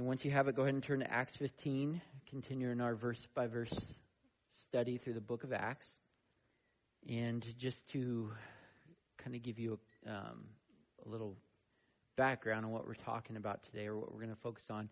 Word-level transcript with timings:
And 0.00 0.06
once 0.06 0.24
you 0.24 0.30
have 0.30 0.48
it, 0.48 0.56
go 0.56 0.62
ahead 0.62 0.72
and 0.72 0.82
turn 0.82 1.00
to 1.00 1.12
Acts 1.12 1.36
15. 1.36 2.00
Continue 2.30 2.70
in 2.70 2.80
our 2.80 2.94
verse 2.94 3.28
by 3.34 3.48
verse 3.48 3.94
study 4.48 4.96
through 4.96 5.12
the 5.12 5.20
book 5.20 5.44
of 5.44 5.52
Acts. 5.52 5.86
And 7.06 7.46
just 7.58 7.90
to 7.90 8.32
kind 9.18 9.36
of 9.36 9.42
give 9.42 9.58
you 9.58 9.78
a, 10.06 10.10
um, 10.10 10.46
a 11.04 11.08
little 11.10 11.36
background 12.16 12.64
on 12.64 12.72
what 12.72 12.86
we're 12.86 12.94
talking 12.94 13.36
about 13.36 13.62
today 13.64 13.88
or 13.88 13.98
what 13.98 14.10
we're 14.10 14.22
going 14.22 14.34
to 14.34 14.40
focus 14.40 14.68
on. 14.70 14.88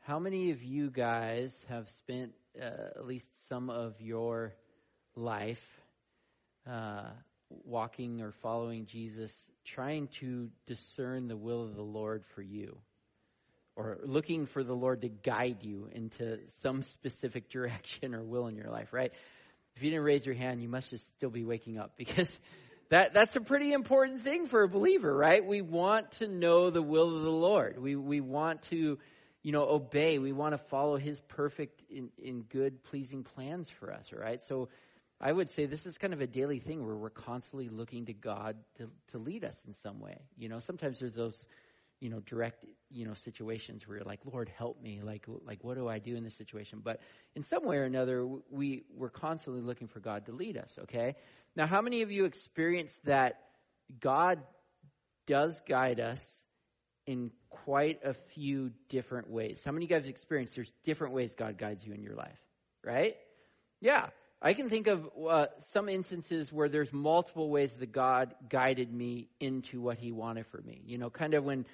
How 0.00 0.18
many 0.18 0.50
of 0.50 0.64
you 0.64 0.90
guys 0.90 1.64
have 1.68 1.88
spent 1.88 2.32
uh, 2.60 2.64
at 2.96 3.06
least 3.06 3.46
some 3.46 3.70
of 3.70 4.00
your 4.00 4.56
life 5.14 5.80
uh, 6.68 7.04
walking 7.50 8.20
or 8.20 8.32
following 8.32 8.84
Jesus, 8.86 9.48
trying 9.64 10.08
to 10.18 10.50
discern 10.66 11.28
the 11.28 11.36
will 11.36 11.62
of 11.62 11.76
the 11.76 11.82
Lord 11.82 12.24
for 12.34 12.42
you? 12.42 12.78
Or 13.80 13.98
looking 14.02 14.44
for 14.44 14.62
the 14.62 14.74
Lord 14.74 15.00
to 15.02 15.08
guide 15.08 15.62
you 15.62 15.88
into 15.90 16.38
some 16.48 16.82
specific 16.82 17.48
direction 17.56 18.14
or 18.14 18.22
will 18.22 18.46
in 18.46 18.54
your 18.54 18.68
life, 18.68 18.92
right? 18.92 19.10
If 19.74 19.82
you 19.82 19.88
didn't 19.88 20.04
raise 20.04 20.26
your 20.26 20.34
hand, 20.34 20.60
you 20.60 20.68
must 20.68 20.90
just 20.90 21.10
still 21.12 21.30
be 21.30 21.44
waking 21.44 21.78
up 21.78 21.92
because 21.96 22.38
that, 22.90 23.14
that's 23.14 23.36
a 23.36 23.40
pretty 23.40 23.72
important 23.72 24.20
thing 24.20 24.48
for 24.48 24.62
a 24.62 24.68
believer, 24.68 25.16
right? 25.16 25.42
We 25.42 25.62
want 25.62 26.10
to 26.18 26.28
know 26.28 26.68
the 26.68 26.82
will 26.82 27.16
of 27.16 27.22
the 27.22 27.30
Lord. 27.30 27.80
We, 27.80 27.96
we 27.96 28.20
want 28.20 28.62
to, 28.64 28.98
you 29.42 29.52
know, 29.52 29.66
obey. 29.66 30.18
We 30.18 30.32
want 30.32 30.52
to 30.52 30.58
follow 30.58 30.98
His 30.98 31.18
perfect 31.20 31.82
in, 31.88 32.10
in 32.22 32.42
good, 32.42 32.84
pleasing 32.84 33.24
plans 33.24 33.70
for 33.70 33.90
us, 33.90 34.12
right? 34.12 34.42
So 34.42 34.68
I 35.18 35.32
would 35.32 35.48
say 35.48 35.64
this 35.64 35.86
is 35.86 35.96
kind 35.96 36.12
of 36.12 36.20
a 36.20 36.26
daily 36.26 36.58
thing 36.58 36.84
where 36.84 36.96
we're 36.96 37.08
constantly 37.08 37.70
looking 37.70 38.04
to 38.06 38.12
God 38.12 38.56
to, 38.76 38.90
to 39.12 39.18
lead 39.18 39.42
us 39.42 39.64
in 39.66 39.72
some 39.72 40.00
way. 40.00 40.18
You 40.36 40.50
know, 40.50 40.58
sometimes 40.58 40.98
there's 40.98 41.14
those, 41.14 41.48
you 42.00 42.08
know, 42.08 42.20
direct, 42.20 42.64
you 42.90 43.06
know, 43.06 43.14
situations 43.14 43.86
where 43.86 43.98
you're 43.98 44.06
like, 44.06 44.20
Lord, 44.24 44.48
help 44.48 44.82
me. 44.82 45.00
Like, 45.02 45.26
like, 45.46 45.62
what 45.62 45.76
do 45.76 45.86
I 45.86 45.98
do 45.98 46.16
in 46.16 46.24
this 46.24 46.34
situation? 46.34 46.80
But 46.82 47.00
in 47.34 47.42
some 47.42 47.64
way 47.64 47.76
or 47.76 47.84
another, 47.84 48.26
we, 48.50 48.84
we're 48.94 49.10
constantly 49.10 49.62
looking 49.62 49.86
for 49.86 50.00
God 50.00 50.26
to 50.26 50.32
lead 50.32 50.56
us, 50.56 50.78
okay? 50.82 51.16
Now, 51.54 51.66
how 51.66 51.82
many 51.82 52.02
of 52.02 52.10
you 52.10 52.24
experience 52.24 52.98
that 53.04 53.40
God 54.00 54.40
does 55.26 55.60
guide 55.68 56.00
us 56.00 56.42
in 57.06 57.30
quite 57.50 58.00
a 58.02 58.14
few 58.14 58.70
different 58.88 59.28
ways? 59.28 59.62
How 59.64 59.72
many 59.72 59.84
of 59.84 59.90
you 59.90 59.96
guys 59.98 60.08
experience 60.08 60.54
there's 60.54 60.72
different 60.82 61.12
ways 61.12 61.34
God 61.34 61.58
guides 61.58 61.86
you 61.86 61.92
in 61.92 62.02
your 62.02 62.14
life, 62.14 62.40
right? 62.82 63.16
Yeah. 63.80 64.06
I 64.42 64.54
can 64.54 64.70
think 64.70 64.86
of 64.86 65.06
uh, 65.28 65.46
some 65.58 65.90
instances 65.90 66.50
where 66.50 66.70
there's 66.70 66.94
multiple 66.94 67.50
ways 67.50 67.74
that 67.74 67.92
God 67.92 68.34
guided 68.48 68.90
me 68.90 69.28
into 69.38 69.82
what 69.82 69.98
He 69.98 70.12
wanted 70.12 70.46
for 70.46 70.62
me. 70.62 70.80
You 70.86 70.96
know, 70.96 71.10
kind 71.10 71.34
of 71.34 71.44
when 71.44 71.66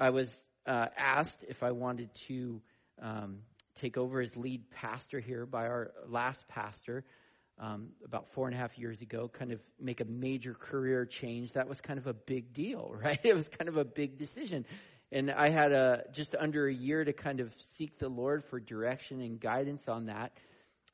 I 0.00 0.10
was 0.10 0.46
uh, 0.66 0.86
asked 0.96 1.44
if 1.48 1.62
I 1.62 1.72
wanted 1.72 2.14
to 2.26 2.62
um, 3.00 3.40
take 3.74 3.98
over 3.98 4.20
as 4.20 4.36
lead 4.36 4.70
pastor 4.70 5.20
here 5.20 5.44
by 5.44 5.66
our 5.66 5.92
last 6.08 6.48
pastor 6.48 7.04
um, 7.58 7.90
about 8.04 8.28
four 8.30 8.46
and 8.46 8.54
a 8.54 8.58
half 8.58 8.78
years 8.78 9.02
ago, 9.02 9.28
kind 9.28 9.52
of 9.52 9.60
make 9.78 10.00
a 10.00 10.06
major 10.06 10.54
career 10.54 11.04
change. 11.04 11.52
That 11.52 11.68
was 11.68 11.82
kind 11.82 11.98
of 11.98 12.06
a 12.06 12.14
big 12.14 12.54
deal, 12.54 12.94
right? 13.04 13.20
It 13.22 13.34
was 13.34 13.48
kind 13.48 13.68
of 13.68 13.76
a 13.76 13.84
big 13.84 14.16
decision. 14.16 14.64
And 15.12 15.30
I 15.30 15.50
had 15.50 15.72
a, 15.72 16.04
just 16.12 16.34
under 16.38 16.66
a 16.66 16.72
year 16.72 17.04
to 17.04 17.12
kind 17.12 17.40
of 17.40 17.52
seek 17.58 17.98
the 17.98 18.08
Lord 18.08 18.44
for 18.44 18.58
direction 18.58 19.20
and 19.20 19.38
guidance 19.38 19.88
on 19.88 20.06
that. 20.06 20.32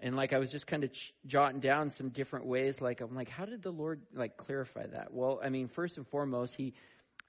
And 0.01 0.17
like 0.17 0.33
I 0.33 0.39
was 0.39 0.51
just 0.51 0.67
kind 0.67 0.85
of 0.85 0.93
ch- 0.93 1.15
jotting 1.27 1.61
down 1.61 1.91
some 1.91 2.09
different 2.09 2.47
ways. 2.47 2.81
Like 2.81 3.01
I'm 3.01 3.15
like, 3.15 3.29
how 3.29 3.45
did 3.45 3.63
the 3.63 3.71
Lord 3.71 4.01
like 4.13 4.37
clarify 4.37 4.87
that? 4.87 5.13
Well, 5.13 5.41
I 5.43 5.51
mean, 5.51 5.69
first 5.69 5.97
and 5.97 6.07
foremost, 6.09 6.55
he 6.55 6.75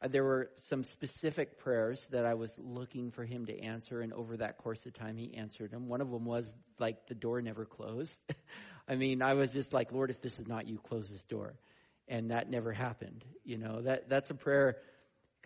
there 0.01 0.23
were 0.23 0.51
some 0.55 0.83
specific 0.83 1.59
prayers 1.59 2.07
that 2.11 2.25
I 2.25 2.35
was 2.35 2.59
looking 2.59 3.11
for 3.11 3.25
him 3.25 3.45
to 3.47 3.59
answer, 3.59 4.01
and 4.01 4.13
over 4.13 4.37
that 4.37 4.57
course 4.57 4.85
of 4.85 4.93
time, 4.93 5.17
he 5.17 5.33
answered 5.35 5.71
them. 5.71 5.87
One 5.87 6.01
of 6.01 6.11
them 6.11 6.25
was 6.25 6.53
like 6.77 7.07
the 7.07 7.15
door 7.15 7.41
never 7.41 7.65
closed. 7.65 8.19
I 8.87 8.95
mean, 8.95 9.21
I 9.21 9.33
was 9.33 9.53
just 9.53 9.73
like, 9.73 9.91
Lord, 9.91 10.11
if 10.11 10.21
this 10.21 10.39
is 10.39 10.47
not 10.47 10.67
you, 10.67 10.77
close 10.77 11.09
this 11.09 11.25
door, 11.25 11.55
and 12.07 12.31
that 12.31 12.49
never 12.49 12.71
happened. 12.71 13.25
You 13.43 13.57
know, 13.57 13.81
that 13.81 14.07
that's 14.07 14.29
a 14.29 14.35
prayer 14.35 14.77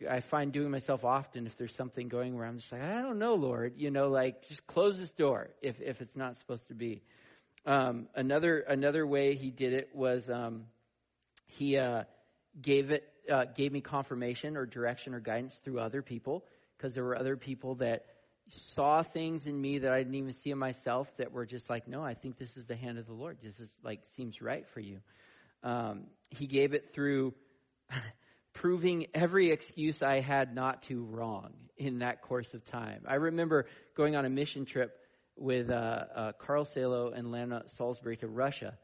I 0.09 0.20
find 0.20 0.52
doing 0.52 0.72
myself 0.72 1.03
often 1.06 1.46
if 1.46 1.58
there's 1.58 1.76
something 1.76 2.08
going 2.08 2.36
where 2.36 2.46
I'm 2.46 2.58
just 2.58 2.72
like, 2.72 2.81
I 2.81 3.02
don't 3.02 3.20
know, 3.20 3.36
Lord. 3.36 3.74
You 3.78 3.92
know, 3.92 4.09
like 4.09 4.47
just 4.47 4.66
close 4.68 5.00
this 5.00 5.12
door 5.12 5.50
if 5.62 5.80
if 5.81 6.02
it's 6.02 6.16
not 6.16 6.36
supposed 6.36 6.68
to 6.68 6.74
be. 6.74 7.03
Um, 7.66 8.08
another 8.16 8.59
another 8.59 9.06
way 9.06 9.36
he 9.36 9.52
did 9.52 9.74
it 9.74 9.90
was 9.94 10.30
um, 10.30 10.66
he 11.46 11.78
uh, 11.78 12.03
gave 12.60 12.92
it 12.92 13.08
uh, 13.30 13.46
gave 13.46 13.72
me 13.72 13.82
confirmation 13.82 14.58
or 14.58 14.66
direction 14.66 15.14
or 15.14 15.20
guidance 15.20 15.56
through 15.64 15.80
other 15.80 16.02
people 16.02 16.44
because 16.78 16.96
there 16.96 17.04
were 17.04 17.18
other 17.18 17.38
people 17.38 17.76
that 17.76 18.06
saw 18.50 19.04
things 19.04 19.46
in 19.46 19.60
me 19.60 19.80
that 19.80 19.94
I 19.94 20.00
didn't 20.00 20.16
even 20.16 20.34
see 20.34 20.52
in 20.52 20.58
myself 20.58 21.16
that 21.18 21.32
were 21.32 21.46
just 21.46 21.70
like, 21.70 21.88
no, 21.88 22.04
I 22.04 22.16
think 22.16 22.38
this 22.38 22.58
is 22.58 22.68
the 22.68 22.76
hand 22.76 22.98
of 22.98 23.06
the 23.06 23.14
Lord. 23.14 23.38
This 23.42 23.60
is 23.60 23.80
like 23.84 24.02
seems 24.06 24.42
right 24.42 24.68
for 24.68 24.80
you. 24.80 25.00
Um, 25.64 26.08
he 26.30 26.48
gave 26.48 26.74
it 26.74 26.94
through 26.94 27.34
proving 28.54 29.08
every 29.14 29.52
excuse 29.52 30.02
I 30.02 30.20
had 30.20 30.54
not 30.56 30.84
to 30.84 31.04
wrong 31.04 31.54
in 31.78 32.00
that 32.00 32.22
course 32.22 32.54
of 32.54 32.66
time. 32.66 33.04
I 33.08 33.16
remember 33.16 33.68
going 33.96 34.16
on 34.16 34.26
a 34.26 34.30
mission 34.30 34.66
trip 34.66 34.98
with 35.38 35.70
uh, 35.70 35.74
uh, 36.14 36.32
Carl 36.34 36.66
Salo 36.66 37.12
and 37.12 37.32
Lana 37.32 37.64
Salisbury 37.68 38.18
to 38.18 38.28
Russia 38.28 38.78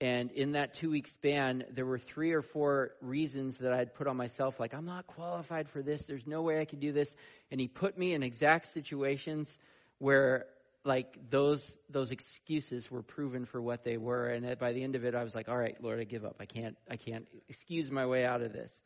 and 0.00 0.30
in 0.32 0.52
that 0.52 0.74
two 0.74 0.90
week 0.90 1.06
span, 1.06 1.64
there 1.70 1.86
were 1.86 1.98
three 1.98 2.32
or 2.32 2.42
four 2.42 2.92
reasons 3.00 3.58
that 3.58 3.72
I'd 3.72 3.94
put 3.94 4.06
on 4.06 4.16
myself, 4.16 4.60
like, 4.60 4.74
I'm 4.74 4.84
not 4.84 5.06
qualified 5.06 5.70
for 5.70 5.80
this. 5.80 6.04
There's 6.04 6.26
no 6.26 6.42
way 6.42 6.60
I 6.60 6.66
can 6.66 6.80
do 6.80 6.92
this. 6.92 7.16
And 7.50 7.58
he 7.58 7.66
put 7.66 7.96
me 7.96 8.12
in 8.12 8.22
exact 8.22 8.66
situations 8.66 9.58
where, 9.98 10.46
like, 10.84 11.18
those, 11.30 11.78
those 11.88 12.10
excuses 12.10 12.90
were 12.90 13.02
proven 13.02 13.46
for 13.46 13.62
what 13.62 13.84
they 13.84 13.96
were. 13.96 14.26
And 14.26 14.58
by 14.58 14.74
the 14.74 14.82
end 14.82 14.96
of 14.96 15.06
it, 15.06 15.14
I 15.14 15.24
was 15.24 15.34
like, 15.34 15.48
all 15.48 15.56
right, 15.56 15.82
Lord, 15.82 15.98
I 15.98 16.04
give 16.04 16.26
up. 16.26 16.36
I 16.40 16.46
can't, 16.46 16.76
I 16.90 16.96
can't 16.96 17.26
excuse 17.48 17.90
my 17.90 18.04
way 18.04 18.26
out 18.26 18.42
of 18.42 18.52
this. 18.52 18.82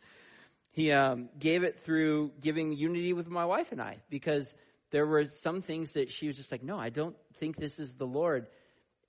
He 0.70 0.92
um, 0.92 1.28
gave 1.36 1.64
it 1.64 1.80
through 1.80 2.30
giving 2.40 2.70
unity 2.70 3.12
with 3.12 3.28
my 3.28 3.44
wife 3.44 3.72
and 3.72 3.82
I 3.82 3.98
because 4.08 4.54
there 4.92 5.06
were 5.06 5.26
some 5.26 5.60
things 5.60 5.94
that 5.94 6.12
she 6.12 6.28
was 6.28 6.36
just 6.36 6.52
like, 6.52 6.62
no, 6.62 6.78
I 6.78 6.90
don't 6.90 7.16
think 7.34 7.56
this 7.56 7.80
is 7.80 7.94
the 7.94 8.06
Lord 8.06 8.46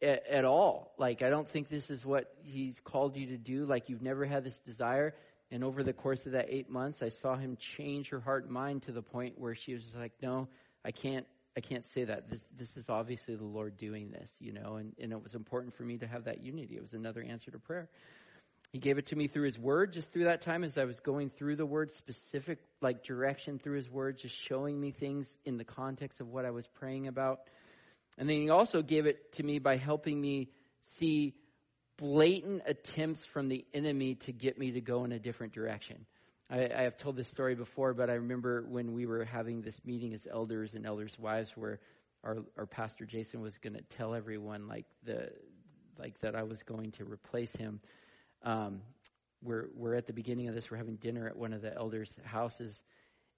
at, 0.01 0.25
at 0.27 0.45
all. 0.45 0.93
Like, 0.97 1.21
I 1.21 1.29
don't 1.29 1.47
think 1.47 1.69
this 1.69 1.89
is 1.89 2.05
what 2.05 2.33
he's 2.43 2.79
called 2.79 3.15
you 3.15 3.27
to 3.27 3.37
do. 3.37 3.65
Like, 3.65 3.89
you've 3.89 4.01
never 4.01 4.25
had 4.25 4.43
this 4.43 4.59
desire. 4.59 5.13
And 5.51 5.63
over 5.63 5.83
the 5.83 5.93
course 5.93 6.25
of 6.25 6.31
that 6.31 6.47
eight 6.49 6.69
months, 6.69 7.01
I 7.01 7.09
saw 7.09 7.35
him 7.35 7.57
change 7.57 8.09
her 8.09 8.19
heart 8.19 8.45
and 8.45 8.53
mind 8.53 8.83
to 8.83 8.91
the 8.91 9.01
point 9.01 9.37
where 9.37 9.53
she 9.53 9.73
was 9.73 9.93
like, 9.93 10.13
no, 10.21 10.47
I 10.85 10.91
can't, 10.91 11.25
I 11.57 11.59
can't 11.59 11.85
say 11.85 12.05
that. 12.05 12.29
This, 12.29 12.47
this 12.57 12.77
is 12.77 12.89
obviously 12.89 13.35
the 13.35 13.43
Lord 13.43 13.77
doing 13.77 14.11
this, 14.11 14.33
you 14.39 14.53
know, 14.53 14.75
and, 14.77 14.93
and 14.99 15.11
it 15.11 15.21
was 15.21 15.35
important 15.35 15.75
for 15.75 15.83
me 15.83 15.97
to 15.97 16.07
have 16.07 16.23
that 16.23 16.41
unity. 16.41 16.75
It 16.75 16.81
was 16.81 16.93
another 16.93 17.21
answer 17.21 17.51
to 17.51 17.59
prayer. 17.59 17.89
He 18.71 18.79
gave 18.79 18.97
it 18.97 19.07
to 19.07 19.17
me 19.17 19.27
through 19.27 19.43
his 19.43 19.59
word 19.59 19.91
just 19.91 20.13
through 20.13 20.23
that 20.25 20.41
time 20.41 20.63
as 20.63 20.77
I 20.77 20.85
was 20.85 21.01
going 21.01 21.29
through 21.29 21.57
the 21.57 21.65
word, 21.65 21.91
specific 21.91 22.59
like 22.79 23.03
direction 23.03 23.59
through 23.59 23.75
his 23.75 23.89
word, 23.89 24.17
just 24.17 24.33
showing 24.33 24.79
me 24.79 24.91
things 24.91 25.37
in 25.43 25.57
the 25.57 25.65
context 25.65 26.21
of 26.21 26.29
what 26.29 26.45
I 26.45 26.51
was 26.51 26.65
praying 26.67 27.07
about. 27.07 27.41
And 28.21 28.29
then 28.29 28.39
he 28.39 28.51
also 28.51 28.83
gave 28.83 29.07
it 29.07 29.31
to 29.33 29.43
me 29.43 29.57
by 29.57 29.77
helping 29.77 30.21
me 30.21 30.51
see 30.81 31.33
blatant 31.97 32.61
attempts 32.67 33.25
from 33.25 33.49
the 33.49 33.65
enemy 33.73 34.13
to 34.13 34.31
get 34.31 34.59
me 34.59 34.73
to 34.73 34.79
go 34.79 35.05
in 35.05 35.11
a 35.11 35.17
different 35.17 35.53
direction. 35.53 36.05
I, 36.47 36.65
I, 36.65 36.81
have 36.83 36.97
told 36.97 37.15
this 37.15 37.29
story 37.29 37.55
before, 37.55 37.95
but 37.95 38.11
I 38.11 38.13
remember 38.13 38.63
when 38.69 38.93
we 38.93 39.07
were 39.07 39.25
having 39.25 39.63
this 39.63 39.83
meeting 39.85 40.13
as 40.13 40.27
elders 40.31 40.75
and 40.75 40.85
elders' 40.85 41.17
wives, 41.17 41.57
where 41.57 41.79
our, 42.23 42.37
our 42.59 42.67
pastor 42.67 43.05
Jason 43.05 43.41
was 43.41 43.57
going 43.57 43.73
to 43.73 43.81
tell 43.81 44.13
everyone 44.13 44.67
like 44.67 44.85
the 45.03 45.31
like 45.97 46.19
that 46.19 46.35
I 46.35 46.43
was 46.43 46.61
going 46.61 46.91
to 46.91 47.05
replace 47.05 47.55
him. 47.55 47.81
Um, 48.43 48.81
we're 49.41 49.69
we're 49.75 49.95
at 49.95 50.05
the 50.05 50.13
beginning 50.13 50.47
of 50.47 50.53
this. 50.53 50.69
We're 50.69 50.77
having 50.77 50.97
dinner 50.97 51.25
at 51.27 51.35
one 51.35 51.53
of 51.53 51.63
the 51.63 51.75
elders' 51.75 52.19
houses, 52.23 52.83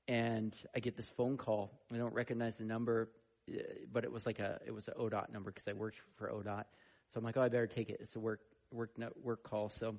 and 0.09 0.53
I 0.75 0.81
get 0.81 0.97
this 0.97 1.07
phone 1.07 1.37
call. 1.37 1.71
I 1.89 1.95
don't 1.95 2.13
recognize 2.13 2.57
the 2.57 2.65
number 2.65 3.07
Uh, 3.51 3.61
but 3.91 4.03
it 4.03 4.11
was 4.11 4.25
like 4.25 4.39
a 4.39 4.59
it 4.65 4.71
was 4.71 4.87
an 4.87 4.93
ODOT 4.99 5.31
number 5.31 5.51
because 5.51 5.67
I 5.67 5.73
worked 5.73 5.97
for 6.15 6.29
ODOT. 6.29 6.65
So 7.09 7.19
I'm 7.19 7.23
like, 7.23 7.37
oh, 7.37 7.41
I 7.41 7.49
better 7.49 7.67
take 7.67 7.89
it. 7.89 7.97
It's 7.99 8.15
a 8.15 8.19
work 8.19 8.41
work 8.71 8.91
work 9.21 9.43
call. 9.43 9.69
So 9.69 9.95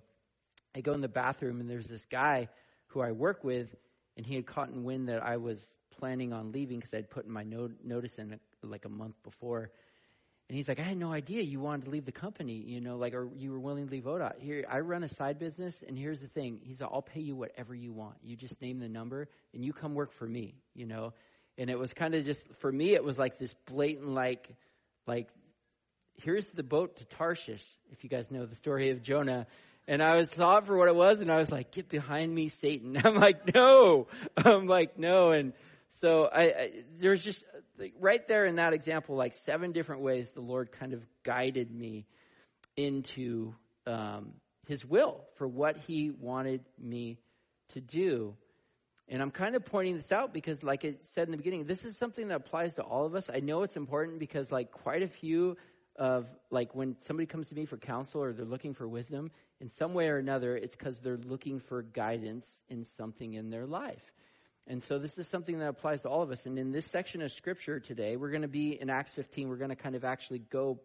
I 0.75 0.81
go 0.81 0.93
in 0.93 1.01
the 1.01 1.09
bathroom 1.09 1.61
and 1.61 1.71
there's 1.71 1.89
this 1.89 2.05
guy 2.05 2.49
who 2.89 3.01
I 3.01 3.13
work 3.13 3.45
with, 3.45 3.75
and 4.17 4.27
he 4.27 4.35
had 4.35 4.47
caught 4.47 4.69
in 4.69 4.85
wind 4.85 5.09
that 5.09 5.23
I 5.23 5.37
was 5.37 5.79
planning 5.99 6.33
on 6.33 6.53
leaving 6.53 6.79
because 6.79 6.95
I'd 6.95 7.11
put 7.11 7.25
in 7.25 7.31
my 7.31 7.45
no- 7.45 7.71
notice 7.85 8.19
in 8.19 8.39
like 8.63 8.85
a 8.85 8.89
month 8.89 9.15
before. 9.23 9.71
And 10.49 10.57
he's 10.57 10.69
like, 10.69 10.79
I 10.79 10.83
had 10.83 10.99
no 10.99 11.11
idea 11.11 11.41
you 11.41 11.59
wanted 11.59 11.87
to 11.87 11.91
leave 11.91 12.05
the 12.05 12.13
company, 12.13 12.53
you 12.53 12.81
know, 12.81 12.97
like, 12.97 13.15
or 13.15 13.31
you 13.35 13.51
were 13.51 13.59
willing 13.59 13.87
to 13.87 13.91
leave 13.91 14.05
ODOT. 14.05 14.41
Here, 14.41 14.65
I 14.69 14.81
run 14.81 15.03
a 15.03 15.09
side 15.09 15.39
business, 15.39 15.83
and 15.87 15.99
here's 15.99 16.21
the 16.21 16.29
thing. 16.29 16.61
He's 16.63 16.83
like, 16.83 16.91
I'll 16.93 17.01
pay 17.01 17.21
you 17.21 17.35
whatever 17.35 17.75
you 17.75 17.93
want. 17.93 18.17
You 18.23 18.37
just 18.37 18.61
name 18.61 18.79
the 18.79 18.89
number, 18.89 19.29
and 19.55 19.65
you 19.65 19.73
come 19.73 19.95
work 19.95 20.13
for 20.13 20.27
me, 20.27 20.57
you 20.75 20.85
know. 20.85 21.15
And 21.59 21.71
it 21.71 21.79
was 21.79 21.93
kind 21.93 22.15
of 22.15 22.25
just, 22.25 22.49
for 22.57 22.71
me, 22.71 22.95
it 22.95 23.05
was 23.05 23.19
like 23.19 23.39
this 23.39 23.55
blatant, 23.67 24.09
like, 24.09 24.49
like, 25.07 25.29
here's 26.17 26.51
the 26.51 26.63
boat 26.63 26.97
to 26.97 27.05
Tarshish, 27.05 27.65
if 27.93 28.05
you 28.05 28.11
guys 28.11 28.31
know 28.31 28.47
the 28.47 28.55
story 28.55 28.91
of 28.91 29.03
Jonah. 29.03 29.47
And 29.87 30.03
I 30.03 30.17
was 30.17 30.31
saw 30.31 30.59
it 30.59 30.65
for 30.65 30.77
what 30.77 30.89
it 30.89 30.97
was, 30.97 31.21
and 31.21 31.31
I 31.31 31.37
was 31.37 31.51
like, 31.51 31.71
"Get 31.71 31.91
behind 31.91 32.35
me, 32.35 32.49
Satan!" 32.49 32.99
I'm 33.05 33.17
like, 33.17 33.55
"No!" 33.55 34.07
I'm 34.37 34.67
like, 34.67 34.99
"No!" 34.99 35.33
And 35.33 35.53
so 35.91 36.25
I, 36.25 36.43
I 36.43 36.71
there's 36.97 37.23
just 37.23 37.45
right 38.01 38.27
there 38.27 38.47
in 38.47 38.57
that 38.57 38.73
example, 38.73 39.15
like 39.15 39.35
seven 39.35 39.73
different 39.73 40.01
ways 40.01 40.33
the 40.33 40.41
Lord 40.41 40.73
kind 40.73 40.95
of 40.95 41.03
guided 41.23 41.71
me 41.71 42.07
into 42.77 43.55
um, 43.87 44.33
His 44.67 44.85
will 44.85 45.27
for 45.35 45.47
what 45.47 45.77
He 45.77 46.11
wanted 46.11 46.65
me 46.81 47.19
to 47.71 47.81
do. 47.81 48.35
And 49.09 49.21
I'm 49.21 49.31
kind 49.31 49.55
of 49.55 49.65
pointing 49.65 49.97
this 49.97 50.13
out 50.13 50.33
because, 50.33 50.65
like 50.65 50.85
I 50.85 50.95
said 51.01 51.29
in 51.29 51.33
the 51.33 51.37
beginning, 51.37 51.65
this 51.65 51.85
is 51.85 51.97
something 51.97 52.29
that 52.29 52.37
applies 52.37 52.75
to 52.77 52.83
all 52.83 53.05
of 53.05 53.15
us. 53.15 53.29
I 53.33 53.41
know 53.41 53.63
it's 53.63 53.77
important 53.77 54.19
because, 54.19 54.51
like, 54.51 54.71
quite 54.71 55.03
a 55.03 55.09
few 55.09 55.57
of, 55.97 56.27
like, 56.51 56.75
when 56.75 56.97
somebody 57.01 57.27
comes 57.27 57.51
to 57.51 57.55
me 57.55 57.67
for 57.67 57.77
counsel 57.77 58.23
or 58.23 58.33
they're 58.33 58.47
looking 58.47 58.73
for 58.73 58.89
wisdom, 58.89 59.31
in 59.61 59.69
some 59.69 59.93
way 59.93 60.09
or 60.09 60.17
another, 60.17 60.57
it's 60.57 60.75
because 60.75 61.01
they're 61.01 61.19
looking 61.19 61.61
for 61.61 61.83
guidance 61.83 62.63
in 62.69 62.83
something 62.83 63.35
in 63.35 63.51
their 63.51 63.67
life. 63.67 64.03
And 64.67 64.83
so 64.83 64.99
this 64.99 65.19
is 65.19 65.29
something 65.29 65.59
that 65.59 65.69
applies 65.69 66.03
to 66.03 66.09
all 66.09 66.23
of 66.23 66.31
us. 66.31 66.47
And 66.47 66.59
in 66.59 66.73
this 66.73 66.87
section 66.87 67.21
of 67.21 67.31
scripture 67.31 67.81
today, 67.81 68.17
we're 68.17 68.31
going 68.31 68.43
to 68.43 68.49
be 68.49 68.81
in 68.81 68.89
Acts 68.89 69.13
15. 69.13 69.49
We're 69.49 69.57
going 69.57 69.71
to 69.71 69.77
kind 69.77 69.95
of 69.95 70.05
actually 70.05 70.39
go 70.39 70.81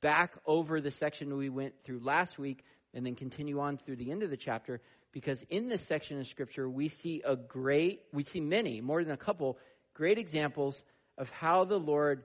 back 0.00 0.32
over 0.46 0.80
the 0.80 0.90
section 0.90 1.36
we 1.36 1.48
went 1.48 1.74
through 1.84 2.00
last 2.00 2.38
week 2.38 2.64
and 2.92 3.06
then 3.06 3.14
continue 3.14 3.60
on 3.60 3.76
through 3.76 3.96
the 3.96 4.10
end 4.10 4.24
of 4.24 4.30
the 4.30 4.36
chapter 4.36 4.80
because 5.12 5.42
in 5.50 5.68
this 5.68 5.82
section 5.82 6.20
of 6.20 6.26
scripture 6.26 6.68
we 6.68 6.88
see 6.88 7.22
a 7.24 7.36
great 7.36 8.02
we 8.12 8.22
see 8.22 8.40
many 8.40 8.80
more 8.80 9.02
than 9.02 9.12
a 9.12 9.16
couple 9.16 9.58
great 9.94 10.18
examples 10.18 10.82
of 11.18 11.30
how 11.30 11.64
the 11.64 11.78
lord 11.78 12.24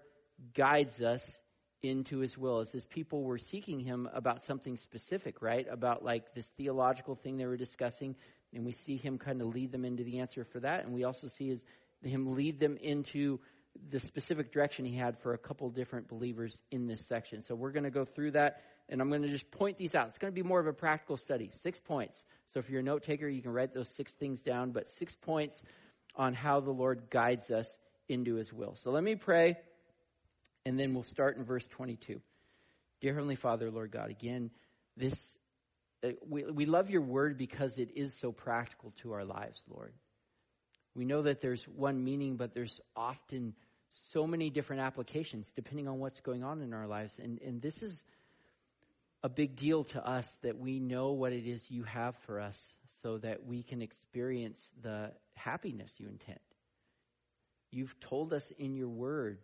guides 0.54 1.02
us 1.02 1.40
into 1.82 2.20
his 2.20 2.38
will. 2.38 2.60
As 2.60 2.72
his 2.72 2.86
people 2.86 3.24
were 3.24 3.38
seeking 3.38 3.80
him 3.80 4.10
about 4.14 4.42
something 4.42 4.78
specific 4.78 5.42
right? 5.42 5.66
About 5.70 6.04
like 6.04 6.34
this 6.34 6.48
theological 6.58 7.16
thing 7.16 7.38
they 7.38 7.46
were 7.46 7.58
discussing 7.58 8.16
and 8.54 8.66
we 8.66 8.72
see 8.72 8.98
him 8.98 9.18
kind 9.18 9.42
of 9.42 9.48
lead 9.48 9.72
them 9.72 9.86
into 9.86 10.04
the 10.04 10.20
answer 10.20 10.44
for 10.44 10.60
that 10.62 10.86
and 10.86 10.94
we 10.94 11.04
also 11.04 11.28
see 11.28 11.50
his, 11.50 11.66
him 12.04 12.36
lead 12.36 12.60
them 12.60 12.78
into 12.78 13.40
the 13.90 14.00
specific 14.00 14.54
direction 14.54 14.86
he 14.86 14.96
had 14.96 15.20
for 15.20 15.34
a 15.34 15.38
couple 15.38 15.70
different 15.70 16.08
believers 16.08 16.62
in 16.72 16.88
this 16.88 17.06
section. 17.06 17.42
So 17.42 17.56
we're 17.56 17.72
going 17.72 17.84
to 17.84 17.92
go 17.92 18.06
through 18.06 18.32
that 18.32 18.62
and 18.90 19.02
I'm 19.02 19.10
going 19.10 19.24
to 19.24 19.30
just 19.30 19.50
point 19.52 19.78
these 19.78 19.96
out. 19.96 20.08
It's 20.08 20.18
going 20.18 20.32
to 20.32 20.36
be 20.36 20.48
more 20.48 20.60
of 20.60 20.68
a 20.68 20.74
practical 20.74 21.18
study. 21.18 21.50
Six 21.52 21.80
points. 21.80 22.24
So 22.54 22.60
if 22.60 22.70
you're 22.70 22.82
a 22.82 22.84
note 22.84 23.04
taker, 23.04 23.28
you 23.28 23.42
can 23.42 23.52
write 23.52 23.74
those 23.74 23.90
six 23.90 24.14
things 24.14 24.42
down, 24.42 24.72
but 24.72 24.88
six 24.88 25.16
points 25.16 25.64
on 26.16 26.34
how 26.34 26.60
the 26.60 26.72
Lord 26.72 27.10
guides 27.10 27.50
us 27.52 27.78
into 28.08 28.36
his 28.36 28.54
will. 28.54 28.76
So 28.76 28.92
let 28.92 29.04
me 29.04 29.16
pray, 29.16 29.58
and 30.66 30.80
then 30.80 30.94
we'll 30.94 31.04
start 31.04 31.38
in 31.38 31.44
verse 31.44 31.68
22. 31.68 32.22
Dear 33.02 33.14
Heavenly 33.14 33.36
Father, 33.36 33.72
Lord 33.72 33.92
God, 33.92 34.10
again, 34.10 34.52
this, 34.96 35.38
uh, 36.04 36.10
we, 36.28 36.44
we 36.44 36.66
love 36.66 36.90
your 36.90 37.02
word 37.02 37.38
because 37.38 37.80
it 37.80 37.90
is 37.96 38.14
so 38.14 38.32
practical 38.32 38.92
to 39.02 39.14
our 39.14 39.26
lives, 39.26 39.64
Lord. 39.70 39.94
We 40.94 41.04
know 41.06 41.24
that 41.24 41.42
there's 41.42 41.68
one 41.68 42.04
meaning, 42.04 42.38
but 42.38 42.54
there's 42.54 42.80
often 42.96 43.54
so 43.90 44.26
many 44.26 44.50
different 44.50 44.82
applications 44.82 45.52
depending 45.52 45.88
on 45.88 46.00
what's 46.00 46.22
going 46.22 46.44
on 46.44 46.62
in 46.62 46.74
our 46.74 46.88
lives. 46.88 47.20
And, 47.22 47.42
and 47.42 47.62
this 47.62 47.84
is 47.84 48.04
a 49.26 49.30
big 49.30 49.56
deal 49.56 49.84
to 49.84 50.08
us 50.08 50.38
that 50.44 50.60
we 50.60 50.80
know 50.80 51.14
what 51.14 51.34
it 51.34 51.48
is 51.48 51.72
you 51.72 51.82
have 51.82 52.16
for 52.28 52.40
us 52.40 52.76
so 53.02 53.18
that 53.18 53.44
we 53.44 53.64
can 53.64 53.82
experience 53.82 54.72
the 54.84 55.12
happiness 55.36 55.96
you 55.98 56.08
intend. 56.08 56.38
You've 57.72 58.00
told 58.00 58.34
us 58.34 58.52
in 58.60 58.76
your 58.76 58.88
word 58.88 59.40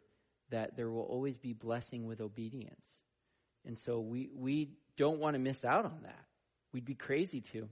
that 0.52 0.78
there 0.78 0.92
will 0.92 1.02
always 1.02 1.36
be 1.36 1.54
blessing 1.54 2.06
with 2.06 2.22
obedience. 2.22 2.88
And 3.66 3.76
so 3.76 4.00
we, 4.00 4.30
we 4.36 4.70
don't 4.98 5.18
want 5.18 5.34
to 5.34 5.40
miss 5.40 5.66
out 5.66 5.86
on 5.86 6.02
that. 6.04 6.26
We'd 6.74 6.86
be 6.86 6.94
crazy 6.94 7.42
to. 7.54 7.68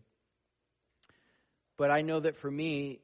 But 1.77 1.91
I 1.91 2.01
know 2.01 2.21
that 2.21 2.37
for 2.37 2.49
me, 2.49 3.01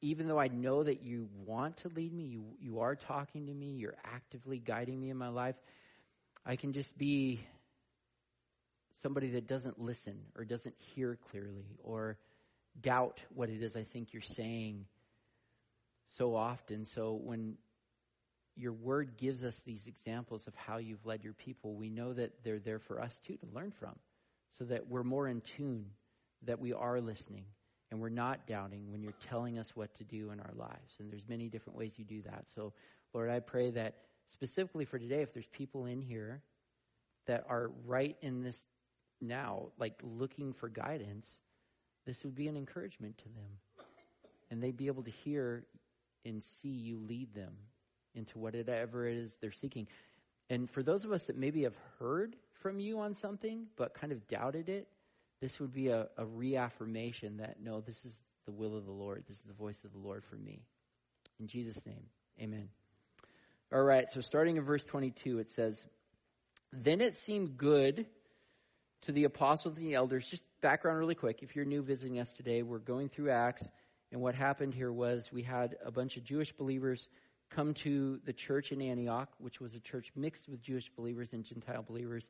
even 0.00 0.26
though 0.26 0.40
I 0.40 0.48
know 0.48 0.82
that 0.82 1.04
you 1.04 1.28
want 1.46 1.76
to 1.78 1.88
lead 1.88 2.12
me, 2.12 2.24
you, 2.24 2.42
you 2.58 2.80
are 2.80 2.96
talking 2.96 3.46
to 3.46 3.54
me, 3.54 3.74
you're 3.76 3.94
actively 4.12 4.58
guiding 4.58 5.00
me 5.00 5.10
in 5.10 5.16
my 5.16 5.28
life, 5.28 5.54
I 6.44 6.56
can 6.56 6.72
just 6.72 6.98
be 6.98 7.40
somebody 8.90 9.30
that 9.30 9.46
doesn't 9.46 9.78
listen 9.78 10.18
or 10.36 10.44
doesn't 10.44 10.74
hear 10.78 11.18
clearly 11.30 11.76
or 11.82 12.18
doubt 12.80 13.20
what 13.34 13.48
it 13.48 13.62
is 13.62 13.76
I 13.76 13.84
think 13.84 14.12
you're 14.12 14.22
saying 14.22 14.86
so 16.04 16.34
often. 16.34 16.84
So 16.84 17.20
when 17.22 17.56
your 18.56 18.72
word 18.72 19.16
gives 19.16 19.44
us 19.44 19.60
these 19.60 19.86
examples 19.86 20.46
of 20.46 20.54
how 20.54 20.76
you've 20.78 21.06
led 21.06 21.24
your 21.24 21.32
people, 21.32 21.74
we 21.74 21.88
know 21.88 22.12
that 22.12 22.44
they're 22.44 22.58
there 22.58 22.78
for 22.78 23.00
us 23.00 23.18
too 23.18 23.36
to 23.36 23.46
learn 23.54 23.70
from 23.70 23.94
so 24.58 24.64
that 24.64 24.88
we're 24.88 25.04
more 25.04 25.28
in 25.28 25.40
tune, 25.40 25.86
that 26.42 26.60
we 26.60 26.72
are 26.72 27.00
listening 27.00 27.44
and 27.90 28.00
we're 28.00 28.08
not 28.08 28.46
doubting 28.46 28.90
when 28.90 29.02
you're 29.02 29.12
telling 29.28 29.58
us 29.58 29.76
what 29.76 29.94
to 29.94 30.04
do 30.04 30.30
in 30.30 30.40
our 30.40 30.52
lives. 30.56 30.96
And 30.98 31.10
there's 31.10 31.28
many 31.28 31.48
different 31.48 31.78
ways 31.78 31.98
you 31.98 32.04
do 32.04 32.22
that. 32.22 32.48
So 32.54 32.72
Lord, 33.14 33.30
I 33.30 33.40
pray 33.40 33.70
that 33.70 33.94
specifically 34.28 34.84
for 34.84 34.98
today, 34.98 35.22
if 35.22 35.32
there's 35.32 35.46
people 35.46 35.86
in 35.86 36.00
here 36.00 36.42
that 37.26 37.44
are 37.48 37.70
right 37.86 38.16
in 38.20 38.42
this 38.42 38.64
now, 39.20 39.68
like 39.78 40.00
looking 40.02 40.52
for 40.52 40.68
guidance, 40.68 41.38
this 42.06 42.24
would 42.24 42.34
be 42.34 42.48
an 42.48 42.56
encouragement 42.56 43.18
to 43.18 43.24
them. 43.24 43.86
And 44.50 44.62
they'd 44.62 44.76
be 44.76 44.88
able 44.88 45.04
to 45.04 45.10
hear 45.10 45.64
and 46.24 46.42
see 46.42 46.68
you 46.68 46.98
lead 46.98 47.34
them 47.34 47.54
into 48.14 48.38
whatever 48.38 49.06
it 49.06 49.16
is 49.16 49.36
they're 49.36 49.52
seeking. 49.52 49.86
And 50.50 50.68
for 50.68 50.82
those 50.82 51.04
of 51.04 51.12
us 51.12 51.26
that 51.26 51.36
maybe 51.36 51.62
have 51.62 51.76
heard 51.98 52.36
from 52.52 52.78
you 52.78 53.00
on 53.00 53.14
something 53.14 53.66
but 53.76 53.94
kind 53.94 54.12
of 54.12 54.26
doubted 54.28 54.68
it, 54.68 54.88
this 55.40 55.58
would 55.58 55.72
be 55.72 55.88
a, 55.88 56.08
a 56.16 56.24
reaffirmation 56.24 57.38
that 57.38 57.56
no, 57.60 57.80
this 57.80 58.04
is 58.04 58.22
the 58.46 58.52
will 58.52 58.76
of 58.76 58.84
the 58.84 58.92
Lord. 58.92 59.24
This 59.26 59.38
is 59.38 59.44
the 59.44 59.54
voice 59.54 59.84
of 59.84 59.92
the 59.92 59.98
Lord 59.98 60.24
for 60.24 60.36
me. 60.36 60.62
In 61.40 61.46
Jesus' 61.46 61.84
name, 61.86 62.04
amen. 62.40 62.68
All 63.74 63.82
right, 63.82 64.06
so 64.10 64.20
starting 64.20 64.58
in 64.58 64.64
verse 64.64 64.84
22, 64.84 65.38
it 65.38 65.48
says, 65.48 65.86
Then 66.74 67.00
it 67.00 67.14
seemed 67.14 67.56
good 67.56 68.04
to 69.02 69.12
the 69.12 69.24
apostles 69.24 69.78
and 69.78 69.86
the 69.86 69.94
elders. 69.94 70.28
Just 70.28 70.42
background 70.60 70.98
really 70.98 71.14
quick. 71.14 71.38
If 71.42 71.56
you're 71.56 71.64
new 71.64 71.80
visiting 71.80 72.18
us 72.18 72.32
today, 72.32 72.62
we're 72.62 72.80
going 72.80 73.08
through 73.08 73.30
Acts. 73.30 73.70
And 74.10 74.20
what 74.20 74.34
happened 74.34 74.74
here 74.74 74.92
was 74.92 75.32
we 75.32 75.42
had 75.42 75.76
a 75.82 75.90
bunch 75.90 76.18
of 76.18 76.24
Jewish 76.24 76.52
believers 76.52 77.08
come 77.48 77.72
to 77.72 78.20
the 78.26 78.34
church 78.34 78.72
in 78.72 78.82
Antioch, 78.82 79.30
which 79.38 79.58
was 79.58 79.74
a 79.74 79.80
church 79.80 80.12
mixed 80.14 80.50
with 80.50 80.60
Jewish 80.60 80.90
believers 80.90 81.32
and 81.32 81.42
Gentile 81.42 81.82
believers. 81.82 82.28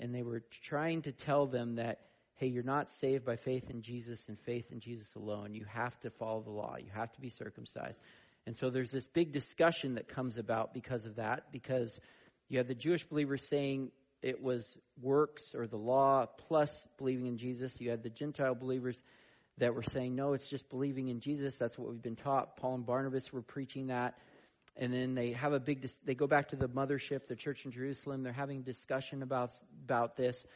And 0.00 0.12
they 0.12 0.24
were 0.24 0.42
trying 0.64 1.02
to 1.02 1.12
tell 1.12 1.46
them 1.46 1.76
that, 1.76 2.00
hey, 2.34 2.48
you're 2.48 2.64
not 2.64 2.90
saved 2.90 3.24
by 3.24 3.36
faith 3.36 3.70
in 3.70 3.80
Jesus 3.80 4.28
and 4.28 4.36
faith 4.40 4.72
in 4.72 4.80
Jesus 4.80 5.14
alone. 5.14 5.54
You 5.54 5.66
have 5.66 6.00
to 6.00 6.10
follow 6.10 6.40
the 6.40 6.50
law. 6.50 6.78
You 6.80 6.90
have 6.92 7.12
to 7.12 7.20
be 7.20 7.30
circumcised. 7.30 8.00
And 8.46 8.56
so 8.56 8.70
there's 8.70 8.90
this 8.90 9.06
big 9.06 9.32
discussion 9.32 9.94
that 9.94 10.08
comes 10.08 10.36
about 10.36 10.74
because 10.74 11.04
of 11.04 11.16
that, 11.16 11.52
because 11.52 12.00
you 12.48 12.58
have 12.58 12.68
the 12.68 12.74
Jewish 12.74 13.04
believers 13.04 13.46
saying 13.46 13.90
it 14.22 14.42
was 14.42 14.76
works 15.00 15.54
or 15.54 15.66
the 15.66 15.76
law 15.76 16.26
plus 16.26 16.86
believing 16.98 17.26
in 17.26 17.36
Jesus. 17.36 17.80
You 17.80 17.90
had 17.90 18.02
the 18.02 18.10
Gentile 18.10 18.54
believers 18.54 19.02
that 19.58 19.74
were 19.74 19.82
saying, 19.82 20.14
no, 20.14 20.32
it's 20.32 20.48
just 20.48 20.68
believing 20.68 21.08
in 21.08 21.20
Jesus. 21.20 21.56
That's 21.56 21.78
what 21.78 21.90
we've 21.90 22.02
been 22.02 22.16
taught. 22.16 22.56
Paul 22.56 22.74
and 22.76 22.86
Barnabas 22.86 23.32
were 23.32 23.42
preaching 23.42 23.88
that. 23.88 24.18
And 24.76 24.92
then 24.92 25.14
they 25.14 25.32
have 25.32 25.52
a 25.52 25.60
big, 25.60 25.86
they 26.04 26.14
go 26.14 26.26
back 26.26 26.48
to 26.48 26.56
the 26.56 26.68
mothership, 26.68 27.26
the 27.28 27.36
church 27.36 27.64
in 27.64 27.72
Jerusalem. 27.72 28.22
They're 28.22 28.32
having 28.32 28.62
discussion 28.62 29.22
about, 29.22 29.52
about 29.84 30.16
this 30.16 30.46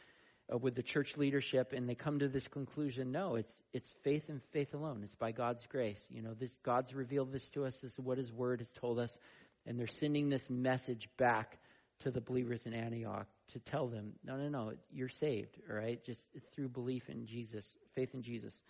uh, 0.51 0.57
with 0.57 0.75
the 0.75 0.83
church 0.83 1.17
leadership 1.17 1.73
and 1.73 1.89
they 1.89 1.95
come 1.95 2.19
to 2.19 2.27
this 2.27 2.47
conclusion 2.47 3.11
no 3.11 3.35
it's 3.35 3.61
it's 3.73 3.93
faith 4.03 4.29
and 4.29 4.41
faith 4.51 4.73
alone. 4.73 5.01
It's 5.03 5.15
by 5.15 5.31
god's 5.31 5.65
grace. 5.65 6.05
You 6.09 6.21
know 6.21 6.33
this 6.33 6.57
god's 6.57 6.93
revealed 6.93 7.31
this 7.31 7.49
to 7.51 7.65
us. 7.65 7.79
This 7.79 7.93
is 7.93 7.99
what 7.99 8.17
his 8.17 8.31
word 8.31 8.59
has 8.59 8.71
told 8.71 8.99
us. 8.99 9.19
And 9.65 9.79
they're 9.79 9.87
sending 9.87 10.29
this 10.29 10.49
message 10.49 11.09
back 11.17 11.57
to 12.01 12.11
the 12.11 12.21
believers 12.21 12.65
in 12.65 12.73
antioch 12.73 13.25
to 13.47 13.59
tell 13.59 13.87
them 13.87 14.13
no 14.23 14.35
no 14.35 14.49
no 14.49 14.73
you're 14.91 15.09
saved 15.09 15.57
all 15.69 15.75
right? 15.75 16.03
Just 16.03 16.29
through 16.53 16.69
belief 16.69 17.09
in 17.09 17.25
jesus 17.25 17.75
faith 17.95 18.13
in 18.13 18.21
jesus. 18.21 18.63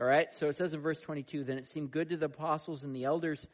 All 0.00 0.06
right? 0.06 0.26
So 0.32 0.48
it 0.48 0.56
says 0.56 0.74
in 0.74 0.80
verse 0.80 1.00
22 1.00 1.44
then 1.44 1.58
it 1.58 1.66
seemed 1.66 1.90
good 1.90 2.10
to 2.10 2.16
the 2.16 2.26
apostles 2.26 2.84
and 2.84 2.94
the 2.94 3.04
elders 3.04 3.46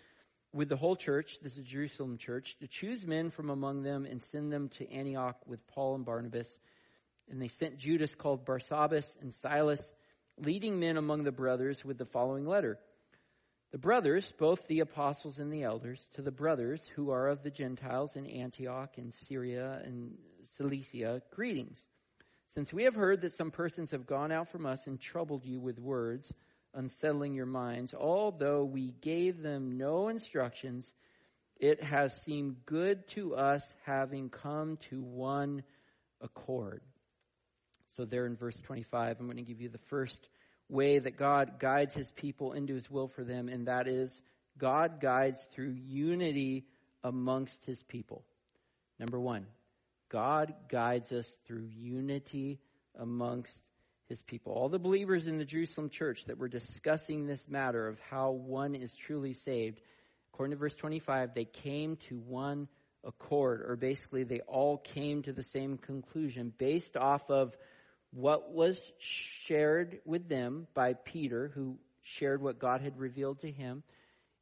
with 0.52 0.68
the 0.68 0.76
whole 0.76 0.96
church 0.96 1.38
this 1.42 1.56
is 1.56 1.64
jerusalem 1.64 2.18
church 2.18 2.56
to 2.58 2.66
choose 2.66 3.06
men 3.06 3.30
from 3.30 3.50
among 3.50 3.84
them 3.84 4.04
and 4.04 4.20
send 4.20 4.52
them 4.52 4.68
to 4.68 4.90
antioch 4.90 5.36
with 5.46 5.64
paul 5.68 5.94
and 5.94 6.04
barnabas 6.04 6.58
and 7.30 7.40
they 7.40 7.48
sent 7.48 7.78
Judas 7.78 8.14
called 8.14 8.44
Barsabbas 8.44 9.20
and 9.20 9.32
Silas, 9.32 9.94
leading 10.36 10.80
men 10.80 10.96
among 10.96 11.24
the 11.24 11.32
brothers, 11.32 11.84
with 11.84 11.98
the 11.98 12.04
following 12.04 12.46
letter. 12.46 12.78
The 13.72 13.78
brothers, 13.78 14.32
both 14.36 14.66
the 14.66 14.80
apostles 14.80 15.38
and 15.38 15.52
the 15.52 15.62
elders, 15.62 16.08
to 16.14 16.22
the 16.22 16.32
brothers 16.32 16.90
who 16.96 17.10
are 17.10 17.28
of 17.28 17.42
the 17.42 17.50
Gentiles 17.50 18.16
in 18.16 18.26
Antioch 18.26 18.98
and 18.98 19.14
Syria 19.14 19.80
and 19.84 20.18
Cilicia, 20.42 21.22
greetings. 21.30 21.86
Since 22.48 22.72
we 22.72 22.82
have 22.82 22.96
heard 22.96 23.20
that 23.20 23.32
some 23.32 23.52
persons 23.52 23.92
have 23.92 24.06
gone 24.06 24.32
out 24.32 24.48
from 24.48 24.66
us 24.66 24.88
and 24.88 25.00
troubled 25.00 25.44
you 25.44 25.60
with 25.60 25.78
words, 25.78 26.32
unsettling 26.74 27.34
your 27.34 27.46
minds, 27.46 27.94
although 27.94 28.64
we 28.64 28.92
gave 29.00 29.40
them 29.40 29.78
no 29.78 30.08
instructions, 30.08 30.92
it 31.60 31.80
has 31.82 32.22
seemed 32.22 32.64
good 32.66 33.06
to 33.08 33.36
us 33.36 33.76
having 33.84 34.30
come 34.30 34.78
to 34.88 35.00
one 35.00 35.62
accord. 36.20 36.82
So, 38.00 38.06
there 38.06 38.24
in 38.24 38.34
verse 38.34 38.58
25, 38.60 39.20
I'm 39.20 39.26
going 39.26 39.36
to 39.36 39.42
give 39.42 39.60
you 39.60 39.68
the 39.68 39.76
first 39.76 40.26
way 40.70 41.00
that 41.00 41.18
God 41.18 41.58
guides 41.58 41.92
his 41.92 42.10
people 42.10 42.54
into 42.54 42.72
his 42.72 42.90
will 42.90 43.08
for 43.08 43.24
them, 43.24 43.50
and 43.50 43.66
that 43.66 43.86
is 43.86 44.22
God 44.56 45.02
guides 45.02 45.46
through 45.52 45.76
unity 45.86 46.64
amongst 47.04 47.66
his 47.66 47.82
people. 47.82 48.24
Number 48.98 49.20
one, 49.20 49.44
God 50.08 50.54
guides 50.70 51.12
us 51.12 51.38
through 51.46 51.68
unity 51.76 52.58
amongst 52.98 53.60
his 54.08 54.22
people. 54.22 54.54
All 54.54 54.70
the 54.70 54.78
believers 54.78 55.26
in 55.26 55.36
the 55.36 55.44
Jerusalem 55.44 55.90
church 55.90 56.24
that 56.24 56.38
were 56.38 56.48
discussing 56.48 57.26
this 57.26 57.46
matter 57.48 57.86
of 57.86 58.00
how 58.08 58.30
one 58.30 58.74
is 58.74 58.94
truly 58.94 59.34
saved, 59.34 59.78
according 60.32 60.52
to 60.52 60.58
verse 60.58 60.74
25, 60.74 61.34
they 61.34 61.44
came 61.44 61.96
to 62.08 62.16
one 62.16 62.66
accord, 63.04 63.62
or 63.66 63.76
basically 63.76 64.24
they 64.24 64.40
all 64.40 64.78
came 64.78 65.22
to 65.22 65.34
the 65.34 65.42
same 65.42 65.76
conclusion 65.76 66.50
based 66.56 66.96
off 66.96 67.30
of 67.30 67.54
what 68.12 68.52
was 68.52 68.92
shared 68.98 70.00
with 70.04 70.28
them 70.28 70.66
by 70.74 70.94
Peter, 70.94 71.50
who 71.54 71.78
shared 72.02 72.42
what 72.42 72.58
God 72.58 72.80
had 72.80 72.98
revealed 72.98 73.40
to 73.40 73.50
him, 73.50 73.82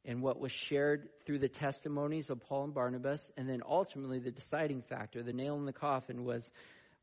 and 0.05 0.21
what 0.21 0.39
was 0.39 0.51
shared 0.51 1.09
through 1.25 1.39
the 1.39 1.49
testimonies 1.49 2.29
of 2.29 2.41
Paul 2.41 2.65
and 2.65 2.73
Barnabas, 2.73 3.31
and 3.37 3.47
then 3.47 3.61
ultimately 3.67 4.19
the 4.19 4.31
deciding 4.31 4.81
factor, 4.81 5.21
the 5.21 5.33
nail 5.33 5.55
in 5.55 5.65
the 5.65 5.73
coffin, 5.73 6.23
was 6.23 6.49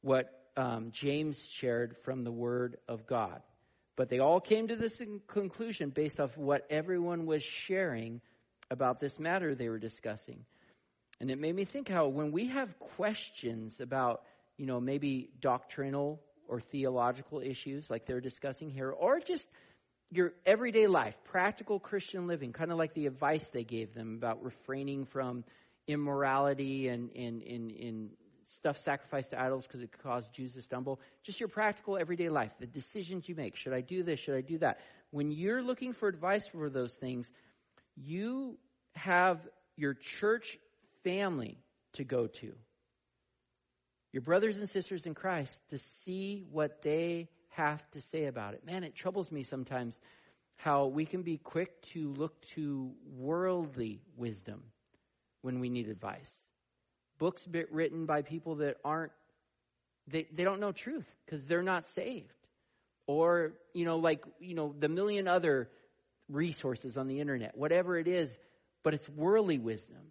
what 0.01 0.33
um, 0.57 0.91
James 0.91 1.45
shared 1.47 1.97
from 2.05 2.25
the 2.25 2.33
Word 2.33 2.79
of 2.89 3.07
God. 3.07 3.43
But 3.97 4.09
they 4.09 4.19
all 4.19 4.41
came 4.41 4.69
to 4.69 4.77
this 4.77 5.01
conclusion 5.27 5.91
based 5.91 6.21
off 6.21 6.37
what 6.37 6.67
everyone 6.69 7.27
was 7.27 7.43
sharing 7.43 8.21
about 8.71 9.01
this 9.01 9.19
matter 9.19 9.55
they 9.55 9.69
were 9.69 9.79
discussing. 9.79 10.45
And 11.21 11.31
it 11.31 11.39
made 11.39 11.55
me 11.55 11.65
think 11.65 11.89
how 11.89 12.09
when 12.09 12.31
we 12.31 12.49
have 12.49 12.79
questions 12.79 13.81
about, 13.81 14.23
you 14.59 14.67
know, 14.67 14.81
maybe 14.81 15.31
doctrinal 15.41 16.21
or 16.49 16.61
theological 16.61 17.41
issues 17.41 17.91
like 17.91 18.07
they're 18.07 18.21
discussing 18.21 18.71
here, 18.71 18.91
or 18.91 19.21
just 19.21 19.49
your 20.11 20.33
everyday 20.45 20.87
life, 20.87 21.17
practical 21.25 21.81
Christian 21.81 22.27
living, 22.27 22.53
kind 22.53 22.71
of 22.71 22.79
like 22.79 22.95
the 22.95 23.07
advice 23.07 23.49
they 23.51 23.65
gave 23.65 23.95
them 23.95 24.15
about 24.17 24.43
refraining 24.45 25.05
from 25.05 25.45
immorality 25.89 26.89
and, 26.89 27.11
and, 27.17 27.43
and, 27.43 27.71
and 27.73 28.11
stuff 28.45 28.79
sacrificed 28.79 29.31
to 29.31 29.41
idols 29.41 29.67
because 29.67 29.83
it 29.83 29.91
could 29.91 30.03
cause 30.03 30.29
Jews 30.29 30.55
to 30.55 30.63
stumble. 30.63 31.01
Just 31.23 31.41
your 31.41 31.49
practical 31.49 31.97
everyday 31.97 32.29
life, 32.29 32.53
the 32.59 32.67
decisions 32.67 33.29
you 33.29 33.35
make. 33.35 33.57
Should 33.57 33.73
I 33.73 33.81
do 33.81 34.03
this? 34.03 34.21
Should 34.21 34.37
I 34.37 34.41
do 34.41 34.59
that? 34.59 34.81
When 35.11 35.31
you're 35.31 35.63
looking 35.63 35.93
for 35.93 36.09
advice 36.09 36.47
for 36.47 36.71
those 36.71 36.95
things, 36.95 37.33
you 37.97 38.59
have 38.95 39.41
your 39.77 39.95
church 39.95 40.59
family 41.03 41.59
to 41.95 42.05
go 42.05 42.27
to. 42.27 42.55
Your 44.17 44.23
brothers 44.23 44.61
and 44.61 44.67
sisters 44.67 45.05
in 45.05 45.13
Christ 45.13 45.61
to 45.69 45.77
see 45.77 46.43
what 46.51 46.81
they 46.81 47.29
have 47.51 47.83
to 47.91 48.01
say 48.01 48.25
about 48.25 48.55
it. 48.55 48.65
Man, 48.65 48.83
it 48.83 48.95
troubles 48.95 49.31
me 49.31 49.43
sometimes 49.43 50.01
how 50.57 50.87
we 50.87 51.05
can 51.05 51.21
be 51.21 51.37
quick 51.37 51.83
to 51.93 52.15
look 52.15 52.41
to 52.55 52.93
worldly 53.19 54.01
wisdom 54.17 54.63
when 55.43 55.61
we 55.61 55.69
need 55.69 55.91
advice. 55.91 56.33
Books 57.19 57.47
written 57.71 58.07
by 58.07 58.23
people 58.23 58.55
that 58.55 58.79
aren't 58.83 59.13
they, 60.09 60.27
they 60.33 60.45
don't 60.45 60.61
know 60.61 60.73
truth 60.73 61.05
because 61.27 61.45
they're 61.45 61.63
not 61.63 61.85
saved. 61.85 62.33
Or 63.07 63.53
you 63.75 63.85
know 63.85 63.99
like 63.99 64.25
you 64.41 64.55
know 64.55 64.75
the 64.79 64.89
million 64.89 65.29
other 65.29 65.69
resources 66.31 66.97
on 66.97 67.07
the 67.07 67.21
internet 67.21 67.55
whatever 67.55 67.99
it 67.99 68.09
is 68.09 68.39
but 68.83 68.95
it's 68.95 69.09
worldly 69.11 69.59
wisdom 69.59 70.11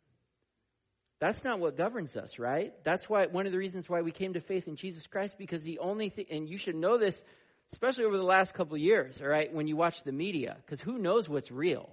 that's 1.19 1.43
not 1.43 1.59
what 1.59 1.77
governs 1.77 2.15
us 2.15 2.39
right 2.39 2.73
that's 2.83 3.09
why 3.09 3.25
one 3.27 3.45
of 3.45 3.51
the 3.51 3.57
reasons 3.57 3.89
why 3.89 4.01
we 4.01 4.11
came 4.11 4.33
to 4.33 4.41
faith 4.41 4.67
in 4.67 4.75
jesus 4.75 5.07
christ 5.07 5.37
because 5.37 5.63
the 5.63 5.79
only 5.79 6.09
thing 6.09 6.25
and 6.29 6.49
you 6.49 6.57
should 6.57 6.75
know 6.75 6.97
this 6.97 7.23
especially 7.71 8.05
over 8.05 8.17
the 8.17 8.23
last 8.23 8.53
couple 8.53 8.77
years 8.77 9.21
all 9.21 9.27
right 9.27 9.53
when 9.53 9.67
you 9.67 9.75
watch 9.75 10.03
the 10.03 10.11
media 10.11 10.57
because 10.65 10.79
who 10.79 10.97
knows 10.97 11.27
what's 11.27 11.51
real 11.51 11.89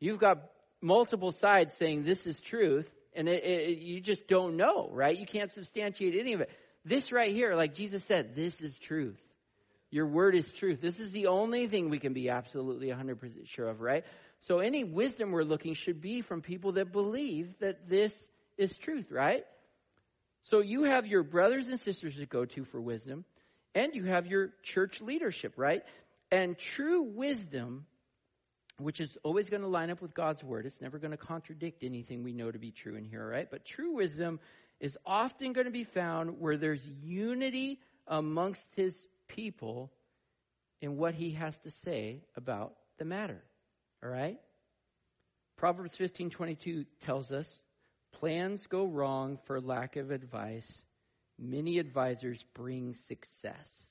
you've 0.00 0.18
got 0.18 0.38
multiple 0.80 1.32
sides 1.32 1.74
saying 1.74 2.04
this 2.04 2.26
is 2.26 2.40
truth 2.40 2.90
and 3.14 3.28
it, 3.28 3.44
it, 3.44 3.78
you 3.78 4.00
just 4.00 4.26
don't 4.28 4.56
know, 4.56 4.88
right? 4.92 5.18
You 5.18 5.26
can't 5.26 5.52
substantiate 5.52 6.14
any 6.18 6.34
of 6.34 6.40
it. 6.40 6.50
This 6.84 7.12
right 7.12 7.32
here, 7.32 7.54
like 7.54 7.74
Jesus 7.74 8.04
said, 8.04 8.34
this 8.34 8.60
is 8.60 8.76
truth. 8.76 9.20
Your 9.90 10.06
word 10.06 10.34
is 10.34 10.50
truth. 10.52 10.80
This 10.80 10.98
is 10.98 11.12
the 11.12 11.28
only 11.28 11.68
thing 11.68 11.88
we 11.88 11.98
can 11.98 12.12
be 12.12 12.28
absolutely 12.28 12.88
100% 12.88 13.46
sure 13.46 13.68
of, 13.68 13.80
right? 13.80 14.04
So 14.40 14.58
any 14.58 14.84
wisdom 14.84 15.30
we're 15.30 15.44
looking 15.44 15.74
should 15.74 16.00
be 16.00 16.20
from 16.20 16.42
people 16.42 16.72
that 16.72 16.92
believe 16.92 17.58
that 17.60 17.88
this 17.88 18.28
is 18.58 18.76
truth, 18.76 19.10
right? 19.10 19.44
So 20.42 20.60
you 20.60 20.84
have 20.84 21.06
your 21.06 21.22
brothers 21.22 21.68
and 21.68 21.78
sisters 21.78 22.16
to 22.16 22.26
go 22.26 22.44
to 22.44 22.64
for 22.64 22.80
wisdom, 22.80 23.24
and 23.74 23.94
you 23.94 24.04
have 24.04 24.26
your 24.26 24.52
church 24.62 25.00
leadership, 25.00 25.54
right? 25.56 25.82
And 26.30 26.56
true 26.58 27.02
wisdom 27.02 27.86
which 28.78 29.00
is 29.00 29.16
always 29.22 29.50
going 29.50 29.62
to 29.62 29.68
line 29.68 29.90
up 29.90 30.02
with 30.02 30.14
God's 30.14 30.42
word. 30.42 30.66
It's 30.66 30.80
never 30.80 30.98
going 30.98 31.12
to 31.12 31.16
contradict 31.16 31.84
anything 31.84 32.22
we 32.22 32.32
know 32.32 32.50
to 32.50 32.58
be 32.58 32.72
true 32.72 32.96
in 32.96 33.04
here, 33.04 33.26
right? 33.26 33.48
But 33.48 33.64
true 33.64 33.94
wisdom 33.94 34.40
is 34.80 34.98
often 35.06 35.52
going 35.52 35.66
to 35.66 35.72
be 35.72 35.84
found 35.84 36.40
where 36.40 36.56
there's 36.56 36.88
unity 37.02 37.80
amongst 38.06 38.68
his 38.74 39.06
people 39.28 39.92
in 40.80 40.96
what 40.96 41.14
he 41.14 41.30
has 41.32 41.56
to 41.58 41.70
say 41.70 42.22
about 42.36 42.74
the 42.98 43.04
matter. 43.04 43.42
All 44.02 44.10
right? 44.10 44.38
Proverbs 45.56 45.96
15:22 45.96 46.84
tells 47.00 47.30
us, 47.30 47.62
plans 48.24 48.68
go 48.68 48.86
wrong 48.86 49.38
for 49.44 49.60
lack 49.60 49.96
of 49.96 50.10
advice. 50.10 50.82
Many 51.38 51.78
advisors 51.78 52.42
bring 52.54 52.94
success. 52.94 53.90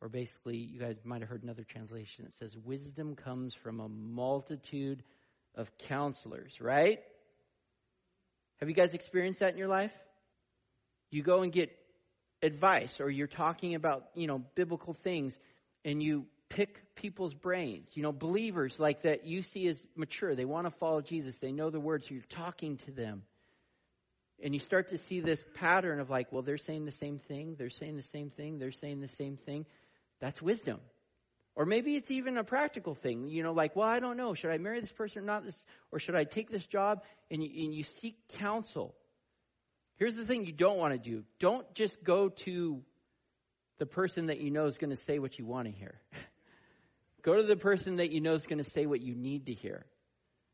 Or 0.00 0.08
basically, 0.08 0.56
you 0.56 0.80
guys 0.80 0.96
might 1.04 1.20
have 1.20 1.28
heard 1.28 1.42
another 1.42 1.64
translation 1.64 2.24
that 2.24 2.32
says, 2.32 2.56
Wisdom 2.56 3.16
comes 3.16 3.52
from 3.52 3.78
a 3.78 3.90
multitude 3.90 5.02
of 5.54 5.70
counselors, 5.76 6.62
right? 6.62 7.00
Have 8.60 8.70
you 8.70 8.74
guys 8.74 8.94
experienced 8.94 9.40
that 9.40 9.52
in 9.52 9.58
your 9.58 9.68
life? 9.68 9.92
You 11.10 11.22
go 11.22 11.42
and 11.42 11.52
get 11.52 11.76
advice, 12.40 13.02
or 13.02 13.10
you're 13.10 13.26
talking 13.26 13.74
about, 13.74 14.04
you 14.14 14.28
know, 14.28 14.42
biblical 14.54 14.94
things, 14.94 15.38
and 15.84 16.02
you 16.02 16.24
pick 16.50 16.94
people's 16.96 17.32
brains. 17.32 17.88
You 17.94 18.02
know, 18.02 18.12
believers 18.12 18.78
like 18.78 19.02
that 19.02 19.24
you 19.24 19.40
see 19.40 19.66
as 19.68 19.86
mature. 19.96 20.34
They 20.34 20.44
want 20.44 20.66
to 20.66 20.70
follow 20.70 21.00
Jesus. 21.00 21.38
They 21.38 21.52
know 21.52 21.70
the 21.70 21.80
word, 21.80 22.04
so 22.04 22.14
you're 22.14 22.22
talking 22.28 22.76
to 22.78 22.90
them. 22.90 23.22
And 24.42 24.52
you 24.52 24.60
start 24.60 24.90
to 24.90 24.98
see 24.98 25.20
this 25.20 25.42
pattern 25.54 26.00
of 26.00 26.10
like, 26.10 26.32
well, 26.32 26.42
they're 26.42 26.58
saying 26.58 26.84
the 26.84 26.92
same 26.92 27.18
thing, 27.18 27.56
they're 27.58 27.70
saying 27.70 27.96
the 27.96 28.02
same 28.02 28.30
thing, 28.30 28.58
they're 28.58 28.72
saying 28.72 29.00
the 29.00 29.08
same 29.08 29.36
thing. 29.36 29.66
That's 30.20 30.42
wisdom. 30.42 30.80
Or 31.56 31.66
maybe 31.66 31.96
it's 31.96 32.10
even 32.10 32.38
a 32.38 32.44
practical 32.44 32.94
thing, 32.94 33.28
you 33.28 33.42
know, 33.42 33.52
like, 33.52 33.76
well, 33.76 33.88
I 33.88 34.00
don't 34.00 34.16
know. 34.16 34.34
Should 34.34 34.50
I 34.50 34.58
marry 34.58 34.80
this 34.80 34.92
person 34.92 35.22
or 35.22 35.26
not? 35.26 35.44
This, 35.44 35.66
or 35.92 35.98
should 35.98 36.14
I 36.14 36.24
take 36.24 36.50
this 36.50 36.64
job? 36.64 37.02
And 37.30 37.42
you, 37.42 37.64
and 37.64 37.74
you 37.74 37.82
seek 37.82 38.16
counsel. 38.38 38.94
Here's 39.96 40.16
the 40.16 40.24
thing 40.24 40.46
you 40.46 40.52
don't 40.52 40.78
want 40.78 40.94
to 40.94 40.98
do. 40.98 41.24
Don't 41.38 41.72
just 41.74 42.02
go 42.02 42.30
to 42.30 42.82
the 43.78 43.86
person 43.86 44.26
that 44.26 44.40
you 44.40 44.50
know 44.50 44.66
is 44.66 44.78
going 44.78 44.90
to 44.90 44.96
say 44.96 45.18
what 45.18 45.38
you 45.38 45.44
want 45.44 45.66
to 45.66 45.72
hear. 45.72 46.00
go 47.22 47.36
to 47.36 47.42
the 47.42 47.56
person 47.56 47.96
that 47.96 48.10
you 48.10 48.20
know 48.20 48.34
is 48.34 48.46
going 48.46 48.62
to 48.62 48.68
say 48.68 48.86
what 48.86 49.00
you 49.00 49.14
need 49.14 49.46
to 49.46 49.52
hear. 49.52 49.86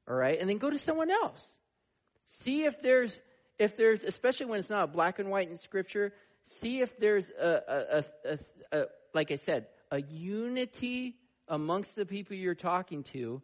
All 0.09 0.15
right? 0.15 0.39
And 0.39 0.49
then 0.49 0.59
go 0.59 0.71
to 0.71 0.79
someone 0.79 1.11
else. 1.11 1.57
See 2.27 2.65
if 2.65 2.81
there's, 2.83 3.21
if 3.59 3.77
there's, 3.77 4.03
especially 4.03 4.47
when 4.47 4.59
it's 4.59 4.71
not 4.71 4.93
black 4.93 5.19
and 5.19 5.31
white 5.31 5.49
in 5.49 5.57
scripture, 5.57 6.13
see 6.45 6.81
if 6.81 6.97
there's 6.99 7.31
a, 7.31 7.63
a, 7.69 8.05
a, 8.25 8.39
a, 8.73 8.87
like 9.15 9.31
I 9.31 9.37
said, 9.37 9.67
a 9.91 10.01
unity 10.01 11.17
amongst 11.49 11.97
the 11.97 12.07
people 12.07 12.37
you're 12.37 12.55
talking 12.55 13.05
to 13.05 13.43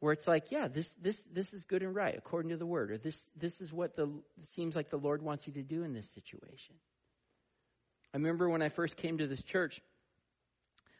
where 0.00 0.12
it's 0.12 0.28
like, 0.28 0.50
yeah, 0.50 0.68
this, 0.68 0.92
this, 1.00 1.24
this 1.32 1.54
is 1.54 1.64
good 1.64 1.82
and 1.82 1.94
right 1.94 2.14
according 2.16 2.50
to 2.50 2.56
the 2.56 2.66
word, 2.66 2.90
or 2.90 2.98
this, 2.98 3.30
this 3.36 3.60
is 3.60 3.72
what 3.72 3.96
the, 3.96 4.10
seems 4.40 4.76
like 4.76 4.90
the 4.90 4.98
Lord 4.98 5.22
wants 5.22 5.46
you 5.46 5.54
to 5.54 5.62
do 5.62 5.82
in 5.82 5.94
this 5.94 6.10
situation. 6.10 6.74
I 8.12 8.18
remember 8.18 8.48
when 8.48 8.62
I 8.62 8.68
first 8.68 8.96
came 8.96 9.18
to 9.18 9.26
this 9.26 9.42
church, 9.42 9.80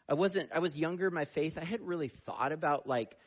I 0.07 0.13
wasn't, 0.13 0.51
I 0.53 0.59
was 0.59 0.77
younger 0.77 1.07
in 1.07 1.13
my 1.13 1.25
faith. 1.25 1.57
I 1.57 1.63
hadn't 1.63 1.87
really 1.87 2.09
thought 2.09 2.51
about 2.51 2.87
like, 2.87 3.17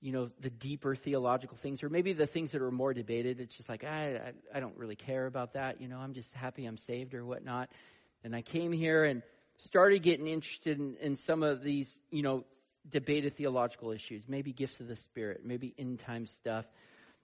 you 0.00 0.12
know, 0.12 0.30
the 0.40 0.50
deeper 0.50 0.94
theological 0.94 1.56
things, 1.56 1.82
or 1.82 1.88
maybe 1.88 2.12
the 2.12 2.26
things 2.26 2.52
that 2.52 2.62
are 2.62 2.70
more 2.70 2.94
debated. 2.94 3.40
It's 3.40 3.56
just 3.56 3.68
like, 3.68 3.84
I, 3.84 4.32
I, 4.54 4.56
I 4.58 4.60
don't 4.60 4.76
really 4.76 4.96
care 4.96 5.26
about 5.26 5.54
that. 5.54 5.80
You 5.80 5.88
know, 5.88 5.98
I'm 5.98 6.14
just 6.14 6.32
happy 6.34 6.66
I'm 6.66 6.76
saved 6.76 7.14
or 7.14 7.24
whatnot. 7.24 7.70
And 8.22 8.34
I 8.34 8.42
came 8.42 8.72
here 8.72 9.04
and 9.04 9.22
started 9.56 10.02
getting 10.02 10.26
interested 10.26 10.78
in, 10.78 10.96
in 11.00 11.16
some 11.16 11.42
of 11.42 11.62
these, 11.62 12.00
you 12.10 12.22
know, 12.22 12.44
debated 12.88 13.36
theological 13.36 13.90
issues, 13.90 14.24
maybe 14.28 14.52
gifts 14.52 14.80
of 14.80 14.88
the 14.88 14.96
Spirit, 14.96 15.42
maybe 15.44 15.74
end 15.78 15.98
time 15.98 16.26
stuff, 16.26 16.64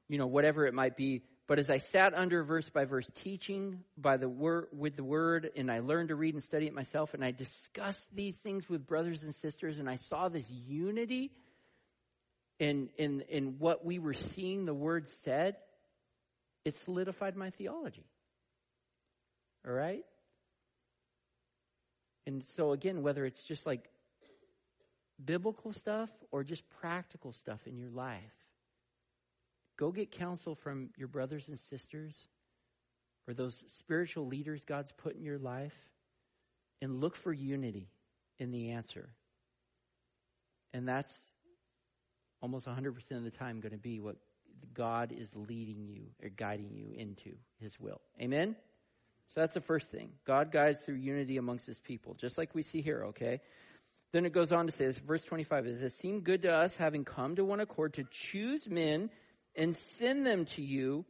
you 0.09 0.19
know, 0.19 0.27
whatever 0.27 0.67
it 0.67 0.75
might 0.75 0.97
be. 0.97 1.23
But 1.47 1.59
as 1.59 1.69
I 1.69 1.79
sat 1.79 2.15
under 2.15 2.43
verse 2.43 2.71
by 2.71 2.87
verse 2.87 3.11
teaching 3.23 3.81
by 3.99 4.17
the 4.17 4.29
word 4.29 4.69
with 4.73 4.97
the 4.97 5.05
word, 5.05 5.51
and 5.57 5.71
I 5.71 5.81
learned 5.81 6.09
to 6.09 6.15
read 6.15 6.35
and 6.35 6.43
study 6.43 6.67
it 6.67 6.75
myself, 6.75 7.13
and 7.13 7.23
I 7.23 7.33
discussed 7.33 8.15
these 8.15 8.39
things 8.39 8.69
with 8.69 8.87
brothers 8.87 9.23
and 9.25 9.35
sisters, 9.35 9.79
and 9.79 9.89
I 9.89 9.97
saw 9.97 10.29
this 10.29 10.51
unity 10.51 11.33
in 12.59 12.89
in 12.97 13.23
in 13.29 13.59
what 13.59 13.85
we 13.85 13.99
were 13.99 14.15
seeing 14.15 14.65
the 14.65 14.75
word 14.75 15.07
said, 15.07 15.57
it 16.65 16.75
solidified 16.77 17.37
my 17.37 17.51
theology. 17.51 18.07
All 19.67 19.73
right? 19.73 20.05
And 22.27 22.43
so 22.57 22.73
again, 22.73 23.03
whether 23.03 23.27
it's 23.27 23.43
just 23.43 23.67
like 23.67 23.91
biblical 25.23 25.73
stuff 25.73 26.09
or 26.33 26.43
just 26.43 26.65
practical 26.81 27.33
stuff 27.33 27.67
in 27.67 27.77
your 27.77 27.91
life, 27.91 28.23
go 29.77 29.91
get 29.91 30.11
counsel 30.11 30.55
from 30.55 30.91
your 30.97 31.09
brothers 31.09 31.49
and 31.49 31.59
sisters 31.59 32.29
or 33.27 33.35
those 33.35 33.65
spiritual 33.69 34.27
leaders 34.27 34.65
God's 34.65 34.93
put 34.93 35.17
in 35.17 35.25
your 35.25 35.39
life 35.39 35.77
and 36.83 37.01
look 37.01 37.17
for 37.17 37.33
unity 37.33 37.89
in 38.39 38.51
the 38.51 38.73
answer. 38.73 39.09
And 40.73 40.87
that's 40.87 41.17
almost 42.43 42.67
100% 42.67 43.13
of 43.13 43.25
the 43.25 43.31
time 43.31 43.61
going 43.61 43.73
to 43.73 43.79
be 43.79 44.01
what 44.01 44.17
God 44.75 45.13
is 45.13 45.35
leading 45.35 45.87
you 45.87 46.03
or 46.23 46.29
guiding 46.29 46.71
you 46.73 46.93
into 46.97 47.37
his 47.61 47.79
will. 47.81 48.01
Amen? 48.21 48.57
So 49.35 49.41
that's 49.41 49.55
the 49.55 49.61
first 49.61 49.91
thing. 49.91 50.11
God 50.27 50.53
guides 50.53 50.81
through 50.81 50.97
unity 50.97 51.39
amongst 51.39 51.67
his 51.67 51.81
people, 51.81 52.15
just 52.15 52.37
like 52.37 52.55
we 52.55 52.63
see 52.63 52.83
here, 52.83 53.05
okay? 53.09 53.41
Then 54.13 54.27
it 54.27 54.33
goes 54.33 54.53
on 54.53 54.67
to 54.67 54.73
say 54.73 54.87
this, 54.87 54.99
verse 54.99 55.25
25, 55.25 55.67
is, 55.67 55.77
it 55.77 55.81
says, 55.81 55.95
Seem 55.95 56.21
good 56.21 56.43
to 56.43 56.53
us, 56.53 56.77
having 56.77 57.05
come 57.05 57.35
to 57.37 57.45
one 57.45 57.61
accord, 57.61 57.95
to 57.95 58.05
choose 58.11 58.69
men 58.69 59.11
and 59.57 59.75
send 59.75 60.27
them 60.27 60.47
to 60.47 60.63
you 60.63 61.05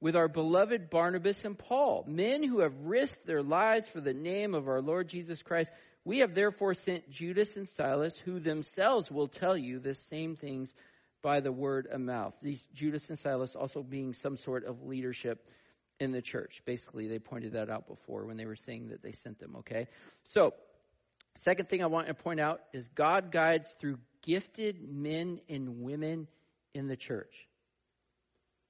with 0.00 0.16
our 0.16 0.28
beloved 0.28 0.90
Barnabas 0.90 1.44
and 1.44 1.58
Paul, 1.58 2.04
men 2.06 2.42
who 2.42 2.60
have 2.60 2.78
risked 2.82 3.26
their 3.26 3.42
lives 3.42 3.88
for 3.88 4.00
the 4.00 4.12
name 4.12 4.54
of 4.54 4.68
our 4.68 4.82
Lord 4.82 5.08
Jesus 5.08 5.42
Christ. 5.42 5.72
We 6.04 6.18
have 6.18 6.34
therefore 6.34 6.74
sent 6.74 7.10
Judas 7.10 7.56
and 7.56 7.66
Silas, 7.66 8.18
who 8.18 8.38
themselves 8.38 9.10
will 9.10 9.28
tell 9.28 9.56
you 9.56 9.78
the 9.78 9.94
same 9.94 10.36
things 10.36 10.74
by 11.22 11.40
the 11.40 11.52
word 11.52 11.86
of 11.86 12.02
mouth. 12.02 12.34
These 12.42 12.66
Judas 12.74 13.08
and 13.08 13.18
Silas 13.18 13.56
also 13.56 13.82
being 13.82 14.12
some 14.12 14.36
sort 14.36 14.66
of 14.66 14.82
leadership 14.82 15.48
in 15.98 16.12
the 16.12 16.20
church. 16.20 16.60
Basically, 16.66 17.08
they 17.08 17.18
pointed 17.18 17.52
that 17.52 17.70
out 17.70 17.86
before 17.86 18.26
when 18.26 18.36
they 18.36 18.44
were 18.44 18.56
saying 18.56 18.88
that 18.88 19.02
they 19.02 19.12
sent 19.12 19.38
them, 19.38 19.56
okay? 19.60 19.88
So, 20.24 20.52
second 21.36 21.70
thing 21.70 21.82
I 21.82 21.86
want 21.86 22.08
to 22.08 22.14
point 22.14 22.40
out 22.40 22.60
is 22.74 22.88
God 22.88 23.32
guides 23.32 23.74
through 23.80 23.98
gifted 24.22 24.86
men 24.86 25.40
and 25.48 25.80
women 25.82 26.28
in 26.74 26.88
the 26.88 26.96
church. 26.96 27.48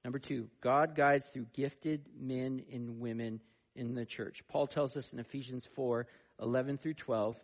Number 0.05 0.19
two, 0.19 0.49
God 0.61 0.93
guides 0.93 1.29
through 1.29 1.47
gifted 1.51 2.05
men 2.15 2.61
and 2.71 2.99
women 2.99 3.41
in 3.75 3.95
the 3.95 4.05
church. 4.05 4.43
Paul 4.47 4.67
tells 4.67 4.95
us 4.95 5.11
in 5.11 5.17
Ephesians 5.17 5.67
4 5.73 6.05
11 6.39 6.77
through 6.77 6.93
12. 6.93 7.35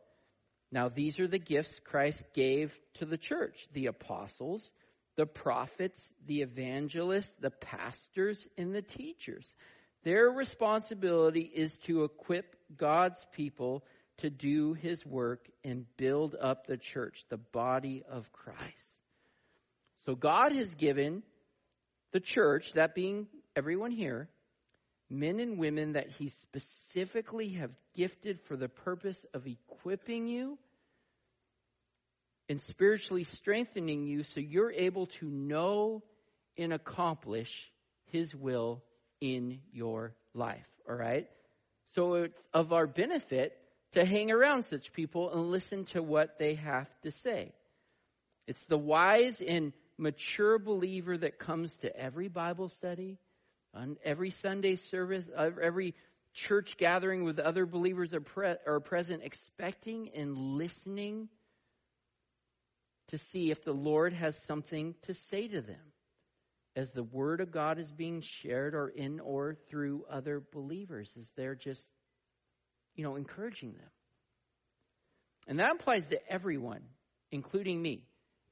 Now, 0.72 0.88
these 0.88 1.20
are 1.20 1.28
the 1.28 1.40
gifts 1.40 1.80
Christ 1.80 2.24
gave 2.36 2.80
to 2.96 3.06
the 3.06 3.18
church 3.18 3.68
the 3.74 3.88
apostles, 3.88 4.74
the 5.16 5.26
prophets, 5.26 6.14
the 6.28 6.44
evangelists, 6.44 7.34
the 7.40 7.50
pastors, 7.50 8.48
and 8.60 8.76
the 8.76 8.84
teachers. 8.84 9.56
Their 10.04 10.30
responsibility 10.30 11.42
is 11.42 11.78
to 11.86 12.04
equip 12.04 12.56
God's 12.78 13.26
people 13.32 13.84
to 14.18 14.30
do 14.30 14.74
his 14.74 15.04
work 15.04 15.50
and 15.64 15.88
build 15.98 16.36
up 16.40 16.68
the 16.68 16.78
church, 16.78 17.26
the 17.28 17.38
body 17.38 18.04
of 18.08 18.32
Christ. 18.32 19.00
So 20.06 20.14
God 20.14 20.52
has 20.52 20.76
given 20.76 21.24
the 22.12 22.20
church, 22.20 22.74
that 22.74 22.96
being 22.96 23.28
everyone 23.56 23.92
here, 23.92 24.30
men 25.10 25.40
and 25.40 25.58
women 25.58 25.94
that 25.94 26.10
he 26.10 26.30
specifically 26.30 27.50
have 27.50 27.72
gifted 27.96 28.40
for 28.42 28.56
the 28.56 28.70
purpose 28.70 29.26
of 29.34 29.46
equipping 29.46 30.28
you 30.28 30.58
and 32.48 32.60
spiritually 32.60 33.24
strengthening 33.24 34.06
you 34.06 34.24
so 34.24 34.40
you're 34.40 34.72
able 34.72 35.08
to 35.08 35.26
know 35.26 36.04
and 36.58 36.74
accomplish 36.74 37.72
his 38.06 38.36
will 38.36 38.84
in 39.20 39.60
your 39.72 40.14
life. 40.34 40.68
All 40.90 40.96
right? 40.96 41.28
So 41.88 42.16
it's 42.16 42.48
of 42.54 42.74
our 42.74 42.88
benefit 42.88 43.58
to 43.94 44.06
hang 44.06 44.32
around 44.32 44.64
such 44.64 44.94
people 44.94 45.32
and 45.32 45.52
listen 45.52 45.86
to 45.86 46.02
what 46.02 46.40
they 46.40 46.56
have 46.56 46.90
to 47.02 47.12
say. 47.12 47.54
It's 48.48 48.66
the 48.66 48.78
wise 48.78 49.42
and 49.42 49.74
mature 50.02 50.58
believer 50.58 51.18
that 51.18 51.38
comes 51.38 51.78
to 51.78 51.96
every 51.96 52.28
Bible 52.28 52.68
study, 52.68 53.20
on 53.74 53.98
every 54.04 54.32
Sunday 54.32 54.76
service, 54.76 55.30
uh, 55.36 55.52
every 55.62 55.96
church 56.34 56.78
gathering 56.78 57.24
with 57.24 57.40
other 57.40 57.66
believers 57.66 58.14
are, 58.14 58.22
pre- 58.22 58.56
are 58.66 58.80
present, 58.80 59.22
expecting 59.24 60.10
and 60.16 60.38
listening 60.38 61.30
to 63.10 63.18
see 63.18 63.52
if 63.52 63.64
the 63.64 63.74
Lord 63.74 64.14
has 64.14 64.36
something 64.44 64.96
to 65.04 65.14
say 65.14 65.48
to 65.48 65.62
them 65.62 65.94
as 66.76 66.92
the 66.92 67.04
Word 67.04 67.42
of 67.42 67.52
God 67.52 67.78
is 67.78 67.92
being 67.92 68.22
shared 68.22 68.74
or 68.74 68.88
in 68.90 69.20
or 69.20 69.56
through 69.70 70.06
other 70.10 70.42
believers, 70.52 71.16
as 71.20 71.32
they're 71.36 71.56
just, 71.56 71.88
you 72.96 73.04
know, 73.04 73.16
encouraging 73.18 73.74
them. 73.74 73.90
And 75.48 75.60
that 75.60 75.72
applies 75.72 76.08
to 76.08 76.20
everyone, 76.32 76.82
including 77.32 77.82
me. 77.82 78.04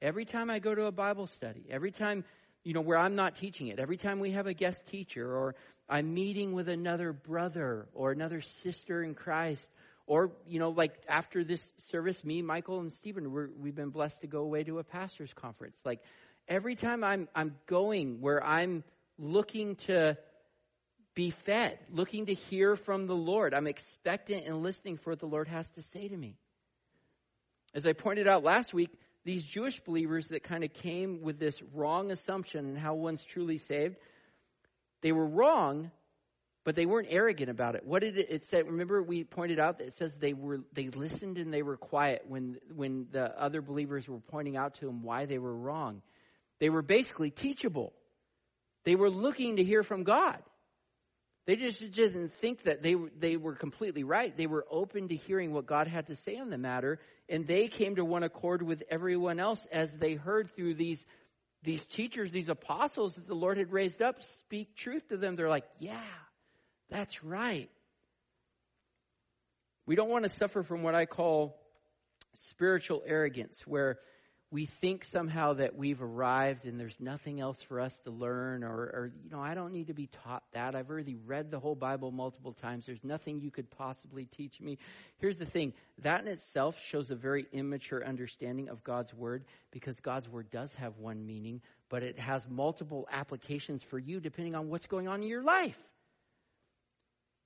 Every 0.02 0.24
time 0.24 0.50
I 0.50 0.58
go 0.58 0.74
to 0.74 0.84
a 0.86 0.92
Bible 0.92 1.26
study, 1.26 1.66
every 1.70 1.90
time 1.90 2.24
you 2.62 2.74
know, 2.74 2.80
where 2.80 2.98
I'm 2.98 3.16
not 3.16 3.36
teaching 3.36 3.68
it. 3.68 3.78
Every 3.78 3.96
time 3.96 4.20
we 4.20 4.32
have 4.32 4.46
a 4.46 4.54
guest 4.54 4.86
teacher 4.86 5.34
or 5.34 5.54
I'm 5.88 6.12
meeting 6.12 6.52
with 6.52 6.68
another 6.68 7.12
brother 7.12 7.88
or 7.94 8.12
another 8.12 8.40
sister 8.40 9.02
in 9.02 9.14
Christ, 9.14 9.68
or, 10.06 10.32
you 10.46 10.58
know, 10.58 10.70
like 10.70 10.94
after 11.08 11.44
this 11.44 11.72
service, 11.78 12.24
me, 12.24 12.42
Michael, 12.42 12.80
and 12.80 12.92
Stephen, 12.92 13.32
we 13.32 13.68
have 13.68 13.76
been 13.76 13.90
blessed 13.90 14.22
to 14.22 14.26
go 14.26 14.40
away 14.40 14.64
to 14.64 14.78
a 14.78 14.84
pastor's 14.84 15.32
conference. 15.32 15.80
Like 15.84 16.00
every 16.48 16.74
time 16.74 17.04
I'm, 17.04 17.28
I'm 17.34 17.56
going 17.66 18.20
where 18.20 18.44
I'm 18.44 18.84
looking 19.18 19.76
to 19.76 20.18
be 21.14 21.30
fed, 21.30 21.78
looking 21.90 22.26
to 22.26 22.34
hear 22.34 22.76
from 22.76 23.06
the 23.06 23.16
Lord, 23.16 23.54
I'm 23.54 23.66
expectant 23.66 24.46
and 24.46 24.62
listening 24.62 24.96
for 24.96 25.10
what 25.10 25.20
the 25.20 25.26
Lord 25.26 25.48
has 25.48 25.70
to 25.72 25.82
say 25.82 26.08
to 26.08 26.16
me. 26.16 26.36
As 27.72 27.86
I 27.86 27.92
pointed 27.92 28.26
out 28.26 28.42
last 28.42 28.74
week, 28.74 28.90
these 29.24 29.44
Jewish 29.44 29.80
believers 29.80 30.28
that 30.28 30.42
kind 30.42 30.64
of 30.64 30.72
came 30.72 31.22
with 31.22 31.38
this 31.38 31.62
wrong 31.74 32.10
assumption 32.10 32.66
and 32.66 32.78
how 32.78 32.94
one's 32.94 33.22
truly 33.22 33.58
saved, 33.58 33.96
they 35.02 35.12
were 35.12 35.26
wrong, 35.26 35.90
but 36.64 36.76
they 36.76 36.86
weren't 36.86 37.08
arrogant 37.10 37.50
about 37.50 37.74
it. 37.74 37.84
What 37.84 38.02
did 38.02 38.18
it, 38.18 38.30
it 38.30 38.44
say? 38.44 38.62
Remember, 38.62 39.02
we 39.02 39.24
pointed 39.24 39.58
out 39.58 39.78
that 39.78 39.88
it 39.88 39.92
says 39.94 40.16
they 40.16 40.32
were 40.32 40.60
they 40.72 40.88
listened 40.88 41.38
and 41.38 41.52
they 41.52 41.62
were 41.62 41.76
quiet 41.76 42.24
when 42.28 42.58
when 42.74 43.06
the 43.10 43.38
other 43.40 43.62
believers 43.62 44.08
were 44.08 44.20
pointing 44.20 44.56
out 44.56 44.74
to 44.76 44.86
them 44.86 45.02
why 45.02 45.26
they 45.26 45.38
were 45.38 45.54
wrong. 45.54 46.02
They 46.58 46.70
were 46.70 46.82
basically 46.82 47.30
teachable. 47.30 47.92
They 48.84 48.94
were 48.94 49.10
looking 49.10 49.56
to 49.56 49.64
hear 49.64 49.82
from 49.82 50.04
God. 50.04 50.38
They 51.46 51.56
just 51.56 51.90
didn't 51.92 52.32
think 52.34 52.64
that 52.64 52.82
they, 52.82 52.94
they 53.18 53.36
were 53.36 53.54
completely 53.54 54.04
right. 54.04 54.36
They 54.36 54.46
were 54.46 54.66
open 54.70 55.08
to 55.08 55.16
hearing 55.16 55.52
what 55.52 55.66
God 55.66 55.88
had 55.88 56.06
to 56.06 56.16
say 56.16 56.36
on 56.36 56.50
the 56.50 56.58
matter, 56.58 56.98
and 57.28 57.46
they 57.46 57.68
came 57.68 57.96
to 57.96 58.04
one 58.04 58.22
accord 58.22 58.62
with 58.62 58.82
everyone 58.90 59.40
else 59.40 59.66
as 59.72 59.96
they 59.96 60.14
heard 60.14 60.50
through 60.50 60.74
these, 60.74 61.04
these 61.62 61.84
teachers, 61.86 62.30
these 62.30 62.48
apostles 62.50 63.14
that 63.14 63.26
the 63.26 63.34
Lord 63.34 63.56
had 63.56 63.72
raised 63.72 64.02
up, 64.02 64.22
speak 64.22 64.76
truth 64.76 65.08
to 65.08 65.16
them. 65.16 65.34
They're 65.34 65.48
like, 65.48 65.66
yeah, 65.78 66.00
that's 66.90 67.24
right. 67.24 67.70
We 69.86 69.96
don't 69.96 70.10
want 70.10 70.24
to 70.24 70.30
suffer 70.30 70.62
from 70.62 70.82
what 70.82 70.94
I 70.94 71.06
call 71.06 71.58
spiritual 72.34 73.02
arrogance, 73.04 73.66
where 73.66 73.98
we 74.52 74.66
think 74.66 75.04
somehow 75.04 75.52
that 75.54 75.76
we've 75.76 76.02
arrived 76.02 76.66
and 76.66 76.78
there's 76.78 76.98
nothing 76.98 77.40
else 77.40 77.62
for 77.62 77.78
us 77.78 78.00
to 78.00 78.10
learn 78.10 78.64
or, 78.64 78.74
or, 78.74 79.12
you 79.22 79.30
know 79.30 79.40
i 79.40 79.54
don't 79.54 79.72
need 79.72 79.86
to 79.86 79.94
be 79.94 80.08
taught 80.24 80.42
that. 80.52 80.74
I've 80.74 80.90
already 80.90 81.14
read 81.14 81.50
the 81.50 81.60
whole 81.60 81.74
bible 81.74 82.10
multiple 82.10 82.52
times. 82.52 82.86
There's 82.86 83.04
nothing 83.04 83.40
you 83.40 83.50
could 83.50 83.70
possibly 83.70 84.24
teach 84.24 84.60
me. 84.60 84.78
Here's 85.18 85.36
the 85.36 85.46
thing. 85.46 85.72
That 86.02 86.22
in 86.22 86.28
itself 86.28 86.80
shows 86.82 87.10
a 87.10 87.14
very 87.14 87.46
immature 87.52 88.04
understanding 88.04 88.68
of 88.68 88.82
god's 88.82 89.14
word 89.14 89.44
because 89.70 90.00
god's 90.00 90.28
word 90.28 90.50
does 90.50 90.74
have 90.74 90.98
one 90.98 91.26
meaning 91.26 91.60
but 91.88 92.02
it 92.02 92.18
has 92.18 92.48
multiple 92.48 93.08
applications 93.10 93.82
for 93.82 93.98
you 93.98 94.20
depending 94.20 94.54
on 94.54 94.68
what's 94.68 94.86
going 94.86 95.08
on 95.08 95.22
in 95.22 95.28
your 95.28 95.42
life. 95.42 95.78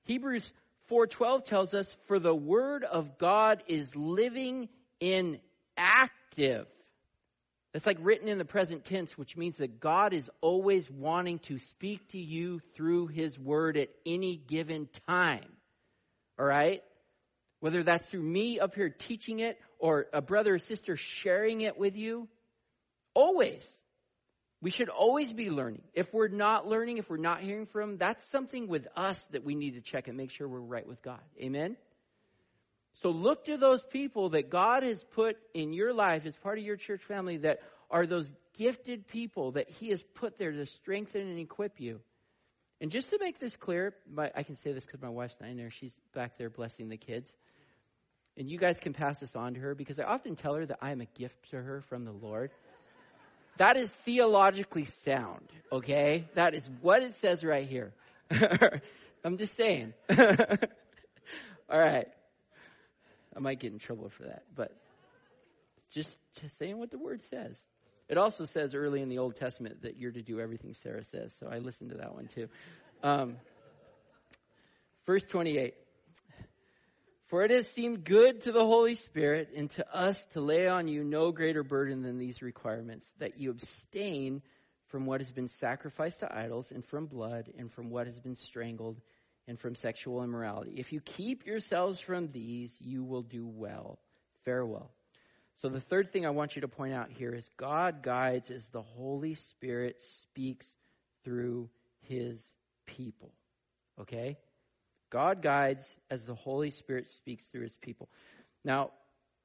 Hebrews 0.05 0.53
4.12 0.91 1.45
tells 1.45 1.75
us 1.75 1.97
for 2.07 2.19
the 2.19 2.35
word 2.35 2.85
of 2.85 3.19
god 3.19 3.63
is 3.67 3.97
living 3.97 4.69
in 5.01 5.41
active 5.77 6.67
it's 7.75 7.87
like 7.87 7.99
written 8.01 8.29
in 8.29 8.39
the 8.39 8.45
present 8.45 8.85
tense, 8.85 9.19
which 9.19 9.37
means 9.37 9.57
that 9.57 9.81
God 9.81 10.15
is 10.15 10.31
always 10.41 10.89
wanting 10.89 11.41
to 11.41 11.59
speak 11.59 12.09
to 12.11 12.19
you 12.19 12.61
through 12.77 13.09
His 13.09 13.37
Word 13.37 13.77
at 13.77 13.89
any 14.07 14.37
given 14.37 14.89
time. 15.09 15.45
All 16.39 16.47
right? 16.47 16.83
Whether 17.59 17.83
that's 17.83 18.09
through 18.09 18.23
me 18.23 18.61
up 18.61 18.77
here 18.77 18.91
teaching 18.91 19.41
it 19.41 19.59
or 19.81 20.07
a 20.13 20.23
brother 20.23 20.55
or 20.55 20.59
sister 20.59 20.97
sharing 20.97 21.63
it 21.63 21.77
with 21.77 21.97
you. 21.97 22.29
Always. 23.13 23.69
We 24.61 24.71
should 24.71 24.89
always 24.89 25.33
be 25.33 25.51
learning. 25.51 25.83
If 25.95 26.15
we're 26.15 26.29
not 26.29 26.67
learning, 26.67 26.99
if 26.99 27.11
we're 27.11 27.17
not 27.17 27.41
hearing 27.41 27.67
from 27.67 27.99
that's 27.99 28.25
something 28.25 28.69
with 28.69 28.87
us 28.97 29.23
that 29.33 29.45
we 29.45 29.55
need 29.55 29.75
to 29.75 29.81
check 29.81 30.09
and 30.09 30.17
make 30.17 30.31
sure 30.31 30.49
we're 30.49 30.61
right 30.61 30.87
with 30.87 31.03
God. 31.03 31.21
Amen? 31.41 31.77
So 32.95 33.11
look 33.11 33.47
to 33.47 33.57
those 33.57 33.83
people 33.83 34.31
that 34.31 34.51
God 34.51 34.83
has 34.83 35.03
put 35.03 35.37
in 35.53 35.73
your 35.73 35.93
life 35.93 36.27
as 36.27 36.37
part 36.37 36.59
of 36.59 36.65
your 36.65 36.77
church 36.77 37.03
family 37.03 37.39
that 37.39 37.61
are 37.91 38.07
those 38.07 38.33
gifted 38.57 39.09
people 39.09 39.53
that 39.53 39.69
He 39.69 39.91
has 39.91 40.03
put 40.03 40.39
there 40.39 40.53
to 40.53 40.67
strengthen 40.67 41.23
and 41.23 41.39
equip 41.39 41.81
you. 41.81 42.01
And 42.81 42.91
just 42.91 43.11
to 43.11 43.19
make 43.21 43.39
this 43.39 43.57
clear, 43.57 43.95
my, 44.13 44.31
I 44.35 44.43
can 44.43 44.55
say 44.57 44.73
this 44.73 44.85
because 44.85 45.01
my 45.01 45.09
wife's 45.09 45.37
not 45.41 45.51
in 45.51 45.57
there. 45.57 45.71
She's 45.71 45.99
back 46.15 46.39
there 46.39 46.51
blessing 46.51 46.89
the 46.89 46.97
kids. 46.97 47.33
and 48.37 48.49
you 48.49 48.59
guys 48.59 48.79
can 48.79 48.93
pass 48.93 49.21
this 49.21 49.37
on 49.37 49.55
to 49.55 49.61
her 49.61 49.75
because 49.75 49.99
I 49.99 50.05
often 50.05 50.37
tell 50.37 50.55
her 50.55 50.67
that 50.67 50.79
I 50.83 50.91
am 50.91 51.01
a 51.01 51.07
gift 51.07 51.51
to 51.51 51.57
her 51.63 51.81
from 51.83 52.05
the 52.05 52.13
Lord. 52.13 52.51
That 53.59 53.77
is 53.77 53.89
theologically 53.89 54.85
sound, 54.85 55.47
okay? 55.71 56.29
That 56.35 56.55
is 56.55 56.69
what 56.81 57.03
it 57.03 57.17
says 57.17 57.45
right 57.45 57.69
here. 57.69 57.93
I'm 59.25 59.39
just 59.39 59.57
saying. 59.57 59.95
All 61.71 61.79
right. 61.81 62.09
I 63.37 63.41
might 63.41 63.61
get 63.61 63.73
in 63.73 63.79
trouble 63.79 64.09
for 64.09 64.25
that, 64.25 64.45
but 64.55 64.73
just, 65.91 66.17
just 66.41 66.59
saying 66.59 66.79
what 66.79 66.91
the 66.91 66.99
word 66.99 67.23
says. 67.23 67.67
It 68.09 68.19
also 68.19 68.45
says 68.45 68.75
early 68.75 69.01
in 69.01 69.09
the 69.09 69.19
Old 69.19 69.37
Testament 69.37 69.83
that 69.83 69.97
you're 69.97 70.13
to 70.13 70.23
do 70.23 70.41
everything 70.41 70.75
Sarah 70.75 71.05
says, 71.05 71.35
so 71.39 71.49
I 71.51 71.59
listened 71.59 71.91
to 71.91 71.99
that 71.99 72.15
one 72.15 72.27
too. 72.27 72.49
Um, 73.03 73.37
verse 75.07 75.25
28. 75.25 75.75
For 77.27 77.43
it 77.43 77.51
has 77.51 77.67
seemed 77.69 78.05
good 78.05 78.43
to 78.43 78.53
the 78.53 78.65
Holy 78.65 78.95
Spirit 78.95 79.51
and 79.57 79.71
to 79.71 79.97
us 79.97 80.27
to 80.27 80.41
lay 80.41 80.69
on 80.69 80.89
you 80.89 81.03
no 81.03 81.33
greater 81.33 81.63
burden 81.63 82.03
than 82.03 82.19
these 82.19 82.43
requirements, 82.43 83.13
that 83.19 83.39
you 83.39 83.51
abstain 83.51 84.43
from 84.89 85.07
what 85.07 85.21
has 85.21 85.31
been 85.31 85.49
sacrificed 85.49 86.21
to 86.21 86.37
idols, 86.37 86.71
and 86.71 86.85
from 86.85 87.07
blood, 87.07 87.51
and 87.59 87.73
from 87.73 87.91
what 87.91 88.07
has 88.07 88.21
been 88.21 88.37
strangled, 88.37 89.01
and 89.47 89.59
from 89.59 89.75
sexual 89.75 90.23
immorality. 90.23 90.75
If 90.77 90.93
you 90.93 91.01
keep 91.01 91.47
yourselves 91.47 92.01
from 92.01 92.31
these, 92.33 92.77
you 92.81 93.05
will 93.05 93.23
do 93.23 93.47
well. 93.47 93.99
Farewell. 94.45 94.91
So 95.57 95.69
the 95.69 95.81
third 95.81 96.13
thing 96.13 96.27
I 96.27 96.31
want 96.31 96.57
you 96.57 96.63
to 96.63 96.69
point 96.69 96.95
out 96.95 97.11
here 97.11 97.33
is 97.35 97.49
God 97.57 98.03
guides 98.03 98.51
as 98.51 98.71
the 98.71 98.83
Holy 98.83 99.35
Spirit 99.35 100.01
speaks 100.01 100.75
through 101.25 101.71
his 102.03 102.47
people. 102.87 103.33
Okay? 104.01 104.39
God 105.11 105.43
guides 105.43 105.97
as 106.11 106.25
the 106.25 106.35
Holy 106.35 106.71
Spirit 106.71 107.09
speaks 107.09 107.45
through 107.45 107.63
his 107.63 107.77
people. 107.77 108.09
Now, 108.65 108.91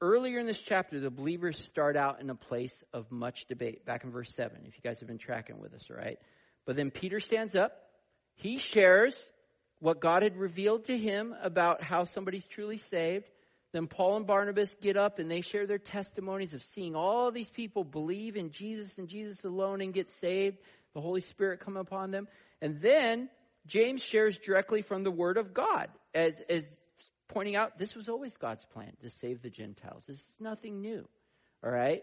earlier 0.00 0.38
in 0.38 0.46
this 0.46 0.60
chapter, 0.60 0.98
the 0.98 1.10
believers 1.10 1.62
start 1.64 1.96
out 1.96 2.20
in 2.20 2.28
a 2.28 2.34
place 2.34 2.82
of 2.92 3.10
much 3.12 3.46
debate, 3.46 3.84
back 3.84 4.02
in 4.02 4.10
verse 4.10 4.34
7, 4.34 4.58
if 4.66 4.74
you 4.74 4.82
guys 4.82 4.98
have 5.00 5.08
been 5.08 5.18
tracking 5.18 5.60
with 5.60 5.74
us, 5.74 5.88
right? 5.90 6.18
But 6.66 6.76
then 6.76 6.90
Peter 6.90 7.20
stands 7.20 7.54
up, 7.54 7.72
he 8.34 8.58
shares 8.58 9.30
what 9.80 10.00
God 10.00 10.22
had 10.22 10.36
revealed 10.36 10.84
to 10.84 10.96
him 10.96 11.34
about 11.42 11.82
how 11.82 12.04
somebody's 12.04 12.46
truly 12.46 12.76
saved. 12.76 13.28
Then 13.72 13.86
Paul 13.86 14.16
and 14.18 14.26
Barnabas 14.26 14.74
get 14.80 14.96
up 14.96 15.18
and 15.18 15.30
they 15.30 15.40
share 15.40 15.66
their 15.66 15.78
testimonies 15.78 16.54
of 16.54 16.62
seeing 16.62 16.94
all 16.94 17.30
these 17.30 17.50
people 17.50 17.84
believe 17.84 18.36
in 18.36 18.50
Jesus 18.50 18.98
and 18.98 19.08
Jesus 19.08 19.44
alone 19.44 19.80
and 19.80 19.94
get 19.94 20.10
saved. 20.10 20.58
The 20.94 21.00
Holy 21.00 21.20
Spirit 21.20 21.60
come 21.60 21.76
upon 21.76 22.10
them. 22.10 22.28
And 22.60 22.80
then 22.80 23.28
James 23.66 24.02
shares 24.02 24.38
directly 24.38 24.82
from 24.82 25.02
the 25.02 25.10
Word 25.10 25.38
of 25.38 25.54
God 25.54 25.88
as, 26.14 26.40
as 26.48 26.76
pointing 27.28 27.56
out 27.56 27.78
this 27.78 27.94
was 27.94 28.08
always 28.08 28.36
God's 28.36 28.64
plan 28.66 28.92
to 29.02 29.10
save 29.10 29.40
the 29.40 29.50
Gentiles. 29.50 30.06
This 30.06 30.18
is 30.18 30.36
nothing 30.40 30.80
new. 30.80 31.08
All 31.64 31.70
right? 31.70 32.02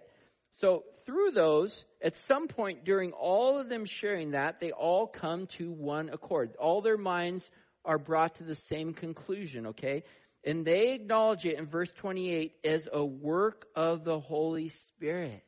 So 0.54 0.86
through 1.06 1.32
those, 1.32 1.86
at 2.02 2.16
some 2.16 2.48
point 2.48 2.86
during 2.86 3.12
all 3.12 3.60
of 3.60 3.70
them 3.70 3.86
sharing 3.86 4.32
that, 4.32 4.60
they 4.60 4.72
all 4.72 5.06
come 5.06 5.48
to 5.58 5.70
one 5.70 6.10
accord. 6.10 6.56
All 6.58 6.82
their 6.82 6.98
minds 6.98 7.52
are 7.88 7.98
brought 7.98 8.36
to 8.36 8.44
the 8.44 8.56
same 8.56 8.94
conclusion, 8.94 9.68
okay? 9.68 10.04
And 10.44 10.64
they 10.64 10.94
acknowledge 10.94 11.46
it 11.46 11.58
in 11.58 11.66
verse 11.66 11.92
28 11.94 12.54
as 12.64 12.88
a 12.92 13.04
work 13.04 13.66
of 13.76 14.04
the 14.04 14.20
Holy 14.20 14.70
Spirit 14.70 15.44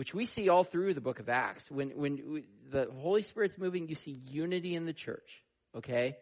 which 0.00 0.14
we 0.14 0.24
see 0.24 0.48
all 0.48 0.64
through 0.64 0.94
the 0.94 1.00
book 1.02 1.18
of 1.18 1.28
Acts. 1.28 1.70
When, 1.70 1.90
when 1.90 2.44
the 2.70 2.88
Holy 3.00 3.20
Spirit's 3.20 3.58
moving, 3.58 3.86
you 3.86 3.94
see 3.94 4.12
unity 4.12 4.74
in 4.74 4.86
the 4.86 4.94
church, 4.94 5.44
okay? 5.76 6.16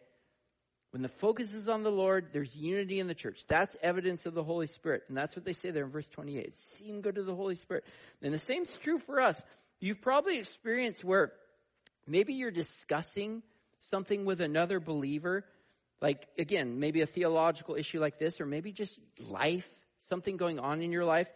When 0.91 1.01
the 1.01 1.07
focus 1.07 1.53
is 1.53 1.69
on 1.69 1.83
the 1.83 1.89
Lord, 1.89 2.31
there's 2.33 2.53
unity 2.53 2.99
in 2.99 3.07
the 3.07 3.13
church. 3.13 3.45
That's 3.47 3.77
evidence 3.81 4.25
of 4.25 4.33
the 4.33 4.43
Holy 4.43 4.67
Spirit. 4.67 5.03
And 5.07 5.15
that's 5.15 5.33
what 5.33 5.45
they 5.45 5.53
say 5.53 5.71
there 5.71 5.85
in 5.85 5.91
verse 5.91 6.09
28. 6.09 6.53
See 6.53 6.89
and 6.89 7.01
go 7.01 7.09
to 7.09 7.23
the 7.23 7.33
Holy 7.33 7.55
Spirit. 7.55 7.85
And 8.21 8.33
the 8.33 8.39
same's 8.39 8.69
true 8.81 8.97
for 8.97 9.21
us. 9.21 9.41
You've 9.79 10.01
probably 10.01 10.39
experienced 10.39 11.05
where 11.05 11.31
maybe 12.05 12.33
you're 12.33 12.51
discussing 12.51 13.43
something 13.81 14.25
with 14.25 14.41
another 14.41 14.79
believer, 14.79 15.45
like, 16.01 16.27
again, 16.37 16.79
maybe 16.79 17.01
a 17.01 17.05
theological 17.05 17.75
issue 17.75 17.99
like 17.99 18.17
this, 18.17 18.39
or 18.39 18.45
maybe 18.45 18.71
just 18.71 18.99
life, 19.29 19.69
something 19.97 20.37
going 20.37 20.59
on 20.59 20.81
in 20.81 20.91
your 20.91 21.05
life. 21.05 21.29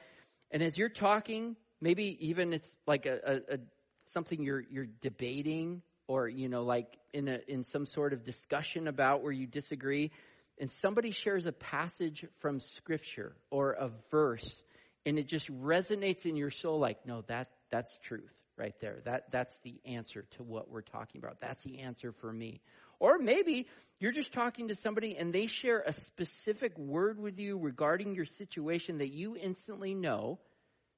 And 0.52 0.64
as 0.64 0.78
you're 0.78 0.90
talking, 0.90 1.56
Maybe 1.84 2.30
even 2.30 2.54
it's 2.54 2.78
like 2.88 3.06
a, 3.06 3.20
a, 3.26 3.56
a 3.56 3.58
something 4.06 4.42
you're 4.42 4.64
you're 4.72 4.88
debating 5.02 5.82
or 6.08 6.30
you 6.30 6.48
know 6.48 6.64
like 6.64 6.98
in 7.12 7.28
a 7.28 7.40
in 7.46 7.66
some 7.66 7.86
sort 7.86 8.14
of 8.14 8.24
discussion 8.24 8.88
about 8.88 9.22
where 9.22 9.34
you 9.34 9.48
disagree 9.48 10.12
and 10.58 10.70
somebody 10.70 11.12
shares 11.12 11.46
a 11.46 11.52
passage 11.52 12.26
from 12.40 12.62
scripture 12.62 13.36
or 13.52 13.72
a 13.72 13.92
verse 14.12 14.64
and 15.06 15.20
it 15.20 15.28
just 15.28 15.52
resonates 15.52 16.26
in 16.26 16.38
your 16.38 16.52
soul 16.52 16.80
like 16.80 17.06
no 17.06 17.22
that 17.28 17.50
that's 17.70 17.98
truth 18.00 18.34
right 18.58 18.76
there 18.80 19.00
that 19.06 19.32
that's 19.32 19.58
the 19.60 19.80
answer 19.86 20.26
to 20.32 20.44
what 20.44 20.70
we're 20.70 20.82
talking 20.82 21.20
about 21.20 21.40
that's 21.40 21.64
the 21.64 21.80
answer 21.80 22.12
for 22.12 22.32
me 22.32 22.62
or 23.00 23.18
maybe 23.18 23.68
you're 24.00 24.12
just 24.12 24.32
talking 24.32 24.70
to 24.70 24.76
somebody 24.76 25.18
and 25.18 25.34
they 25.34 25.48
share 25.48 25.84
a 25.86 25.92
specific 25.92 26.78
word 26.78 27.20
with 27.20 27.40
you 27.40 27.58
regarding 27.58 28.16
your 28.16 28.26
situation 28.26 29.00
that 29.00 29.12
you 29.12 29.36
instantly 29.36 29.94
know 29.94 30.40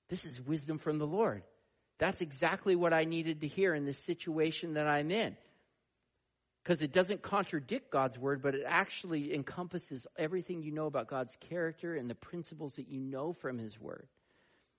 this 0.10 0.26
is 0.26 0.39
wisdom 0.39 0.78
from 0.78 1.00
the 1.00 1.08
Lord. 1.08 1.44
That's 1.98 2.22
exactly 2.22 2.76
what 2.76 2.94
I 2.94 3.06
needed 3.06 3.41
to 3.41 3.48
hear 3.48 3.74
in 3.74 3.86
this 3.86 3.98
situation 3.98 4.74
that 4.74 4.88
I'm 4.88 5.12
in. 5.12 5.36
Because 6.63 6.82
it 6.82 6.91
doesn't 6.91 7.22
contradict 7.22 7.91
God's 7.91 8.18
word, 8.18 8.41
but 8.41 8.56
it 8.56 8.63
actually 8.65 9.34
encompasses 9.34 10.08
everything 10.18 10.63
you 10.63 10.72
know 10.72 10.88
about 10.88 11.08
God's 11.08 11.36
character 11.50 11.96
and 11.96 12.10
the 12.10 12.15
principles 12.15 12.76
that 12.76 12.88
you 12.88 13.00
know 13.00 13.34
from 13.34 13.58
his 13.58 13.80
word. 13.80 14.08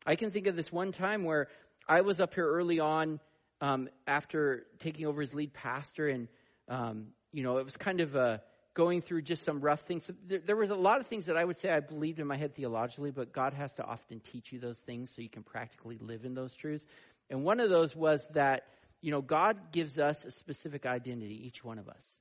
I 0.05 0.17
can 0.17 0.31
think 0.31 0.47
of 0.47 0.57
this 0.57 0.71
one 0.71 0.93
time 0.93 1.25
where 1.25 1.49
I 1.89 2.01
was 2.01 2.21
up 2.21 2.35
here 2.35 2.47
early 2.47 2.81
on 2.81 3.21
um, 3.61 3.89
after 4.07 4.67
taking 4.79 5.07
over 5.07 5.23
as 5.23 5.35
lead 5.35 5.53
pastor, 5.53 6.09
and, 6.09 6.29
um, 6.69 7.09
you 7.33 7.43
know, 7.43 7.59
it 7.59 7.65
was 7.65 7.77
kind 7.77 8.01
of 8.01 8.15
a 8.15 8.43
going 8.75 9.01
through 9.01 9.23
just 9.23 9.43
some 9.43 9.61
rough 9.61 9.81
things. 9.81 10.11
There, 10.27 10.41
there, 10.41 10.57
was 10.57 10.71
a 10.71 10.75
lot 10.75 11.01
of 11.01 11.07
things 11.07 11.27
that 11.27 11.37
I 11.37 11.45
would 11.45 11.57
say 11.57 11.73
I 11.73 11.81
believed 11.81 12.21
in 12.21 12.27
my 12.27 12.37
head 12.37 12.55
theologically, 12.55 13.11
but 13.11 13.33
God 13.33 13.55
has 13.55 13.75
to 13.77 13.85
often 13.85 14.21
teach 14.21 14.53
you 14.53 14.59
those 14.59 14.81
things 14.81 15.11
so 15.11 15.23
you 15.23 15.31
can 15.31 15.43
practically 15.43 15.97
live 15.99 16.27
in 16.27 16.35
those 16.35 16.53
truths. 16.53 16.87
And 17.31 17.43
one 17.43 17.59
of 17.59 17.71
those 17.71 17.97
was 17.97 18.29
that, 18.35 18.65
you 19.01 19.11
know, 19.11 19.23
God 19.23 19.73
gives 19.73 19.99
us 19.99 20.27
a 20.27 20.31
specific 20.31 20.85
identity, 20.85 21.47
each 21.47 21.65
one 21.65 21.79
of 21.79 21.89
us. 21.89 22.19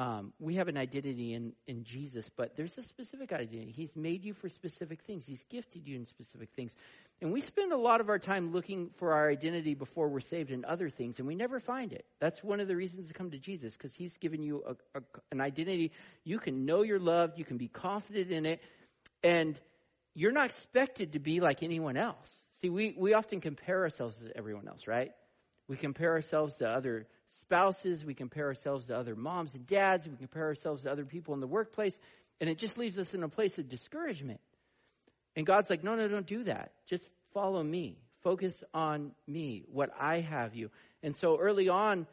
Um, 0.00 0.32
we 0.38 0.56
have 0.56 0.68
an 0.68 0.76
identity 0.76 1.34
in, 1.34 1.52
in 1.66 1.82
Jesus, 1.82 2.30
but 2.36 2.56
there's 2.56 2.78
a 2.78 2.82
specific 2.82 3.32
identity. 3.32 3.72
He's 3.72 3.96
made 3.96 4.24
you 4.24 4.32
for 4.32 4.48
specific 4.48 5.02
things. 5.02 5.26
He's 5.26 5.44
gifted 5.44 5.86
you 5.86 5.96
in 5.96 6.04
specific 6.04 6.50
things. 6.54 6.74
And 7.20 7.32
we 7.32 7.40
spend 7.40 7.72
a 7.72 7.76
lot 7.76 8.00
of 8.00 8.08
our 8.08 8.18
time 8.20 8.52
looking 8.52 8.90
for 8.94 9.12
our 9.12 9.28
identity 9.28 9.74
before 9.74 10.08
we're 10.08 10.20
saved 10.20 10.52
in 10.52 10.64
other 10.64 10.88
things, 10.88 11.18
and 11.18 11.26
we 11.26 11.34
never 11.34 11.58
find 11.58 11.92
it. 11.92 12.04
That's 12.20 12.44
one 12.44 12.60
of 12.60 12.68
the 12.68 12.76
reasons 12.76 13.08
to 13.08 13.14
come 13.14 13.32
to 13.32 13.38
Jesus, 13.38 13.76
because 13.76 13.92
He's 13.92 14.18
given 14.18 14.42
you 14.42 14.62
a, 14.64 14.98
a, 14.98 15.02
an 15.32 15.40
identity. 15.40 15.90
You 16.22 16.38
can 16.38 16.64
know 16.64 16.82
you're 16.82 17.00
loved, 17.00 17.36
you 17.36 17.44
can 17.44 17.56
be 17.56 17.66
confident 17.66 18.30
in 18.30 18.46
it, 18.46 18.62
and 19.24 19.58
you're 20.14 20.32
not 20.32 20.46
expected 20.46 21.14
to 21.14 21.18
be 21.18 21.40
like 21.40 21.64
anyone 21.64 21.96
else. 21.96 22.46
See, 22.52 22.70
we, 22.70 22.94
we 22.96 23.14
often 23.14 23.40
compare 23.40 23.82
ourselves 23.82 24.18
to 24.18 24.36
everyone 24.36 24.68
else, 24.68 24.86
right? 24.86 25.10
We 25.66 25.76
compare 25.76 26.12
ourselves 26.12 26.56
to 26.56 26.68
other 26.68 27.08
spouses, 27.26 28.04
we 28.04 28.14
compare 28.14 28.46
ourselves 28.46 28.86
to 28.86 28.96
other 28.96 29.16
moms 29.16 29.54
and 29.54 29.66
dads, 29.66 30.08
we 30.08 30.16
compare 30.16 30.44
ourselves 30.44 30.84
to 30.84 30.92
other 30.92 31.04
people 31.04 31.34
in 31.34 31.40
the 31.40 31.48
workplace, 31.48 31.98
and 32.40 32.48
it 32.48 32.58
just 32.58 32.78
leaves 32.78 32.96
us 32.96 33.12
in 33.12 33.24
a 33.24 33.28
place 33.28 33.58
of 33.58 33.68
discouragement. 33.68 34.40
And 35.38 35.46
God's 35.46 35.70
like, 35.70 35.84
no, 35.84 35.94
no, 35.94 36.08
don't 36.08 36.26
do 36.26 36.42
that. 36.44 36.72
Just 36.88 37.08
follow 37.32 37.62
me. 37.62 37.96
Focus 38.24 38.64
on 38.74 39.12
me, 39.28 39.62
what 39.70 39.90
I 39.96 40.18
have 40.18 40.56
you. 40.56 40.68
And 41.00 41.14
so 41.14 41.38
early 41.38 41.68
on, 41.68 42.08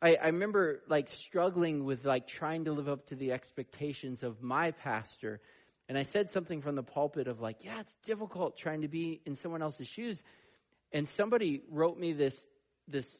I, 0.00 0.14
I 0.14 0.26
remember 0.26 0.82
like 0.88 1.08
struggling 1.08 1.84
with 1.84 2.04
like 2.04 2.28
trying 2.28 2.66
to 2.66 2.72
live 2.72 2.88
up 2.88 3.06
to 3.06 3.16
the 3.16 3.32
expectations 3.32 4.22
of 4.22 4.40
my 4.40 4.70
pastor. 4.70 5.40
And 5.88 5.98
I 5.98 6.04
said 6.04 6.30
something 6.30 6.62
from 6.62 6.76
the 6.76 6.84
pulpit 6.84 7.26
of 7.26 7.40
like, 7.40 7.64
yeah, 7.64 7.80
it's 7.80 7.96
difficult 8.06 8.56
trying 8.56 8.82
to 8.82 8.88
be 8.88 9.22
in 9.26 9.34
someone 9.34 9.60
else's 9.60 9.88
shoes. 9.88 10.22
And 10.92 11.08
somebody 11.08 11.62
wrote 11.72 11.98
me 11.98 12.12
this, 12.12 12.40
this 12.86 13.12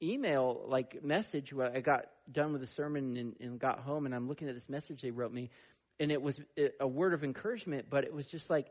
email 0.00 0.66
like 0.68 1.02
message 1.02 1.52
where 1.52 1.76
I 1.76 1.80
got 1.80 2.04
done 2.30 2.52
with 2.52 2.60
the 2.60 2.68
sermon 2.68 3.16
and, 3.16 3.34
and 3.40 3.58
got 3.58 3.80
home 3.80 4.06
and 4.06 4.14
I'm 4.14 4.28
looking 4.28 4.48
at 4.48 4.54
this 4.54 4.68
message 4.68 5.02
they 5.02 5.10
wrote 5.10 5.32
me 5.32 5.50
and 5.98 6.12
it 6.12 6.22
was 6.22 6.40
a 6.78 6.86
word 6.86 7.12
of 7.12 7.24
encouragement, 7.24 7.86
but 7.90 8.04
it 8.04 8.14
was 8.14 8.26
just 8.26 8.48
like, 8.48 8.68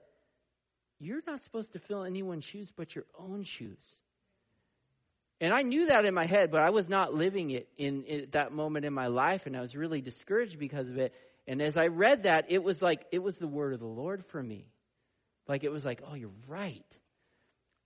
you're 0.99 1.23
not 1.25 1.41
supposed 1.41 1.73
to 1.73 1.79
fill 1.79 2.03
anyone's 2.03 2.45
shoes 2.45 2.71
but 2.75 2.95
your 2.95 3.05
own 3.17 3.43
shoes. 3.43 3.83
And 5.41 5.53
I 5.53 5.61
knew 5.61 5.85
that 5.85 6.05
in 6.05 6.13
my 6.13 6.25
head, 6.25 6.51
but 6.51 6.61
I 6.61 6.69
was 6.69 6.89
not 6.89 7.13
living 7.13 7.51
it 7.51 7.69
in, 7.77 8.03
in, 8.03 8.27
that 8.31 8.51
moment 8.51 8.85
in 8.85 8.93
my 8.93 9.07
life, 9.07 9.45
and 9.45 9.55
I 9.55 9.61
was 9.61 9.73
really 9.73 10.01
discouraged 10.01 10.59
because 10.59 10.89
of 10.89 10.97
it. 10.97 11.13
And 11.47 11.61
as 11.61 11.77
I 11.77 11.87
read 11.87 12.23
that, 12.23 12.51
it 12.51 12.61
was 12.61 12.81
like 12.81 13.05
it 13.11 13.19
was 13.19 13.37
the 13.37 13.47
word 13.47 13.73
of 13.73 13.79
the 13.79 13.87
Lord 13.87 14.25
for 14.27 14.43
me. 14.43 14.67
Like 15.47 15.63
it 15.63 15.71
was 15.71 15.85
like, 15.85 16.01
oh, 16.05 16.13
you're 16.13 16.29
right. 16.47 16.85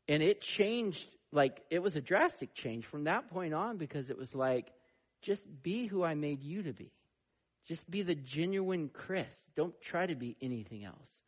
And 0.08 0.24
it 0.24 0.42
changed, 0.42 1.08
like 1.32 1.62
it 1.70 1.82
was 1.82 1.96
a 1.96 2.02
drastic 2.02 2.56
change 2.56 2.86
from 2.86 3.06
that 3.06 3.30
point 3.30 3.54
on 3.54 3.78
because 3.78 4.10
it 4.10 4.18
was 4.18 4.34
like, 4.34 4.72
just 5.22 5.46
be 5.62 5.86
who 5.86 6.04
I 6.04 6.16
made 6.16 6.44
you 6.44 6.64
to 6.64 6.74
be. 6.74 6.92
Just 7.68 7.90
be 7.90 8.02
the 8.02 8.16
genuine 8.16 8.90
Chris. 8.90 9.48
Don't 9.56 9.80
try 9.80 10.06
to 10.06 10.16
be 10.16 10.36
anything 10.42 10.84
else. 10.84 11.22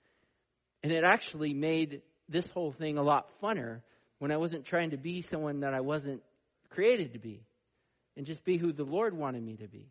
And 0.86 0.94
it 0.94 1.04
actually 1.04 1.56
made 1.56 2.04
this 2.30 2.52
whole 2.52 2.72
thing 2.72 3.00
a 3.00 3.02
lot 3.02 3.28
funner 3.42 3.82
when 4.20 4.30
I 4.30 4.38
wasn't 4.38 4.66
trying 4.66 4.92
to 4.92 4.98
be 4.98 5.24
someone 5.24 5.62
that 5.62 5.74
I 5.74 5.82
wasn't 5.82 6.22
created 6.70 7.14
to 7.14 7.20
be 7.20 7.42
and 8.16 8.24
just 8.24 8.46
be 8.46 8.58
who 8.58 8.72
the 8.72 8.84
Lord 8.84 9.18
wanted 9.18 9.42
me 9.42 9.56
to 9.56 9.68
be. 9.68 9.88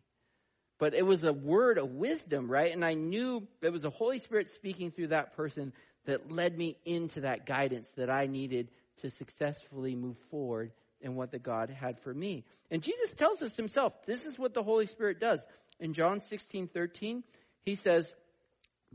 But 0.79 0.93
it 0.93 1.05
was 1.05 1.25
a 1.25 1.33
word 1.33 1.79
of 1.79 1.89
wisdom, 1.89 2.49
right? 2.49 2.71
And 2.71 2.85
I 2.85 2.93
knew 2.93 3.45
it 3.61 3.73
was 3.73 3.81
the 3.81 3.89
Holy 3.89 4.19
Spirit 4.19 4.47
speaking 4.47 4.89
through 4.89 5.07
that 5.07 5.35
person 5.35 5.73
that 6.05 6.31
led 6.31 6.57
me 6.57 6.77
into 6.85 7.19
that 7.21 7.45
guidance 7.45 7.91
that 7.97 8.09
I 8.09 8.27
needed 8.27 8.69
to 9.01 9.09
successfully 9.09 9.95
move 9.95 10.17
forward 10.31 10.71
in 11.01 11.15
what 11.15 11.29
the 11.29 11.39
God 11.39 11.69
had 11.71 11.99
for 11.99 12.13
me. 12.13 12.45
And 12.71 12.81
Jesus 12.81 13.11
tells 13.17 13.41
us 13.41 13.57
himself, 13.57 13.91
this 14.05 14.25
is 14.25 14.39
what 14.39 14.53
the 14.53 14.63
Holy 14.63 14.85
Spirit 14.85 15.19
does. 15.19 15.45
In 15.77 15.91
John 15.91 16.21
16, 16.21 16.69
13, 16.69 17.21
he 17.65 17.75
says, 17.75 18.15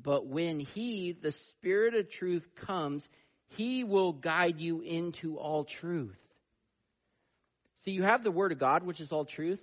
But 0.03 0.27
when 0.27 0.61
he, 0.61 1.13
the 1.13 1.33
Spirit 1.33 1.95
of 1.95 2.09
truth, 2.09 2.49
comes, 2.55 3.09
he 3.57 3.85
will 3.85 4.13
guide 4.13 4.61
you 4.61 4.81
into 4.81 5.37
all 5.37 5.65
truth. 5.65 6.19
See, 7.77 7.93
you 7.93 8.03
have 8.03 8.23
the 8.23 8.31
Word 8.31 8.53
of 8.53 8.59
God, 8.59 8.85
which 8.85 9.01
is 9.01 9.13
all 9.13 9.25
truth, 9.25 9.61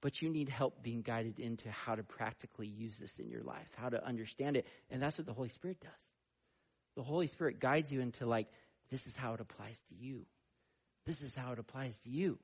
but 0.00 0.22
you 0.22 0.30
need 0.30 0.48
help 0.48 0.82
being 0.82 1.02
guided 1.02 1.38
into 1.38 1.70
how 1.70 1.94
to 1.94 2.02
practically 2.02 2.66
use 2.66 2.96
this 2.98 3.18
in 3.18 3.28
your 3.28 3.42
life, 3.42 3.68
how 3.76 3.88
to 3.88 4.04
understand 4.04 4.56
it. 4.56 4.66
And 4.90 5.02
that's 5.02 5.18
what 5.18 5.26
the 5.26 5.32
Holy 5.32 5.48
Spirit 5.48 5.80
does. 5.80 6.10
The 6.96 7.02
Holy 7.02 7.26
Spirit 7.26 7.60
guides 7.60 7.92
you 7.92 8.00
into, 8.00 8.26
like, 8.26 8.48
this 8.90 9.06
is 9.06 9.14
how 9.14 9.34
it 9.34 9.40
applies 9.40 9.82
to 9.88 9.94
you. 9.94 10.26
This 11.06 11.22
is 11.22 11.34
how 11.34 11.52
it 11.52 11.58
applies 11.58 11.98
to 11.98 12.08
you. 12.08 12.38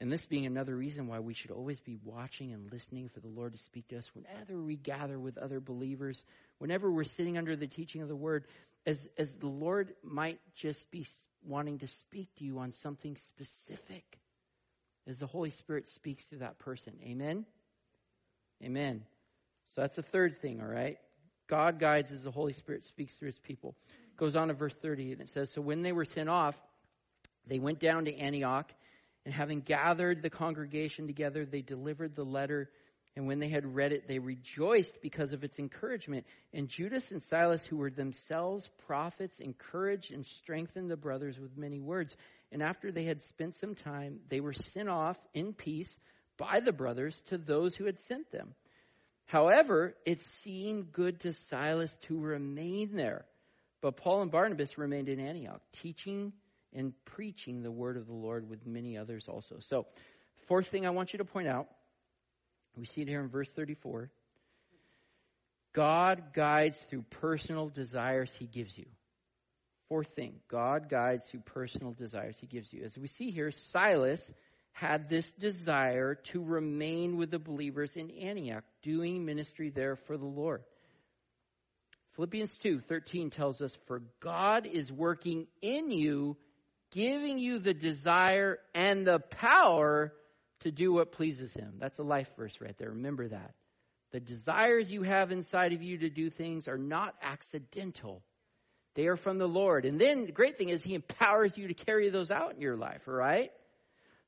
And 0.00 0.12
this 0.12 0.24
being 0.24 0.46
another 0.46 0.76
reason 0.76 1.08
why 1.08 1.18
we 1.18 1.34
should 1.34 1.50
always 1.50 1.80
be 1.80 1.96
watching 2.04 2.52
and 2.52 2.70
listening 2.72 3.08
for 3.08 3.18
the 3.18 3.28
Lord 3.28 3.52
to 3.52 3.58
speak 3.58 3.88
to 3.88 3.98
us 3.98 4.10
whenever 4.14 4.62
we 4.62 4.76
gather 4.76 5.18
with 5.18 5.36
other 5.36 5.58
believers, 5.58 6.24
whenever 6.58 6.90
we're 6.90 7.04
sitting 7.04 7.38
under 7.38 7.56
the 7.56 7.66
teaching 7.66 8.02
of 8.02 8.08
the 8.08 8.16
Word, 8.16 8.44
as, 8.86 9.08
as 9.18 9.34
the 9.34 9.48
Lord 9.48 9.94
might 10.02 10.40
just 10.54 10.90
be 10.90 11.06
wanting 11.44 11.78
to 11.78 11.86
speak 11.86 12.28
to 12.36 12.44
you 12.44 12.58
on 12.58 12.72
something 12.72 13.16
specific 13.16 14.18
as 15.06 15.18
the 15.18 15.26
Holy 15.26 15.50
Spirit 15.50 15.86
speaks 15.86 16.28
to 16.28 16.36
that 16.36 16.58
person. 16.58 16.94
Amen? 17.04 17.46
Amen. 18.62 19.04
So 19.74 19.80
that's 19.80 19.96
the 19.96 20.02
third 20.02 20.38
thing, 20.38 20.60
all 20.60 20.66
right? 20.66 20.98
God 21.48 21.78
guides 21.78 22.12
as 22.12 22.24
the 22.24 22.30
Holy 22.30 22.52
Spirit 22.52 22.84
speaks 22.84 23.14
through 23.14 23.28
his 23.28 23.38
people. 23.38 23.74
Goes 24.16 24.36
on 24.36 24.48
to 24.48 24.54
verse 24.54 24.74
30, 24.74 25.12
and 25.12 25.20
it 25.22 25.30
says, 25.30 25.50
So 25.50 25.60
when 25.60 25.82
they 25.82 25.92
were 25.92 26.04
sent 26.04 26.28
off, 26.28 26.60
they 27.46 27.58
went 27.58 27.78
down 27.78 28.04
to 28.04 28.16
Antioch, 28.16 28.70
and 29.24 29.32
having 29.32 29.60
gathered 29.60 30.22
the 30.22 30.30
congregation 30.30 31.06
together, 31.06 31.46
they 31.46 31.62
delivered 31.62 32.14
the 32.14 32.24
letter. 32.24 32.70
And 33.18 33.26
when 33.26 33.40
they 33.40 33.48
had 33.48 33.74
read 33.74 33.92
it, 33.92 34.06
they 34.06 34.20
rejoiced 34.20 35.02
because 35.02 35.32
of 35.32 35.42
its 35.42 35.58
encouragement. 35.58 36.24
And 36.52 36.68
Judas 36.68 37.10
and 37.10 37.20
Silas, 37.20 37.66
who 37.66 37.76
were 37.76 37.90
themselves 37.90 38.70
prophets, 38.86 39.40
encouraged 39.40 40.12
and 40.12 40.24
strengthened 40.24 40.88
the 40.88 40.96
brothers 40.96 41.36
with 41.36 41.58
many 41.58 41.80
words. 41.80 42.14
And 42.52 42.62
after 42.62 42.92
they 42.92 43.02
had 43.02 43.20
spent 43.20 43.56
some 43.56 43.74
time, 43.74 44.20
they 44.28 44.38
were 44.38 44.52
sent 44.52 44.88
off 44.88 45.18
in 45.34 45.52
peace 45.52 45.98
by 46.36 46.60
the 46.60 46.72
brothers 46.72 47.20
to 47.22 47.38
those 47.38 47.74
who 47.74 47.86
had 47.86 47.98
sent 47.98 48.30
them. 48.30 48.54
However, 49.26 49.96
it 50.06 50.20
seemed 50.20 50.92
good 50.92 51.18
to 51.22 51.32
Silas 51.32 51.96
to 52.02 52.16
remain 52.16 52.94
there. 52.94 53.24
But 53.80 53.96
Paul 53.96 54.22
and 54.22 54.30
Barnabas 54.30 54.78
remained 54.78 55.08
in 55.08 55.18
Antioch, 55.18 55.60
teaching 55.72 56.34
and 56.72 56.92
preaching 57.04 57.64
the 57.64 57.72
word 57.72 57.96
of 57.96 58.06
the 58.06 58.14
Lord 58.14 58.48
with 58.48 58.64
many 58.64 58.96
others 58.96 59.26
also. 59.28 59.56
So, 59.58 59.86
fourth 60.46 60.68
thing 60.68 60.86
I 60.86 60.90
want 60.90 61.12
you 61.12 61.18
to 61.18 61.24
point 61.24 61.48
out, 61.48 61.66
we 62.78 62.86
see 62.86 63.02
it 63.02 63.08
here 63.08 63.20
in 63.20 63.28
verse 63.28 63.52
34. 63.52 64.10
God 65.72 66.32
guides 66.32 66.78
through 66.78 67.04
personal 67.10 67.68
desires 67.68 68.34
he 68.34 68.46
gives 68.46 68.76
you. 68.76 68.86
Fourth 69.88 70.08
thing, 70.08 70.34
God 70.48 70.88
guides 70.88 71.24
through 71.24 71.40
personal 71.40 71.92
desires 71.92 72.38
he 72.38 72.46
gives 72.46 72.72
you. 72.72 72.82
As 72.84 72.98
we 72.98 73.06
see 73.06 73.30
here, 73.30 73.50
Silas 73.50 74.32
had 74.72 75.08
this 75.08 75.32
desire 75.32 76.14
to 76.14 76.42
remain 76.42 77.16
with 77.16 77.30
the 77.30 77.38
believers 77.38 77.96
in 77.96 78.10
Antioch, 78.10 78.64
doing 78.82 79.24
ministry 79.24 79.70
there 79.70 79.96
for 79.96 80.16
the 80.16 80.26
Lord. 80.26 80.62
Philippians 82.12 82.56
2 82.58 82.80
13 82.80 83.30
tells 83.30 83.62
us, 83.62 83.76
For 83.86 84.02
God 84.20 84.66
is 84.66 84.92
working 84.92 85.46
in 85.62 85.90
you, 85.90 86.36
giving 86.90 87.38
you 87.38 87.58
the 87.58 87.74
desire 87.74 88.58
and 88.74 89.06
the 89.06 89.20
power 89.20 90.12
to 90.60 90.70
do 90.70 90.92
what 90.92 91.12
pleases 91.12 91.54
Him. 91.54 91.74
That's 91.78 91.98
a 91.98 92.02
life 92.02 92.30
verse 92.36 92.60
right 92.60 92.76
there. 92.78 92.90
Remember 92.90 93.28
that. 93.28 93.54
The 94.10 94.20
desires 94.20 94.90
you 94.90 95.02
have 95.02 95.30
inside 95.30 95.72
of 95.72 95.82
you 95.82 95.98
to 95.98 96.08
do 96.08 96.30
things 96.30 96.66
are 96.66 96.78
not 96.78 97.14
accidental. 97.22 98.22
They 98.94 99.06
are 99.06 99.16
from 99.16 99.38
the 99.38 99.46
Lord. 99.46 99.84
And 99.84 100.00
then 100.00 100.26
the 100.26 100.32
great 100.32 100.56
thing 100.56 100.70
is 100.70 100.82
He 100.82 100.94
empowers 100.94 101.56
you 101.56 101.68
to 101.68 101.74
carry 101.74 102.08
those 102.08 102.30
out 102.30 102.54
in 102.54 102.60
your 102.60 102.76
life, 102.76 103.02
all 103.06 103.14
right? 103.14 103.52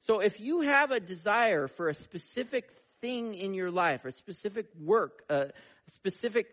So 0.01 0.21
if 0.21 0.41
you 0.41 0.63
have 0.63 0.93
a 0.93 1.01
desire 1.01 1.67
for 1.67 1.89
a 1.89 1.95
specific 1.95 2.71
thing 3.01 3.35
in 3.35 3.55
your 3.55 3.71
life, 3.71 4.05
a 4.05 4.13
specific 4.13 4.67
work, 4.79 5.25
a 5.29 5.51
specific, 5.89 6.47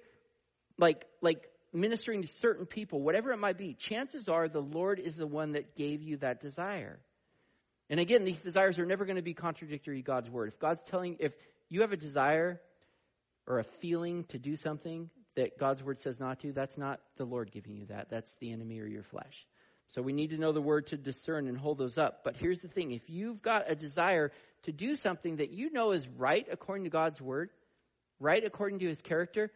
like, 0.78 1.06
like 1.22 1.48
ministering 1.74 2.24
to 2.24 2.28
certain 2.28 2.66
people, 2.66 3.02
whatever 3.02 3.32
it 3.32 3.38
might 3.38 3.58
be, 3.58 3.74
chances 3.74 4.28
are 4.28 4.48
the 4.48 4.62
Lord 4.62 5.00
is 5.00 5.16
the 5.16 5.28
one 5.28 5.52
that 5.52 5.76
gave 5.76 6.02
you 6.02 6.18
that 6.18 6.40
desire. 6.40 7.00
And 7.90 8.00
again, 8.00 8.26
these 8.26 8.40
desires 8.40 8.80
are 8.80 8.86
never 8.86 9.06
going 9.06 9.16
to 9.16 9.22
be 9.22 9.34
contradictory 9.34 9.98
to 9.98 10.04
God's 10.04 10.30
word. 10.30 10.50
If 10.50 10.60
God's 10.60 10.84
telling, 10.84 11.18
if 11.20 11.34
you 11.70 11.82
have 11.82 11.94
a 11.94 11.98
desire 11.98 12.62
or 13.46 13.60
a 13.60 13.64
feeling 13.64 14.26
to 14.26 14.40
do 14.40 14.56
something, 14.56 15.10
that 15.36 15.58
God's 15.58 15.84
word 15.84 16.00
says 16.00 16.20
not 16.20 16.40
to, 16.40 16.52
that's 16.52 16.78
not 16.78 17.00
the 17.16 17.26
Lord 17.26 17.52
giving 17.52 17.78
you 17.78 17.86
that. 17.86 18.10
That's 18.10 18.36
the 18.38 18.52
enemy 18.52 18.80
or 18.80 18.88
your 18.88 19.04
flesh. 19.04 19.48
So 19.90 20.02
we 20.02 20.12
need 20.12 20.32
to 20.32 20.38
know 20.38 20.52
the 20.52 20.62
word 20.62 20.88
to 20.88 20.98
discern 20.98 21.48
and 21.48 21.58
hold 21.58 21.78
those 21.78 21.98
up. 21.98 22.24
But 22.24 22.36
here's 22.36 22.62
the 22.62 22.68
thing 22.68 22.92
if 22.92 23.10
you've 23.10 23.42
got 23.42 23.70
a 23.72 23.76
desire 23.76 24.32
to 24.64 24.72
do 24.74 24.96
something 24.96 25.38
that 25.38 25.52
you 25.52 25.72
know 25.72 25.92
is 25.92 26.08
right 26.18 26.46
according 26.52 26.84
to 26.84 26.90
God's 26.90 27.22
word, 27.22 27.52
right 28.20 28.44
according 28.44 28.80
to 28.80 28.88
his 28.88 29.02
character, 29.02 29.52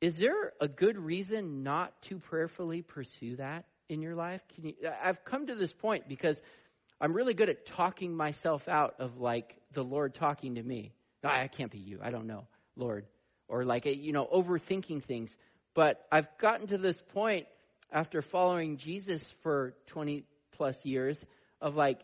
is 0.00 0.18
there 0.18 0.52
a 0.60 0.68
good 0.68 0.98
reason 0.98 1.62
not 1.62 2.02
to 2.02 2.18
prayerfully 2.18 2.82
pursue 2.82 3.36
that 3.36 3.64
in 3.88 4.02
your 4.02 4.14
life? 4.14 4.42
Can 4.54 4.66
you, 4.66 4.74
I've 5.02 5.24
come 5.24 5.46
to 5.46 5.54
this 5.54 5.72
point 5.72 6.08
because 6.08 6.42
I'm 7.04 7.12
really 7.12 7.34
good 7.34 7.50
at 7.50 7.66
talking 7.66 8.16
myself 8.16 8.68
out 8.68 8.94
of 8.98 9.18
like 9.18 9.56
the 9.72 9.84
Lord 9.84 10.14
talking 10.14 10.54
to 10.54 10.62
me. 10.62 10.92
Oh, 11.22 11.28
I 11.28 11.48
can't 11.48 11.70
be 11.70 11.78
you. 11.78 12.00
I 12.02 12.10
don't 12.10 12.26
know, 12.26 12.46
Lord 12.76 13.06
or 13.48 13.64
like, 13.64 13.86
you 13.86 14.12
know, 14.12 14.26
overthinking 14.26 15.02
things. 15.02 15.36
But 15.74 16.06
I've 16.10 16.28
gotten 16.38 16.66
to 16.68 16.78
this 16.78 17.00
point 17.12 17.46
after 17.92 18.22
following 18.22 18.76
Jesus 18.76 19.32
for 19.42 19.74
20 19.86 20.24
plus 20.52 20.84
years 20.84 21.24
of 21.60 21.76
like, 21.76 22.00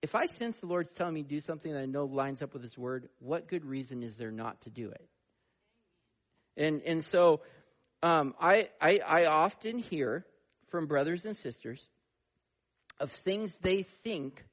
if 0.00 0.14
I 0.14 0.26
sense 0.26 0.60
the 0.60 0.66
Lord's 0.66 0.92
telling 0.92 1.14
me 1.14 1.22
to 1.22 1.28
do 1.28 1.40
something 1.40 1.72
that 1.72 1.80
I 1.80 1.86
know 1.86 2.04
lines 2.04 2.40
up 2.42 2.52
with 2.52 2.62
His 2.62 2.78
Word, 2.78 3.08
what 3.18 3.48
good 3.48 3.64
reason 3.64 4.02
is 4.02 4.16
there 4.16 4.30
not 4.30 4.60
to 4.62 4.70
do 4.70 4.90
it? 4.90 5.08
And 6.56 6.82
and 6.82 7.04
so, 7.04 7.40
um, 8.02 8.34
I, 8.40 8.68
I 8.80 8.98
I 8.98 9.26
often 9.26 9.78
hear 9.78 10.24
from 10.68 10.86
brothers 10.86 11.24
and 11.24 11.36
sisters 11.36 11.88
of 13.00 13.10
things 13.12 13.54
they 13.54 13.82
think 13.82 14.44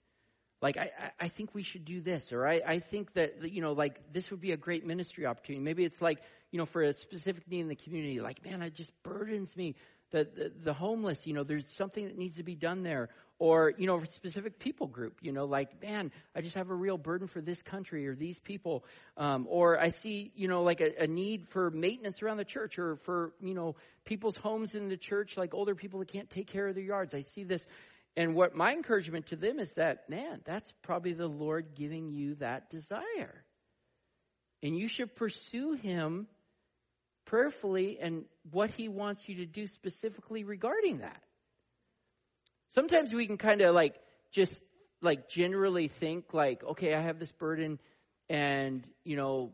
like 0.61 0.77
I, 0.77 0.91
I 1.19 1.27
think 1.27 1.53
we 1.53 1.63
should 1.63 1.85
do 1.85 2.01
this 2.01 2.33
or 2.33 2.47
I, 2.47 2.61
I 2.65 2.79
think 2.79 3.13
that 3.13 3.51
you 3.51 3.61
know 3.61 3.73
like 3.73 4.11
this 4.11 4.31
would 4.31 4.41
be 4.41 4.51
a 4.51 4.57
great 4.57 4.85
ministry 4.85 5.25
opportunity. 5.25 5.63
Maybe 5.63 5.83
it's 5.83 6.01
like 6.01 6.19
you 6.51 6.57
know 6.57 6.65
for 6.65 6.81
a 6.81 6.93
specific 6.93 7.47
need 7.49 7.61
in 7.61 7.67
the 7.67 7.75
community 7.75 8.19
like 8.19 8.43
man 8.43 8.61
it 8.61 8.73
just 8.73 8.91
burdens 9.03 9.55
me 9.55 9.75
that 10.11 10.35
the, 10.35 10.51
the, 10.63 10.73
homeless 10.73 11.27
you 11.27 11.33
know 11.33 11.43
there's 11.43 11.67
something 11.67 12.05
that 12.05 12.17
needs 12.17 12.37
to 12.37 12.43
be 12.43 12.55
done 12.55 12.83
there. 12.83 13.09
Or 13.37 13.73
you 13.77 13.85
know 13.85 14.01
specific 14.05 14.59
people 14.59 14.87
group 14.87 15.17
you 15.21 15.33
know 15.33 15.43
like 15.43 15.83
man 15.83 16.09
i 16.33 16.39
just 16.39 16.55
have 16.55 16.69
a 16.69 16.73
real 16.73 16.97
burden 16.97 17.27
for 17.27 17.41
this 17.41 17.61
country 17.61 18.07
or 18.07 18.15
these 18.15 18.39
people. 18.39 18.85
Um, 19.17 19.45
or 19.49 19.77
i 19.77 19.89
see 19.89 20.31
you 20.35 20.47
know 20.47 20.63
like 20.63 20.79
a, 20.79 21.03
a 21.03 21.07
need 21.07 21.49
for 21.49 21.69
maintenance 21.69 22.23
around 22.23 22.37
the 22.37 22.45
church 22.45 22.79
or 22.79 22.95
for 22.95 23.33
you 23.41 23.53
know 23.53 23.75
people's 24.05 24.37
homes 24.37 24.73
in 24.73 24.87
the 24.87 24.95
church 24.95 25.35
like 25.35 25.53
older 25.53 25.75
people 25.75 25.99
that 25.99 26.07
can't 26.07 26.29
take 26.29 26.47
care 26.47 26.69
of 26.69 26.75
their 26.75 26.83
yards. 26.85 27.13
I 27.13 27.21
see 27.21 27.43
this 27.43 27.67
and 28.17 28.33
what 28.33 28.55
my 28.55 28.73
encouragement 28.73 29.27
to 29.27 29.35
them 29.35 29.59
is 29.59 29.73
that, 29.73 30.09
man, 30.09 30.41
that's 30.45 30.71
probably 30.83 31.13
the 31.13 31.27
Lord 31.27 31.75
giving 31.75 32.09
you 32.09 32.35
that 32.35 32.69
desire. 32.69 33.43
And 34.63 34.77
you 34.77 34.87
should 34.87 35.15
pursue 35.15 35.73
Him 35.73 36.27
prayerfully 37.25 37.99
and 37.99 38.25
what 38.51 38.69
He 38.69 38.87
wants 38.87 39.27
you 39.27 39.35
to 39.35 39.45
do 39.45 39.67
specifically 39.67 40.43
regarding 40.43 40.99
that. 40.99 41.21
Sometimes 42.69 43.13
we 43.13 43.27
can 43.27 43.37
kind 43.37 43.61
of 43.61 43.75
like 43.75 43.95
just 44.31 44.61
like 45.01 45.27
generally 45.27 45.89
think 45.89 46.33
like, 46.33 46.63
okay, 46.63 46.93
I 46.93 47.01
have 47.01 47.19
this 47.19 47.31
burden 47.33 47.79
and, 48.29 48.87
you 49.03 49.17
know, 49.17 49.51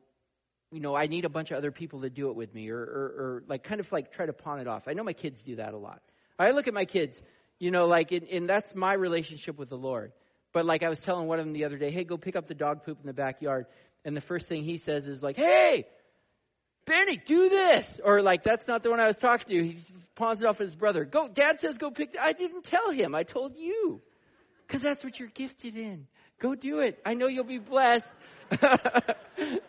you 0.72 0.80
know, 0.80 0.96
I 0.96 1.08
need 1.08 1.26
a 1.26 1.30
bunch 1.30 1.52
of 1.52 1.58
other 1.58 1.72
people 1.72 2.02
to 2.02 2.10
do 2.10 2.30
it 2.30 2.36
with 2.36 2.54
me 2.54 2.70
or, 2.70 2.80
or, 2.80 2.84
or 2.84 3.44
like 3.48 3.64
kind 3.64 3.82
of 3.82 3.92
like 3.92 4.12
try 4.12 4.26
to 4.26 4.34
pawn 4.34 4.60
it 4.60 4.68
off. 4.68 4.88
I 4.88 4.94
know 4.94 5.04
my 5.04 5.14
kids 5.14 5.44
do 5.44 5.58
that 5.58 5.74
a 5.74 5.78
lot. 5.78 6.02
I 6.40 6.52
look 6.52 6.68
at 6.68 6.74
my 6.74 6.86
kids 6.86 7.22
you 7.62 7.70
know, 7.70 7.86
like, 7.86 8.12
and 8.12 8.50
that's 8.50 8.74
my 8.74 8.94
relationship 8.94 9.60
with 9.60 9.70
the 9.70 9.78
Lord. 9.78 10.14
But 10.52 10.66
like 10.66 10.82
I 10.82 10.90
was 10.90 11.00
telling 11.00 11.28
one 11.28 11.40
of 11.40 11.46
them 11.46 11.54
the 11.54 11.66
other 11.66 11.78
day, 11.78 11.92
hey, 11.92 12.04
go 12.04 12.18
pick 12.18 12.36
up 12.36 12.48
the 12.48 12.56
dog 12.56 12.84
poop 12.84 12.98
in 13.00 13.06
the 13.06 13.14
backyard. 13.14 13.68
and 14.04 14.18
the 14.18 14.22
first 14.22 14.48
thing 14.48 14.64
he 14.64 14.78
says 14.78 15.08
is 15.08 15.22
like, 15.22 15.38
"Hey, 15.38 15.86
Benny, 16.88 17.18
do 17.18 17.50
this," 17.50 18.00
or 18.04 18.24
like, 18.24 18.42
"That's 18.42 18.68
not 18.68 18.82
the 18.82 18.90
one 18.90 19.00
I 19.00 19.06
was 19.06 19.16
talking 19.16 19.56
to." 19.56 19.64
He 19.64 19.78
pawns 20.16 20.42
it 20.42 20.48
off 20.48 20.58
his 20.58 20.76
brother. 20.76 21.06
Go, 21.06 21.28
Dad 21.28 21.60
says 21.60 21.78
go 21.78 21.92
pick. 21.92 22.18
I 22.20 22.34
didn't 22.34 22.64
tell 22.64 22.90
him. 22.90 23.14
I 23.14 23.22
told 23.22 23.56
you, 23.58 24.02
because 24.66 24.82
that's 24.82 25.04
what 25.04 25.20
you're 25.20 25.30
gifted 25.30 25.78
in. 25.78 26.08
Go 26.40 26.56
do 26.56 26.80
it. 26.80 27.00
I 27.06 27.14
know 27.14 27.28
you'll 27.28 27.44
be 27.44 27.60
blessed. 27.60 28.12
that 28.50 29.62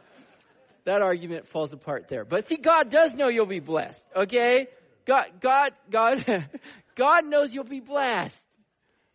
argument 0.86 1.46
falls 1.46 1.74
apart 1.74 2.08
there. 2.08 2.24
But 2.24 2.46
see, 2.48 2.56
God 2.56 2.88
does 2.88 3.12
know 3.14 3.28
you'll 3.28 3.44
be 3.44 3.60
blessed. 3.60 4.02
Okay, 4.16 4.68
God, 5.04 5.26
God, 5.40 5.72
God, 5.90 6.24
God 6.94 7.24
knows 7.24 7.52
you'll 7.54 7.64
be 7.64 7.80
blessed. 7.80 8.44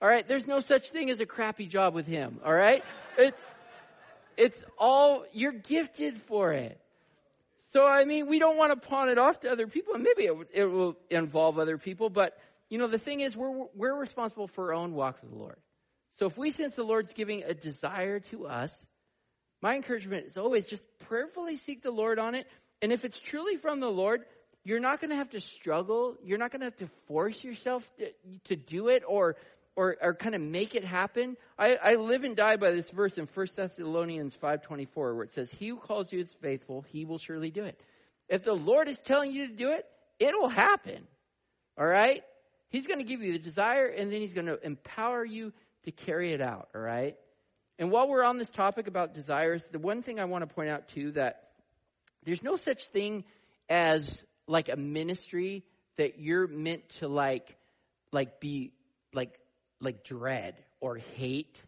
All 0.02 0.08
right, 0.08 0.28
there's 0.28 0.46
no 0.46 0.60
such 0.60 0.92
thing 0.92 1.10
as 1.10 1.20
a 1.20 1.26
crappy 1.26 1.66
job 1.66 1.94
with 1.94 2.06
Him. 2.06 2.40
All 2.46 2.54
right, 2.54 2.84
it's 3.18 3.48
it's 4.38 4.64
all, 4.78 5.26
you're 5.34 5.52
gifted 5.52 6.22
for 6.22 6.54
it. 6.54 6.80
So, 7.72 7.86
I 7.86 8.06
mean, 8.06 8.28
we 8.28 8.40
don't 8.40 8.56
want 8.56 8.80
to 8.80 8.88
pawn 8.88 9.10
it 9.10 9.18
off 9.18 9.42
to 9.42 9.52
other 9.52 9.68
people, 9.68 9.96
and 9.96 10.04
maybe 10.04 10.26
it, 10.26 10.36
it 10.54 10.66
will 10.66 10.96
involve 11.10 11.60
other 11.60 11.78
people, 11.78 12.10
but, 12.10 12.38
you 12.70 12.78
know, 12.78 12.88
the 12.88 13.00
thing 13.00 13.20
is, 13.22 13.36
we're, 13.36 13.66
we're 13.76 13.96
responsible 13.96 14.48
for 14.48 14.68
our 14.68 14.74
own 14.74 14.94
walk 14.94 15.22
with 15.22 15.32
the 15.32 15.38
Lord. 15.38 15.58
So 16.12 16.28
if 16.28 16.38
we 16.38 16.52
sense 16.52 16.76
the 16.76 16.84
Lord's 16.84 17.14
giving 17.14 17.44
a 17.44 17.54
desire 17.54 18.20
to 18.32 18.48
us, 18.48 18.86
my 19.62 19.76
encouragement 19.76 20.28
is 20.28 20.38
always 20.38 20.68
just 20.68 20.86
prayerfully 21.00 21.56
seek 21.56 21.82
the 21.82 21.92
Lord 21.92 22.20
on 22.20 22.36
it. 22.36 22.48
And 22.82 22.92
if 22.92 23.04
it's 23.04 23.20
truly 23.20 23.58
from 23.58 23.80
the 23.80 23.90
Lord, 23.90 24.24
you're 24.68 24.82
not 24.82 25.00
going 25.00 25.12
to 25.12 25.16
have 25.16 25.30
to 25.30 25.40
struggle. 25.40 26.18
You're 26.22 26.38
not 26.38 26.52
going 26.52 26.60
to 26.60 26.66
have 26.66 26.76
to 26.78 26.90
force 27.08 27.42
yourself 27.42 27.90
to, 28.00 28.12
to 28.46 28.56
do 28.58 28.90
it 28.90 29.04
or 29.08 29.38
or, 29.78 29.96
or 30.02 30.16
kind 30.16 30.34
of 30.34 30.42
make 30.42 30.74
it 30.74 30.84
happen. 30.84 31.38
I, 31.58 31.76
I 31.76 31.94
live 31.94 32.24
and 32.24 32.36
die 32.36 32.58
by 32.58 32.72
this 32.72 32.90
verse 32.90 33.16
in 33.20 33.28
1 33.32 33.48
Thessalonians 33.56 34.36
5.24 34.36 34.88
where 34.96 35.24
it 35.24 35.32
says, 35.32 35.52
He 35.52 35.68
who 35.68 35.78
calls 35.78 36.12
you 36.12 36.20
is 36.20 36.34
faithful, 36.42 36.82
he 36.82 37.06
will 37.06 37.20
surely 37.20 37.52
do 37.52 37.64
it. 37.64 37.80
If 38.28 38.42
the 38.42 38.56
Lord 38.56 38.88
is 38.88 38.98
telling 38.98 39.32
you 39.32 39.48
to 39.48 39.54
do 39.54 39.70
it, 39.70 39.86
it'll 40.20 40.50
happen. 40.50 41.08
All 41.78 41.86
right? 41.86 42.24
He's 42.70 42.88
going 42.88 42.98
to 42.98 43.06
give 43.06 43.22
you 43.22 43.34
the 43.34 43.40
desire 43.40 43.86
and 43.86 44.12
then 44.12 44.20
he's 44.20 44.34
going 44.34 44.48
to 44.48 44.60
empower 44.66 45.24
you 45.24 45.54
to 45.84 45.92
carry 45.92 46.34
it 46.34 46.42
out. 46.42 46.70
All 46.74 46.82
right? 46.82 47.16
And 47.78 47.92
while 47.92 48.10
we're 48.10 48.24
on 48.24 48.40
this 48.40 48.50
topic 48.50 48.88
about 48.88 49.14
desires, 49.14 49.64
the 49.66 49.78
one 49.78 50.02
thing 50.02 50.20
I 50.20 50.26
want 50.26 50.42
to 50.42 50.54
point 50.54 50.70
out 50.70 50.88
too 50.88 51.12
that 51.12 51.44
there's 52.26 52.42
no 52.42 52.56
such 52.56 52.88
thing 52.88 53.26
as 53.70 54.26
like 54.48 54.70
a 54.70 54.76
ministry 54.76 55.64
that 55.98 56.20
you're 56.20 56.48
meant 56.48 56.88
to 56.90 57.08
like 57.08 57.58
like 58.12 58.40
be 58.40 58.72
like 59.14 59.40
like 59.80 60.04
dread 60.04 60.56
or 60.80 60.98
hate. 60.98 61.62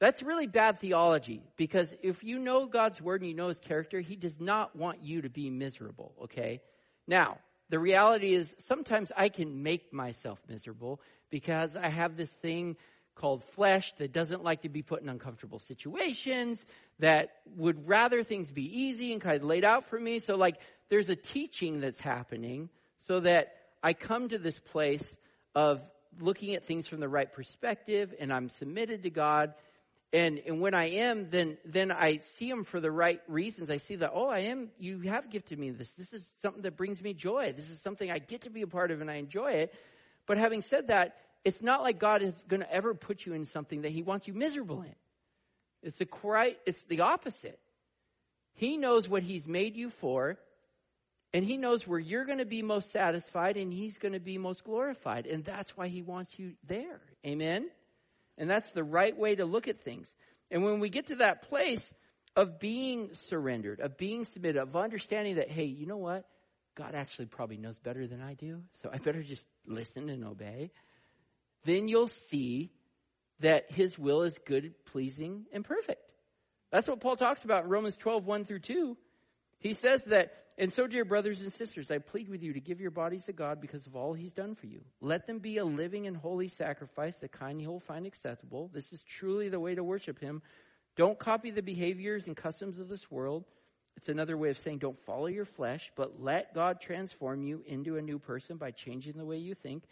That's 0.00 0.22
really 0.22 0.46
bad 0.46 0.78
theology 0.78 1.42
because 1.56 1.94
if 2.02 2.22
you 2.22 2.38
know 2.38 2.66
God's 2.66 3.00
word 3.00 3.20
and 3.22 3.28
you 3.28 3.36
know 3.36 3.48
his 3.48 3.58
character, 3.58 4.00
he 4.00 4.14
does 4.14 4.40
not 4.40 4.76
want 4.76 5.02
you 5.02 5.22
to 5.22 5.28
be 5.28 5.50
miserable, 5.50 6.14
okay? 6.22 6.60
Now, 7.08 7.38
the 7.68 7.80
reality 7.80 8.32
is 8.32 8.54
sometimes 8.58 9.10
I 9.16 9.28
can 9.28 9.64
make 9.64 9.92
myself 9.92 10.38
miserable 10.48 11.00
because 11.30 11.76
I 11.76 11.88
have 11.88 12.16
this 12.16 12.30
thing 12.30 12.76
called 13.16 13.42
flesh 13.42 13.92
that 13.94 14.12
doesn't 14.12 14.44
like 14.44 14.62
to 14.62 14.68
be 14.68 14.82
put 14.82 15.02
in 15.02 15.08
uncomfortable 15.08 15.58
situations, 15.58 16.64
that 17.00 17.30
would 17.56 17.88
rather 17.88 18.22
things 18.22 18.50
be 18.52 18.82
easy 18.82 19.12
and 19.12 19.20
kind 19.20 19.36
of 19.36 19.42
laid 19.42 19.64
out 19.64 19.84
for 19.86 19.98
me. 19.98 20.20
So 20.20 20.36
like 20.36 20.60
there's 20.88 21.08
a 21.08 21.16
teaching 21.16 21.80
that's 21.80 22.00
happening 22.00 22.68
so 22.98 23.20
that 23.20 23.54
I 23.82 23.92
come 23.92 24.28
to 24.28 24.38
this 24.38 24.58
place 24.58 25.16
of 25.54 25.80
looking 26.20 26.54
at 26.54 26.64
things 26.64 26.88
from 26.88 27.00
the 27.00 27.08
right 27.08 27.30
perspective 27.30 28.14
and 28.18 28.32
I'm 28.32 28.48
submitted 28.48 29.02
to 29.04 29.10
God. 29.10 29.54
And, 30.12 30.40
and 30.46 30.60
when 30.60 30.74
I 30.74 30.88
am, 30.88 31.28
then, 31.30 31.58
then 31.64 31.92
I 31.92 32.16
see 32.16 32.48
them 32.48 32.64
for 32.64 32.80
the 32.80 32.90
right 32.90 33.20
reasons. 33.28 33.70
I 33.70 33.76
see 33.76 33.96
that, 33.96 34.12
oh, 34.14 34.28
I 34.28 34.40
am, 34.40 34.70
you 34.78 35.00
have 35.00 35.30
gifted 35.30 35.58
me 35.58 35.70
this. 35.70 35.92
This 35.92 36.12
is 36.12 36.26
something 36.38 36.62
that 36.62 36.76
brings 36.76 37.02
me 37.02 37.12
joy. 37.12 37.52
This 37.54 37.70
is 37.70 37.80
something 37.80 38.10
I 38.10 38.18
get 38.18 38.42
to 38.42 38.50
be 38.50 38.62
a 38.62 38.66
part 38.66 38.90
of 38.90 39.00
and 39.00 39.10
I 39.10 39.16
enjoy 39.16 39.52
it. 39.52 39.74
But 40.26 40.38
having 40.38 40.62
said 40.62 40.88
that, 40.88 41.16
it's 41.44 41.62
not 41.62 41.82
like 41.82 41.98
God 41.98 42.22
is 42.22 42.44
going 42.48 42.60
to 42.60 42.72
ever 42.72 42.94
put 42.94 43.26
you 43.26 43.34
in 43.34 43.44
something 43.44 43.82
that 43.82 43.92
he 43.92 44.02
wants 44.02 44.26
you 44.26 44.34
miserable 44.34 44.82
in. 44.82 44.94
It's 45.82 45.98
the 45.98 46.06
quite, 46.06 46.58
it's 46.66 46.84
the 46.84 47.02
opposite. 47.02 47.58
He 48.54 48.76
knows 48.76 49.08
what 49.08 49.22
he's 49.22 49.46
made 49.46 49.76
you 49.76 49.90
for 49.90 50.38
and 51.34 51.44
he 51.44 51.58
knows 51.58 51.86
where 51.86 51.98
you're 51.98 52.24
going 52.24 52.38
to 52.38 52.46
be 52.46 52.62
most 52.62 52.90
satisfied 52.90 53.56
and 53.56 53.72
he's 53.72 53.98
going 53.98 54.14
to 54.14 54.20
be 54.20 54.38
most 54.38 54.64
glorified. 54.64 55.26
And 55.26 55.44
that's 55.44 55.76
why 55.76 55.88
he 55.88 56.02
wants 56.02 56.38
you 56.38 56.54
there. 56.66 57.00
Amen? 57.26 57.68
And 58.38 58.48
that's 58.48 58.70
the 58.70 58.84
right 58.84 59.16
way 59.16 59.34
to 59.34 59.44
look 59.44 59.68
at 59.68 59.80
things. 59.80 60.14
And 60.50 60.64
when 60.64 60.80
we 60.80 60.88
get 60.88 61.08
to 61.08 61.16
that 61.16 61.48
place 61.48 61.92
of 62.34 62.58
being 62.58 63.10
surrendered, 63.12 63.80
of 63.80 63.96
being 63.96 64.24
submitted, 64.24 64.60
of 64.60 64.74
understanding 64.76 65.36
that, 65.36 65.50
hey, 65.50 65.64
you 65.64 65.86
know 65.86 65.98
what? 65.98 66.24
God 66.74 66.94
actually 66.94 67.26
probably 67.26 67.56
knows 67.56 67.78
better 67.78 68.06
than 68.06 68.22
I 68.22 68.34
do, 68.34 68.62
so 68.72 68.88
I 68.92 68.98
better 68.98 69.22
just 69.22 69.44
listen 69.66 70.08
and 70.08 70.24
obey. 70.24 70.70
Then 71.64 71.88
you'll 71.88 72.06
see 72.06 72.70
that 73.40 73.70
his 73.72 73.98
will 73.98 74.22
is 74.22 74.38
good, 74.38 74.72
pleasing, 74.86 75.46
and 75.52 75.64
perfect. 75.64 76.00
That's 76.70 76.86
what 76.86 77.00
Paul 77.00 77.16
talks 77.16 77.44
about 77.44 77.64
in 77.64 77.70
Romans 77.70 77.96
12, 77.96 78.24
1 78.24 78.44
through 78.44 78.60
2. 78.60 78.96
He 79.58 79.72
says 79.72 80.04
that 80.04 80.32
and 80.58 80.72
so, 80.72 80.86
dear 80.86 81.04
brothers 81.04 81.40
and 81.40 81.52
sisters, 81.52 81.90
I 81.90 81.98
plead 81.98 82.28
with 82.28 82.42
you 82.42 82.52
to 82.52 82.60
give 82.60 82.80
your 82.80 82.90
bodies 82.90 83.24
to 83.26 83.32
God 83.32 83.60
because 83.60 83.86
of 83.86 83.94
all 83.94 84.12
He's 84.12 84.32
done 84.32 84.54
for 84.54 84.66
you. 84.66 84.82
Let 85.00 85.26
them 85.26 85.38
be 85.38 85.58
a 85.58 85.64
living 85.64 86.06
and 86.06 86.16
holy 86.16 86.48
sacrifice, 86.48 87.18
the 87.18 87.28
kind 87.28 87.60
He'll 87.60 87.80
find 87.80 88.06
acceptable. 88.06 88.68
This 88.74 88.92
is 88.92 89.04
truly 89.04 89.48
the 89.48 89.60
way 89.60 89.74
to 89.74 89.84
worship 89.84 90.18
Him. 90.20 90.42
Don't 90.96 91.18
copy 91.18 91.52
the 91.52 91.62
behaviors 91.62 92.26
and 92.26 92.36
customs 92.36 92.80
of 92.80 92.88
this 92.88 93.08
world. 93.10 93.44
It's 93.96 94.08
another 94.08 94.36
way 94.36 94.50
of 94.50 94.58
saying 94.58 94.78
don't 94.78 94.98
follow 95.06 95.26
your 95.26 95.44
flesh, 95.44 95.92
but 95.96 96.20
let 96.20 96.54
God 96.54 96.80
transform 96.80 97.42
you 97.42 97.62
into 97.66 97.96
a 97.96 98.02
new 98.02 98.18
person 98.18 98.56
by 98.56 98.72
changing 98.72 99.16
the 99.16 99.24
way 99.24 99.38
you 99.38 99.54
think. 99.54 99.84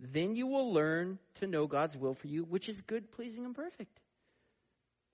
Then 0.00 0.36
you 0.36 0.46
will 0.46 0.72
learn 0.72 1.18
to 1.36 1.46
know 1.46 1.66
God's 1.66 1.96
will 1.96 2.14
for 2.14 2.28
you, 2.28 2.44
which 2.44 2.68
is 2.68 2.80
good, 2.80 3.12
pleasing, 3.12 3.44
and 3.44 3.54
perfect. 3.54 4.00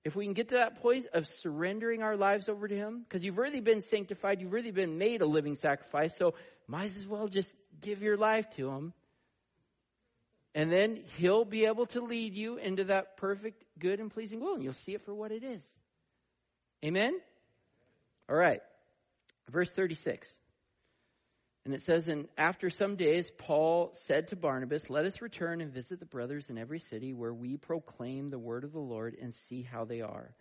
If 0.05 0.17
we 0.17 0.25
can 0.25 0.33
get 0.33 0.49
to 0.49 0.55
that 0.55 0.81
point 0.81 1.07
of 1.13 1.27
surrendering 1.27 2.03
our 2.03 2.17
lives 2.17 2.49
over 2.49 2.67
to 2.67 2.75
Him, 2.75 3.01
because 3.01 3.25
you've 3.25 3.39
really 3.39 3.61
been 3.61 3.83
sanctified, 3.83 4.41
you've 4.41 4.53
really 4.53 4.71
been 4.71 4.99
made 4.99 5.21
a 5.21 5.27
living 5.27 5.55
sacrifice, 5.55 6.17
so 6.17 6.35
might 6.67 6.97
as 6.97 7.07
well 7.07 7.29
just 7.29 7.55
give 7.81 8.03
your 8.03 8.17
life 8.17 8.49
to 8.57 8.71
Him. 8.71 8.95
And 10.55 10.73
then 10.73 11.01
He'll 11.19 11.45
be 11.45 11.67
able 11.67 11.87
to 11.87 12.01
lead 12.01 12.35
you 12.35 12.57
into 12.57 12.85
that 12.85 13.19
perfect, 13.19 13.63
good, 13.79 14.01
and 14.01 14.11
pleasing 14.11 14.41
will, 14.41 14.55
and 14.55 14.65
you'll 14.65 14.73
see 14.73 14.95
it 14.95 15.05
for 15.05 15.15
what 15.15 15.33
it 15.33 15.45
is. 15.45 15.69
Amen? 16.85 17.21
All 18.29 18.37
right. 18.37 18.63
Verse 19.51 19.71
36. 19.71 20.35
And 21.65 21.75
it 21.75 21.83
says, 21.83 22.09
And 22.09 22.29
after 22.39 22.71
some 22.71 22.97
days, 22.97 23.31
Paul 23.37 23.91
said 23.93 24.29
to 24.29 24.37
Barnabas, 24.37 24.89
Let 24.89 25.05
us 25.05 25.21
return 25.21 25.61
and 25.61 25.73
visit 25.73 26.01
the 26.01 26.07
brothers 26.07 26.51
in 26.51 26.59
every 26.59 26.81
city 26.81 27.13
where 27.13 27.35
we 27.35 27.57
proclaim 27.57 28.29
the 28.29 28.39
word 28.39 28.65
of 28.65 28.73
the 28.73 28.81
Lord 28.81 29.17
and 29.21 29.35
see 29.35 29.63
how 29.63 29.85
they 29.85 30.01
are. 30.01 30.35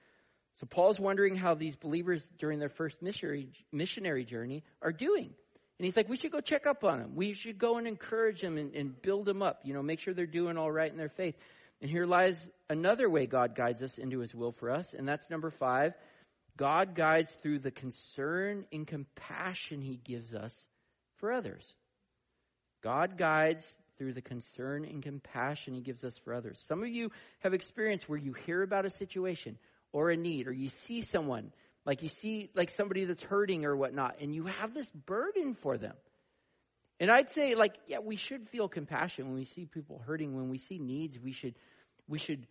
So 0.55 0.65
Paul's 0.65 0.99
wondering 0.99 1.35
how 1.35 1.55
these 1.55 1.75
believers 1.75 2.29
during 2.37 2.59
their 2.59 2.69
first 2.69 3.01
missionary, 3.01 3.49
missionary 3.71 4.25
journey 4.25 4.63
are 4.81 4.91
doing. 4.91 5.33
And 5.79 5.85
he's 5.85 5.95
like, 5.95 6.09
we 6.09 6.17
should 6.17 6.31
go 6.31 6.41
check 6.41 6.67
up 6.67 6.83
on 6.83 6.99
them. 6.99 7.15
We 7.15 7.33
should 7.33 7.57
go 7.57 7.77
and 7.77 7.87
encourage 7.87 8.41
them 8.41 8.57
and, 8.57 8.75
and 8.75 9.01
build 9.01 9.25
them 9.25 9.41
up, 9.41 9.61
you 9.63 9.73
know, 9.73 9.81
make 9.81 9.99
sure 9.99 10.13
they're 10.13 10.25
doing 10.25 10.57
all 10.57 10.71
right 10.71 10.91
in 10.91 10.97
their 10.97 11.09
faith. 11.09 11.35
And 11.81 11.89
here 11.89 12.05
lies 12.05 12.49
another 12.69 13.09
way 13.09 13.25
God 13.25 13.55
guides 13.55 13.81
us 13.81 13.97
into 13.97 14.19
his 14.19 14.35
will 14.35 14.51
for 14.51 14.69
us, 14.69 14.93
and 14.93 15.07
that's 15.07 15.29
number 15.29 15.49
five. 15.49 15.93
God 16.57 16.93
guides 16.93 17.31
through 17.35 17.59
the 17.59 17.71
concern 17.71 18.65
and 18.73 18.85
compassion 18.85 19.81
he 19.81 19.95
gives 19.95 20.33
us 20.33 20.67
for 21.19 21.31
others. 21.31 21.73
God 22.81 23.17
guides 23.17 23.75
through 23.97 24.13
the 24.13 24.21
concern 24.21 24.85
and 24.85 25.03
compassion 25.03 25.73
he 25.73 25.81
gives 25.81 26.03
us 26.03 26.17
for 26.17 26.33
others. 26.33 26.63
Some 26.65 26.81
of 26.81 26.89
you 26.89 27.11
have 27.39 27.53
experienced 27.53 28.07
where 28.07 28.17
you 28.17 28.33
hear 28.45 28.61
about 28.61 28.85
a 28.85 28.89
situation 28.89 29.57
or 29.91 30.09
a 30.09 30.17
need, 30.17 30.47
or 30.47 30.53
you 30.53 30.69
see 30.69 31.01
someone, 31.01 31.51
like 31.85 32.03
you 32.03 32.09
see 32.09 32.49
like 32.55 32.69
somebody 32.69 33.05
that's 33.05 33.23
hurting 33.23 33.65
or 33.65 33.75
whatnot, 33.75 34.17
and 34.21 34.33
you 34.33 34.45
have 34.45 34.73
this 34.73 34.89
burden 34.91 35.55
for 35.55 35.77
them. 35.77 35.95
And 36.99 37.09
I'd 37.09 37.29
say, 37.29 37.55
like, 37.55 37.75
yeah, 37.87 37.99
we 37.99 38.15
should 38.15 38.47
feel 38.47 38.67
compassion 38.67 39.25
when 39.25 39.35
we 39.35 39.45
see 39.45 39.65
people 39.65 40.01
hurting, 40.05 40.35
when 40.35 40.49
we 40.49 40.57
see 40.57 40.79
needs, 40.79 41.19
we 41.19 41.31
should 41.31 41.55
we 42.07 42.17
should 42.17 42.45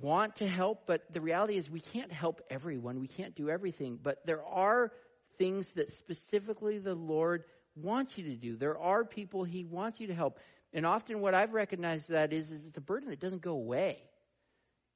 want 0.00 0.36
to 0.36 0.46
help, 0.46 0.86
but 0.86 1.10
the 1.12 1.20
reality 1.20 1.56
is 1.56 1.70
we 1.70 1.80
can't 1.80 2.12
help 2.12 2.40
everyone. 2.50 3.00
We 3.00 3.08
can't 3.08 3.34
do 3.34 3.50
everything. 3.50 3.98
But 4.00 4.24
there 4.24 4.44
are 4.44 4.92
things 5.38 5.68
that 5.74 5.92
specifically 5.92 6.78
the 6.78 6.94
Lord 6.94 7.44
wants 7.74 8.16
you 8.16 8.24
to 8.24 8.36
do. 8.36 8.56
There 8.56 8.78
are 8.78 9.04
people 9.04 9.44
he 9.44 9.64
wants 9.64 10.00
you 10.00 10.08
to 10.08 10.14
help. 10.14 10.38
And 10.72 10.86
often 10.86 11.20
what 11.20 11.34
I've 11.34 11.52
recognized 11.52 12.10
that 12.10 12.32
is, 12.32 12.52
is 12.52 12.66
it's 12.66 12.76
a 12.76 12.80
burden 12.80 13.10
that 13.10 13.20
doesn't 13.20 13.42
go 13.42 13.52
away. 13.52 13.98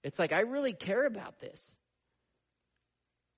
It's 0.02 0.18
like, 0.18 0.32
I 0.32 0.40
really 0.40 0.72
care 0.72 1.06
about 1.06 1.40
this. 1.40 1.76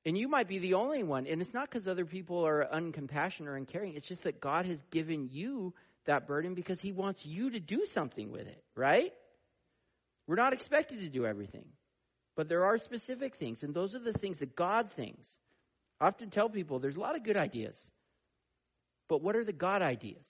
And 0.04 0.16
you 0.16 0.28
might 0.28 0.48
be 0.48 0.58
the 0.58 0.74
only 0.74 1.02
one. 1.02 1.26
And 1.26 1.40
it's 1.40 1.54
not 1.54 1.68
because 1.68 1.88
other 1.88 2.04
people 2.04 2.46
are 2.46 2.68
uncompassionate 2.72 3.46
or 3.46 3.56
uncaring. 3.56 3.94
It's 3.94 4.08
just 4.08 4.24
that 4.24 4.40
God 4.40 4.66
has 4.66 4.82
given 4.90 5.28
you 5.30 5.74
that 6.04 6.26
burden 6.26 6.54
because 6.54 6.80
he 6.80 6.92
wants 6.92 7.26
you 7.26 7.50
to 7.50 7.60
do 7.60 7.84
something 7.84 8.30
with 8.30 8.46
it, 8.46 8.62
right? 8.76 9.12
We're 10.26 10.36
not 10.36 10.52
expected 10.52 11.00
to 11.00 11.08
do 11.08 11.26
everything. 11.26 11.66
But 12.36 12.48
there 12.48 12.64
are 12.64 12.78
specific 12.78 13.36
things, 13.36 13.62
and 13.62 13.74
those 13.74 13.94
are 13.94 13.98
the 13.98 14.12
things 14.12 14.38
that 14.38 14.54
God 14.54 14.90
thinks 14.90 15.38
I 16.00 16.08
often 16.08 16.30
tell 16.30 16.48
people 16.48 16.78
there's 16.78 16.96
a 16.96 17.00
lot 17.00 17.16
of 17.16 17.22
good 17.22 17.36
ideas, 17.36 17.90
but 19.08 19.22
what 19.22 19.36
are 19.36 19.44
the 19.44 19.52
God 19.52 19.82
ideas? 19.82 20.28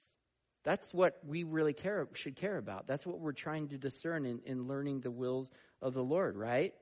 That's 0.65 0.93
what 0.93 1.19
we 1.25 1.45
really 1.45 1.73
care 1.73 2.09
should 2.15 2.37
care 2.37 2.57
about. 2.57 2.87
That's 2.87 3.07
what 3.07 3.21
we're 3.21 3.33
trying 3.33 3.69
to 3.69 3.79
discern 3.79 4.27
in, 4.27 4.41
in 4.45 4.67
learning 4.67 5.01
the 5.01 5.11
wills 5.11 5.51
of 5.81 5.95
the 5.95 6.03
Lord, 6.03 6.37
right? 6.37 6.75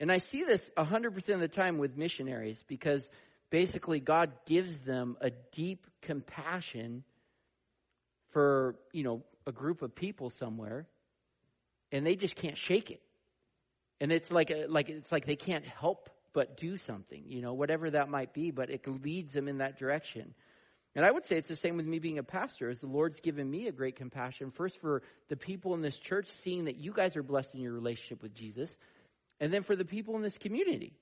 And 0.00 0.10
I 0.10 0.18
see 0.18 0.42
this 0.42 0.68
100% 0.76 1.28
of 1.28 1.40
the 1.40 1.48
time 1.48 1.78
with 1.78 1.96
missionaries 1.96 2.64
because 2.66 3.08
basically 3.50 4.00
God 4.00 4.32
gives 4.46 4.80
them 4.80 5.16
a 5.20 5.30
deep 5.52 5.86
compassion 6.00 7.04
for, 8.32 8.74
you 8.92 9.04
know, 9.04 9.22
a 9.46 9.52
group 9.52 9.82
of 9.82 9.94
people 9.94 10.30
somewhere 10.30 10.88
and 11.92 12.04
they 12.04 12.16
just 12.16 12.34
can't 12.34 12.56
shake 12.56 12.90
it. 12.90 13.00
And 14.00 14.10
it's 14.10 14.32
like 14.32 14.50
a, 14.50 14.66
like 14.66 14.88
it's 14.88 15.12
like 15.12 15.26
they 15.26 15.36
can't 15.36 15.64
help 15.64 16.10
but 16.32 16.56
do 16.56 16.76
something, 16.76 17.22
you 17.26 17.42
know, 17.42 17.52
whatever 17.52 17.90
that 17.90 18.08
might 18.08 18.32
be, 18.32 18.50
but 18.50 18.70
it 18.70 18.86
leads 18.88 19.32
them 19.32 19.46
in 19.46 19.58
that 19.58 19.78
direction. 19.78 20.34
And 20.94 21.06
I 21.06 21.10
would 21.10 21.24
say 21.24 21.36
it's 21.36 21.48
the 21.48 21.56
same 21.56 21.76
with 21.76 21.86
me 21.86 21.98
being 21.98 22.18
a 22.18 22.22
pastor, 22.22 22.68
as 22.68 22.80
the 22.80 22.86
Lord's 22.86 23.20
given 23.20 23.50
me 23.50 23.66
a 23.66 23.72
great 23.72 23.96
compassion, 23.96 24.50
first 24.50 24.80
for 24.80 25.02
the 25.28 25.36
people 25.36 25.74
in 25.74 25.80
this 25.80 25.96
church, 25.96 26.28
seeing 26.28 26.66
that 26.66 26.76
you 26.76 26.92
guys 26.92 27.16
are 27.16 27.22
blessed 27.22 27.54
in 27.54 27.60
your 27.62 27.72
relationship 27.72 28.22
with 28.22 28.34
Jesus, 28.34 28.76
and 29.40 29.52
then 29.52 29.62
for 29.62 29.74
the 29.74 29.86
people 29.86 30.16
in 30.16 30.22
this 30.22 30.36
community. 30.36 30.92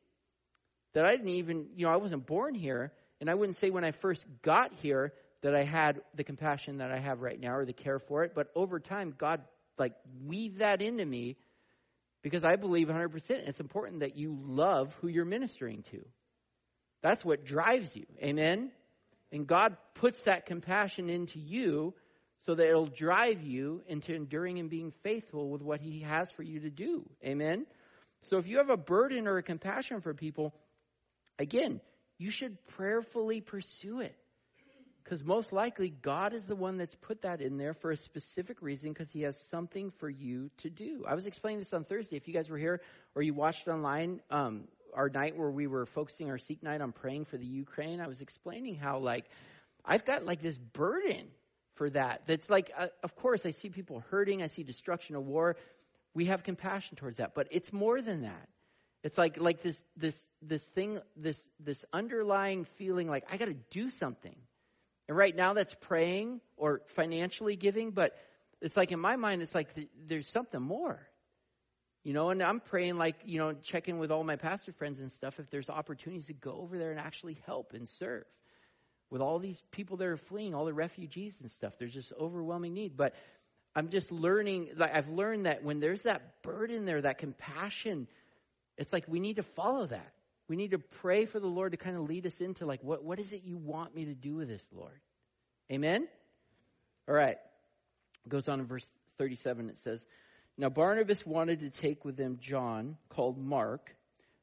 That 0.95 1.07
I 1.07 1.11
didn't 1.12 1.28
even, 1.28 1.66
you 1.74 1.86
know, 1.86 1.93
I 1.93 1.97
wasn't 1.97 2.26
born 2.26 2.55
here, 2.55 2.93
and 3.20 3.28
I 3.28 3.34
wouldn't 3.34 3.57
say 3.57 3.70
when 3.70 3.84
I 3.84 3.91
first 3.91 4.24
got 4.43 4.72
here 4.74 5.12
that 5.43 5.55
I 5.55 5.64
had 5.64 6.03
the 6.14 6.24
compassion 6.24 6.78
that 6.78 6.93
I 6.93 6.99
have 6.99 7.20
right 7.20 7.38
now 7.38 7.57
or 7.57 7.64
the 7.64 7.72
care 7.72 7.99
for 7.99 8.22
it, 8.24 8.32
but 8.34 8.49
over 8.55 8.78
time, 8.78 9.14
God, 9.16 9.43
like, 9.78 9.95
weave 10.24 10.59
that 10.59 10.82
into 10.82 11.05
me 11.05 11.36
because 12.22 12.45
I 12.45 12.57
believe 12.57 12.88
100% 12.88 13.30
it's 13.30 13.61
important 13.61 14.01
that 14.01 14.16
you 14.16 14.38
love 14.41 14.97
who 15.01 15.09
you're 15.09 15.24
ministering 15.24 15.82
to. 15.91 16.05
That's 17.03 17.24
what 17.24 17.45
drives 17.45 17.97
you. 17.97 18.05
Amen? 18.22 18.70
And 19.32 19.46
God 19.46 19.76
puts 19.94 20.22
that 20.22 20.46
compassion 20.46 21.08
into 21.08 21.38
you 21.38 21.94
so 22.44 22.54
that 22.54 22.68
it'll 22.68 22.86
drive 22.86 23.42
you 23.42 23.82
into 23.86 24.14
enduring 24.14 24.58
and 24.58 24.70
being 24.70 24.92
faithful 25.02 25.50
with 25.50 25.62
what 25.62 25.80
He 25.80 26.00
has 26.00 26.30
for 26.30 26.42
you 26.42 26.60
to 26.60 26.70
do. 26.70 27.08
Amen? 27.24 27.66
So 28.22 28.38
if 28.38 28.46
you 28.46 28.58
have 28.58 28.70
a 28.70 28.76
burden 28.76 29.26
or 29.26 29.36
a 29.36 29.42
compassion 29.42 30.00
for 30.00 30.14
people, 30.14 30.54
again, 31.38 31.80
you 32.18 32.30
should 32.30 32.56
prayerfully 32.68 33.40
pursue 33.40 34.00
it. 34.00 34.16
Because 35.02 35.24
most 35.24 35.52
likely, 35.52 35.88
God 35.88 36.34
is 36.34 36.46
the 36.46 36.54
one 36.54 36.76
that's 36.76 36.94
put 36.94 37.22
that 37.22 37.40
in 37.40 37.56
there 37.56 37.74
for 37.74 37.90
a 37.90 37.96
specific 37.96 38.62
reason 38.62 38.92
because 38.92 39.10
He 39.10 39.22
has 39.22 39.40
something 39.40 39.90
for 39.98 40.08
you 40.08 40.50
to 40.58 40.70
do. 40.70 41.04
I 41.08 41.14
was 41.14 41.26
explaining 41.26 41.58
this 41.58 41.72
on 41.72 41.84
Thursday. 41.84 42.16
If 42.16 42.28
you 42.28 42.34
guys 42.34 42.48
were 42.48 42.58
here 42.58 42.80
or 43.14 43.22
you 43.22 43.34
watched 43.34 43.66
online, 43.66 44.20
um, 44.30 44.64
our 44.95 45.09
night 45.09 45.36
where 45.36 45.51
we 45.51 45.66
were 45.66 45.86
focusing 45.86 46.30
our 46.30 46.38
Seek 46.38 46.62
night 46.62 46.80
on 46.80 46.93
praying 46.93 47.26
for 47.26 47.36
the 47.36 47.47
Ukraine, 47.47 48.01
I 48.01 48.07
was 48.07 48.20
explaining 48.20 48.76
how, 48.76 48.99
like, 48.99 49.26
I've 49.84 50.05
got 50.05 50.24
like 50.24 50.43
this 50.43 50.59
burden 50.59 51.28
for 51.74 51.91
that. 51.91 52.22
That's 52.26 52.51
like, 52.51 52.70
uh, 52.76 52.88
of 53.03 53.16
course, 53.16 53.47
I 53.47 53.51
see 53.51 53.70
people 53.70 54.05
hurting, 54.11 54.43
I 54.43 54.47
see 54.47 54.62
destruction 54.62 55.16
of 55.16 55.26
war. 55.26 55.57
We 56.14 56.26
have 56.26 56.43
compassion 56.43 56.97
towards 56.97 57.18
that, 57.18 57.34
but 57.34 57.49
it's 57.51 57.72
more 57.72 58.03
than 58.03 58.22
that. 58.22 58.49
It's 59.03 59.16
like 59.16 59.41
like 59.41 59.62
this 59.62 59.82
this 59.97 60.28
this 60.43 60.62
thing 60.62 61.01
this 61.16 61.51
this 61.59 61.84
underlying 61.93 62.64
feeling 62.64 63.09
like 63.09 63.24
I 63.32 63.38
got 63.38 63.47
to 63.47 63.57
do 63.70 63.88
something. 63.88 64.36
And 65.09 65.16
right 65.16 65.34
now 65.34 65.55
that's 65.55 65.74
praying 65.74 66.41
or 66.57 66.82
financially 66.88 67.57
giving, 67.57 67.93
but 67.93 68.14
it's 68.61 68.76
like 68.76 68.93
in 68.93 69.01
my 69.01 69.16
mind, 69.16 69.43
it's 69.43 69.55
like 69.55 69.68
there's 70.07 70.28
something 70.28 70.61
more. 70.61 71.01
You 72.03 72.14
know, 72.14 72.30
and 72.30 72.42
I'm 72.42 72.61
praying 72.61 72.96
like, 72.96 73.16
you 73.24 73.38
know, 73.38 73.53
checking 73.53 73.98
with 73.98 74.11
all 74.11 74.24
my 74.24 74.36
pastor 74.36 74.72
friends 74.72 75.01
and 75.01 75.12
stuff 75.12 75.38
if 75.38 75.51
there's 75.51 75.68
opportunities 75.68 76.26
to 76.26 76.32
go 76.32 76.53
over 76.53 76.78
there 76.78 76.90
and 76.90 76.98
actually 76.98 77.38
help 77.44 77.74
and 77.74 77.88
serve. 77.88 78.24
With 79.11 79.20
all 79.20 79.38
these 79.38 79.62
people 79.70 79.96
that 79.98 80.07
are 80.07 80.16
fleeing, 80.16 80.55
all 80.55 80.64
the 80.64 80.72
refugees 80.72 81.40
and 81.40 81.51
stuff, 81.51 81.74
there's 81.78 81.92
just 81.92 82.12
overwhelming 82.18 82.72
need. 82.72 82.96
But 82.96 83.14
I'm 83.74 83.90
just 83.90 84.11
learning, 84.11 84.70
like 84.76 84.94
I've 84.94 85.09
learned 85.09 85.46
that 85.46 85.62
when 85.62 85.80
there's 85.80 86.03
that 86.03 86.42
burden 86.42 86.86
there, 86.86 87.03
that 87.03 87.18
compassion, 87.18 88.09
it's 88.78 88.92
like 88.92 89.05
we 89.07 89.20
need 89.20 89.36
to 89.36 89.42
follow 89.42 89.86
that. 89.86 90.12
We 90.48 90.57
need 90.57 90.70
to 90.70 90.78
pray 90.78 91.26
for 91.26 91.38
the 91.38 91.46
Lord 91.46 91.72
to 91.72 91.76
kind 91.76 91.96
of 91.96 92.03
lead 92.03 92.26
us 92.26 92.40
into 92.40 92.66
like, 92.66 92.82
what, 92.82 93.05
what 93.05 93.20
is 93.20 93.32
it 93.32 93.44
you 93.44 93.57
want 93.57 93.94
me 93.94 94.07
to 94.07 94.14
do 94.14 94.36
with 94.36 94.48
this, 94.48 94.68
Lord? 94.72 95.01
Amen? 95.70 96.09
All 97.09 97.14
right. 97.14 97.36
It 98.24 98.28
goes 98.28 98.48
on 98.48 98.59
in 98.59 98.66
verse 98.66 98.90
37. 99.18 99.68
It 99.68 99.78
says, 99.78 100.05
Now 100.61 100.68
Barnabas 100.68 101.24
wanted 101.24 101.61
to 101.61 101.70
take 101.70 102.04
with 102.04 102.18
them 102.18 102.36
John, 102.38 102.98
called 103.08 103.38
Mark, 103.38 103.96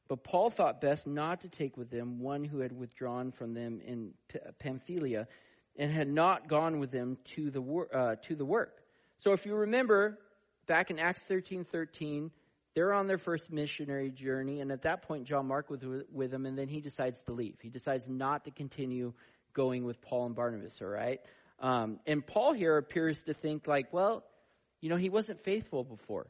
but 0.08 0.24
Paul 0.24 0.50
thought 0.50 0.80
best 0.80 1.06
not 1.06 1.42
to 1.42 1.48
take 1.48 1.76
with 1.76 1.90
them 1.90 2.18
one 2.18 2.42
who 2.42 2.58
had 2.58 2.72
withdrawn 2.72 3.30
from 3.30 3.54
them 3.54 3.80
in 3.84 4.14
Pamphylia 4.58 5.28
and 5.76 5.92
had 5.92 6.08
not 6.08 6.48
gone 6.48 6.80
with 6.80 6.90
them 6.90 7.18
to 7.36 7.52
the, 7.52 7.62
uh, 7.94 8.16
to 8.22 8.34
the 8.34 8.44
work. 8.44 8.82
So 9.18 9.32
if 9.32 9.46
you 9.46 9.54
remember, 9.54 10.18
back 10.66 10.90
in 10.90 10.98
Acts 10.98 11.20
13 11.20 11.64
13, 11.64 12.32
they're 12.74 12.92
on 12.92 13.06
their 13.06 13.18
first 13.18 13.52
missionary 13.52 14.10
journey, 14.10 14.60
and 14.60 14.72
at 14.72 14.82
that 14.82 15.02
point, 15.02 15.24
John 15.24 15.46
Mark 15.46 15.70
was 15.70 15.84
with 16.10 16.32
them, 16.32 16.46
and 16.46 16.58
then 16.58 16.66
he 16.66 16.80
decides 16.80 17.22
to 17.22 17.32
leave. 17.32 17.58
He 17.62 17.70
decides 17.70 18.08
not 18.08 18.44
to 18.46 18.50
continue 18.50 19.12
going 19.52 19.84
with 19.84 20.02
Paul 20.02 20.26
and 20.26 20.34
Barnabas, 20.34 20.82
all 20.82 20.88
right? 20.88 21.20
Um, 21.60 22.00
and 22.08 22.26
Paul 22.26 22.54
here 22.54 22.76
appears 22.76 23.22
to 23.24 23.34
think, 23.34 23.68
like, 23.68 23.92
well, 23.92 24.24
you 24.80 24.88
know, 24.88 24.96
he 24.96 25.08
wasn't 25.08 25.40
faithful 25.40 25.84
before. 25.84 26.26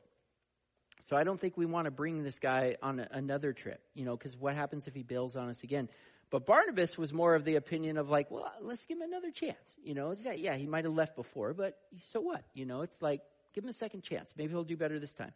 So 1.09 1.17
I 1.17 1.25
don't 1.25 1.41
think 1.41 1.57
we 1.57 1.67
want 1.67 1.87
to 1.87 1.91
bring 1.91 2.23
this 2.23 2.39
guy 2.39 2.77
on 2.83 3.01
another 3.11 3.53
trip, 3.53 3.81
you 3.95 4.05
know, 4.05 4.17
because 4.17 4.37
what 4.37 4.55
happens 4.55 4.87
if 4.87 4.95
he 4.95 5.03
bails 5.03 5.37
on 5.37 5.49
us 5.49 5.63
again? 5.63 5.89
But 6.31 6.45
Barnabas 6.45 6.99
was 6.99 7.13
more 7.13 7.35
of 7.35 7.45
the 7.45 7.57
opinion 7.57 7.97
of 7.97 8.11
like, 8.11 8.31
well, 8.31 8.53
let's 8.61 8.85
give 8.85 8.99
him 8.99 9.03
another 9.03 9.31
chance. 9.31 9.57
You 9.83 9.95
know, 9.95 10.11
it's, 10.11 10.23
yeah, 10.37 10.57
he 10.57 10.67
might 10.67 10.85
have 10.85 10.95
left 10.95 11.17
before, 11.17 11.55
but 11.55 11.79
so 12.13 12.21
what? 12.21 12.45
You 12.53 12.67
know, 12.67 12.83
it's 12.83 13.01
like, 13.01 13.23
give 13.55 13.65
him 13.65 13.71
a 13.71 13.75
second 13.75 14.03
chance. 14.03 14.35
Maybe 14.37 14.53
he'll 14.53 14.65
do 14.65 14.77
better 14.77 14.99
this 14.99 15.13
time. 15.13 15.33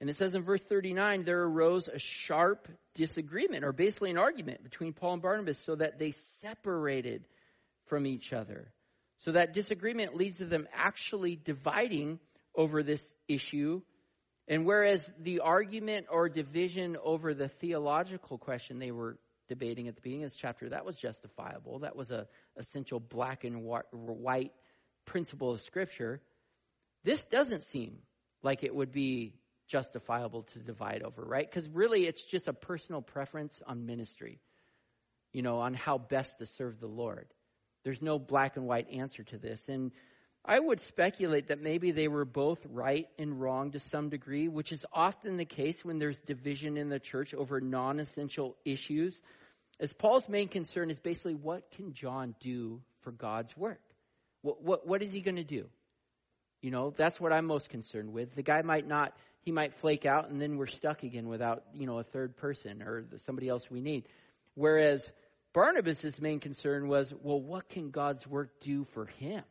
And 0.00 0.10
it 0.10 0.16
says 0.16 0.34
in 0.34 0.42
verse 0.42 0.62
39, 0.62 1.24
there 1.24 1.42
arose 1.42 1.88
a 1.88 1.98
sharp 1.98 2.68
disagreement, 2.94 3.64
or 3.64 3.72
basically 3.72 4.10
an 4.10 4.18
argument 4.18 4.62
between 4.62 4.92
Paul 4.92 5.14
and 5.14 5.22
Barnabas, 5.22 5.58
so 5.58 5.74
that 5.74 5.98
they 5.98 6.10
separated 6.10 7.26
from 7.86 8.06
each 8.06 8.32
other. 8.32 8.70
So 9.20 9.32
that 9.32 9.54
disagreement 9.54 10.14
leads 10.14 10.38
to 10.38 10.44
them 10.44 10.68
actually 10.72 11.34
dividing 11.34 12.20
over 12.58 12.82
this 12.82 13.14
issue. 13.28 13.80
And 14.48 14.66
whereas 14.66 15.10
the 15.18 15.40
argument 15.40 16.06
or 16.10 16.28
division 16.28 16.96
over 17.02 17.32
the 17.32 17.48
theological 17.48 18.36
question 18.36 18.78
they 18.78 18.90
were 18.90 19.16
debating 19.48 19.88
at 19.88 19.94
the 19.94 20.02
beginning 20.02 20.24
of 20.24 20.30
this 20.30 20.36
chapter, 20.36 20.68
that 20.68 20.84
was 20.84 20.96
justifiable. 20.96 21.78
That 21.78 21.96
was 21.96 22.10
a 22.10 22.26
essential 22.56 23.00
black 23.00 23.44
and 23.44 23.62
white 23.62 24.52
principle 25.06 25.52
of 25.52 25.62
Scripture. 25.62 26.20
This 27.04 27.22
doesn't 27.22 27.62
seem 27.62 27.98
like 28.42 28.64
it 28.64 28.74
would 28.74 28.92
be 28.92 29.34
justifiable 29.68 30.42
to 30.42 30.58
divide 30.58 31.02
over, 31.02 31.22
right? 31.22 31.48
Because 31.48 31.68
really 31.68 32.06
it's 32.06 32.24
just 32.24 32.48
a 32.48 32.52
personal 32.52 33.02
preference 33.02 33.62
on 33.66 33.86
ministry, 33.86 34.40
you 35.32 35.42
know, 35.42 35.58
on 35.58 35.74
how 35.74 35.98
best 35.98 36.38
to 36.38 36.46
serve 36.46 36.80
the 36.80 36.88
Lord. 36.88 37.26
There's 37.84 38.02
no 38.02 38.18
black 38.18 38.56
and 38.56 38.66
white 38.66 38.90
answer 38.90 39.22
to 39.24 39.38
this. 39.38 39.68
And 39.68 39.92
I 40.48 40.58
would 40.58 40.80
speculate 40.80 41.48
that 41.48 41.60
maybe 41.60 41.90
they 41.90 42.08
were 42.08 42.24
both 42.24 42.64
right 42.70 43.06
and 43.18 43.38
wrong 43.38 43.72
to 43.72 43.78
some 43.78 44.08
degree, 44.08 44.48
which 44.48 44.72
is 44.72 44.86
often 44.94 45.36
the 45.36 45.44
case 45.44 45.84
when 45.84 45.98
there's 45.98 46.22
division 46.22 46.78
in 46.78 46.88
the 46.88 46.98
church 46.98 47.34
over 47.34 47.60
non 47.60 48.00
essential 48.00 48.56
issues. 48.64 49.20
As 49.78 49.92
Paul's 49.92 50.26
main 50.26 50.48
concern 50.48 50.88
is 50.90 50.98
basically 50.98 51.34
what 51.34 51.70
can 51.72 51.92
John 51.92 52.34
do 52.40 52.80
for 53.02 53.12
God's 53.12 53.54
work? 53.58 53.82
What, 54.40 54.62
what, 54.62 54.86
what 54.86 55.02
is 55.02 55.12
he 55.12 55.20
going 55.20 55.36
to 55.36 55.44
do? 55.44 55.66
You 56.62 56.70
know, 56.70 56.94
that's 56.96 57.20
what 57.20 57.30
I'm 57.30 57.44
most 57.44 57.68
concerned 57.68 58.14
with. 58.14 58.34
The 58.34 58.42
guy 58.42 58.62
might 58.62 58.88
not 58.88 59.14
he 59.42 59.52
might 59.52 59.74
flake 59.74 60.06
out 60.06 60.30
and 60.30 60.40
then 60.40 60.56
we're 60.56 60.66
stuck 60.66 61.02
again 61.02 61.28
without, 61.28 61.62
you 61.74 61.86
know, 61.86 61.98
a 61.98 62.04
third 62.04 62.38
person 62.38 62.82
or 62.82 63.04
somebody 63.18 63.50
else 63.50 63.70
we 63.70 63.82
need. 63.82 64.08
Whereas 64.54 65.12
Barnabas' 65.52 66.18
main 66.22 66.40
concern 66.40 66.88
was, 66.88 67.12
well, 67.22 67.40
what 67.40 67.68
can 67.68 67.90
God's 67.90 68.26
work 68.26 68.60
do 68.60 68.84
for 68.94 69.04
him? 69.04 69.44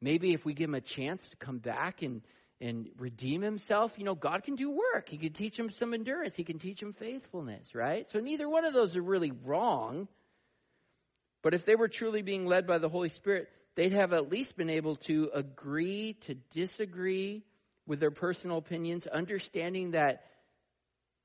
Maybe 0.00 0.32
if 0.32 0.44
we 0.44 0.54
give 0.54 0.68
him 0.68 0.74
a 0.74 0.80
chance 0.80 1.28
to 1.30 1.36
come 1.36 1.58
back 1.58 2.02
and, 2.02 2.22
and 2.60 2.88
redeem 2.98 3.42
himself, 3.42 3.92
you 3.96 4.04
know, 4.04 4.14
God 4.14 4.44
can 4.44 4.54
do 4.54 4.70
work. 4.70 5.08
He 5.08 5.16
can 5.16 5.32
teach 5.32 5.58
him 5.58 5.70
some 5.70 5.94
endurance. 5.94 6.36
He 6.36 6.44
can 6.44 6.58
teach 6.58 6.80
him 6.80 6.92
faithfulness, 6.92 7.74
right? 7.74 8.08
So 8.08 8.20
neither 8.20 8.48
one 8.48 8.64
of 8.64 8.74
those 8.74 8.96
are 8.96 9.02
really 9.02 9.32
wrong. 9.44 10.08
But 11.42 11.54
if 11.54 11.64
they 11.64 11.76
were 11.76 11.88
truly 11.88 12.22
being 12.22 12.46
led 12.46 12.66
by 12.66 12.78
the 12.78 12.88
Holy 12.88 13.08
Spirit, 13.08 13.48
they'd 13.74 13.92
have 13.92 14.12
at 14.12 14.30
least 14.30 14.56
been 14.56 14.70
able 14.70 14.96
to 14.96 15.30
agree 15.32 16.14
to 16.22 16.34
disagree 16.34 17.44
with 17.86 18.00
their 18.00 18.10
personal 18.10 18.58
opinions, 18.58 19.06
understanding 19.06 19.92
that, 19.92 20.24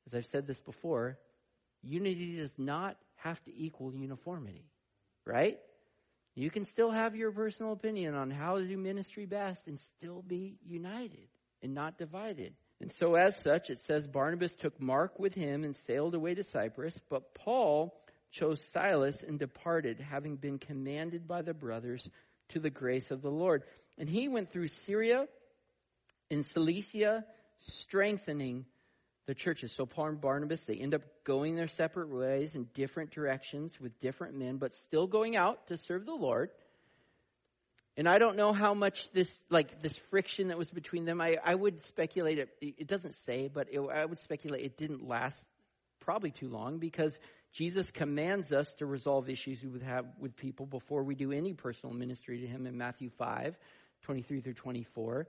as 0.06 0.14
I've 0.14 0.28
said 0.28 0.46
this 0.46 0.60
before, 0.60 1.18
unity 1.82 2.38
does 2.38 2.58
not 2.60 2.98
have 3.16 3.44
to 3.46 3.52
equal 3.56 3.94
uniformity, 3.94 4.66
right? 5.26 5.58
You 6.36 6.50
can 6.50 6.64
still 6.64 6.92
have 6.92 7.16
your 7.16 7.32
personal 7.32 7.74
opinion 7.74 8.16
on 8.16 8.32
how 8.32 8.58
to 8.58 8.66
do 8.66 8.78
ministry 8.78 9.26
best 9.26 9.68
and 9.68 9.78
still 9.78 10.22
be 10.22 10.56
united 10.66 11.28
and 11.62 11.74
not 11.74 11.98
divided. 11.98 12.54
And 12.80 12.92
so, 12.92 13.16
as 13.16 13.38
such, 13.38 13.70
it 13.70 13.78
says 13.78 14.08
Barnabas 14.08 14.56
took 14.56 14.80
Mark 14.82 15.20
with 15.20 15.36
him 15.36 15.64
and 15.64 15.76
sailed 15.76 16.16
away 16.16 16.34
to 16.34 16.44
Cyprus, 16.44 17.00
but 17.10 17.36
Paul 17.36 17.96
chose 18.32 18.64
Silas 18.64 19.24
and 19.24 19.38
departed, 19.38 20.00
having 20.00 20.38
been 20.38 20.58
commanded 20.58 21.28
by 21.28 21.42
the 21.42 21.54
brothers 21.54 22.10
to 22.50 22.60
the 22.60 22.70
grace 22.70 23.12
of 23.12 23.22
the 23.22 23.30
Lord. 23.30 23.64
And 23.98 24.10
he 24.10 24.28
went 24.30 24.52
through 24.52 24.70
Syria 24.70 25.28
and 26.32 26.46
Cilicia, 26.46 27.26
strengthening 27.60 28.66
the 29.26 29.36
churches. 29.36 29.72
So 29.72 29.86
Paul 29.86 30.08
and 30.08 30.22
Barnabas, 30.22 30.62
they 30.62 30.76
end 30.76 30.94
up 30.94 31.02
going 31.24 31.56
their 31.56 31.68
separate 31.68 32.10
ways 32.10 32.56
in 32.56 32.66
different 32.74 33.12
directions 33.12 33.80
with 33.80 34.00
different 34.00 34.36
men, 34.36 34.58
but 34.58 34.74
still 34.74 35.08
going 35.08 35.36
out 35.36 35.68
to 35.68 35.78
serve 35.78 36.06
the 36.06 36.16
Lord. 36.16 36.50
And 37.98 38.08
I 38.08 38.20
don't 38.20 38.38
know 38.38 38.54
how 38.54 38.74
much 38.74 39.12
this, 39.12 39.46
like 39.50 39.82
this 39.82 39.98
friction 39.98 40.48
that 40.48 40.58
was 40.58 40.72
between 40.72 41.06
them, 41.06 41.22
I, 41.22 41.38
I 41.44 41.54
would 41.54 41.80
speculate, 41.82 42.40
it, 42.40 42.50
it 42.62 42.88
doesn't 42.88 43.16
say, 43.16 43.50
but 43.54 43.68
it, 43.72 43.80
I 43.80 44.06
would 44.06 44.20
speculate 44.20 44.64
it 44.64 44.78
didn't 44.78 45.08
last 45.08 45.48
probably 46.00 46.32
too 46.32 46.48
long 46.48 46.80
because 46.80 47.20
Jesus 47.54 47.92
commands 47.92 48.54
us 48.54 48.74
to 48.76 48.86
resolve 48.86 49.30
issues 49.30 49.62
we 49.62 49.70
would 49.70 49.84
have 49.84 50.06
with 50.20 50.36
people 50.38 50.66
before 50.66 51.04
we 51.04 51.16
do 51.16 51.32
any 51.32 51.54
personal 51.54 51.94
ministry 51.94 52.40
to 52.42 52.48
him 52.48 52.66
in 52.66 52.78
Matthew 52.78 53.10
5, 53.10 53.58
23 54.04 54.42
through 54.42 54.54
24. 54.54 55.28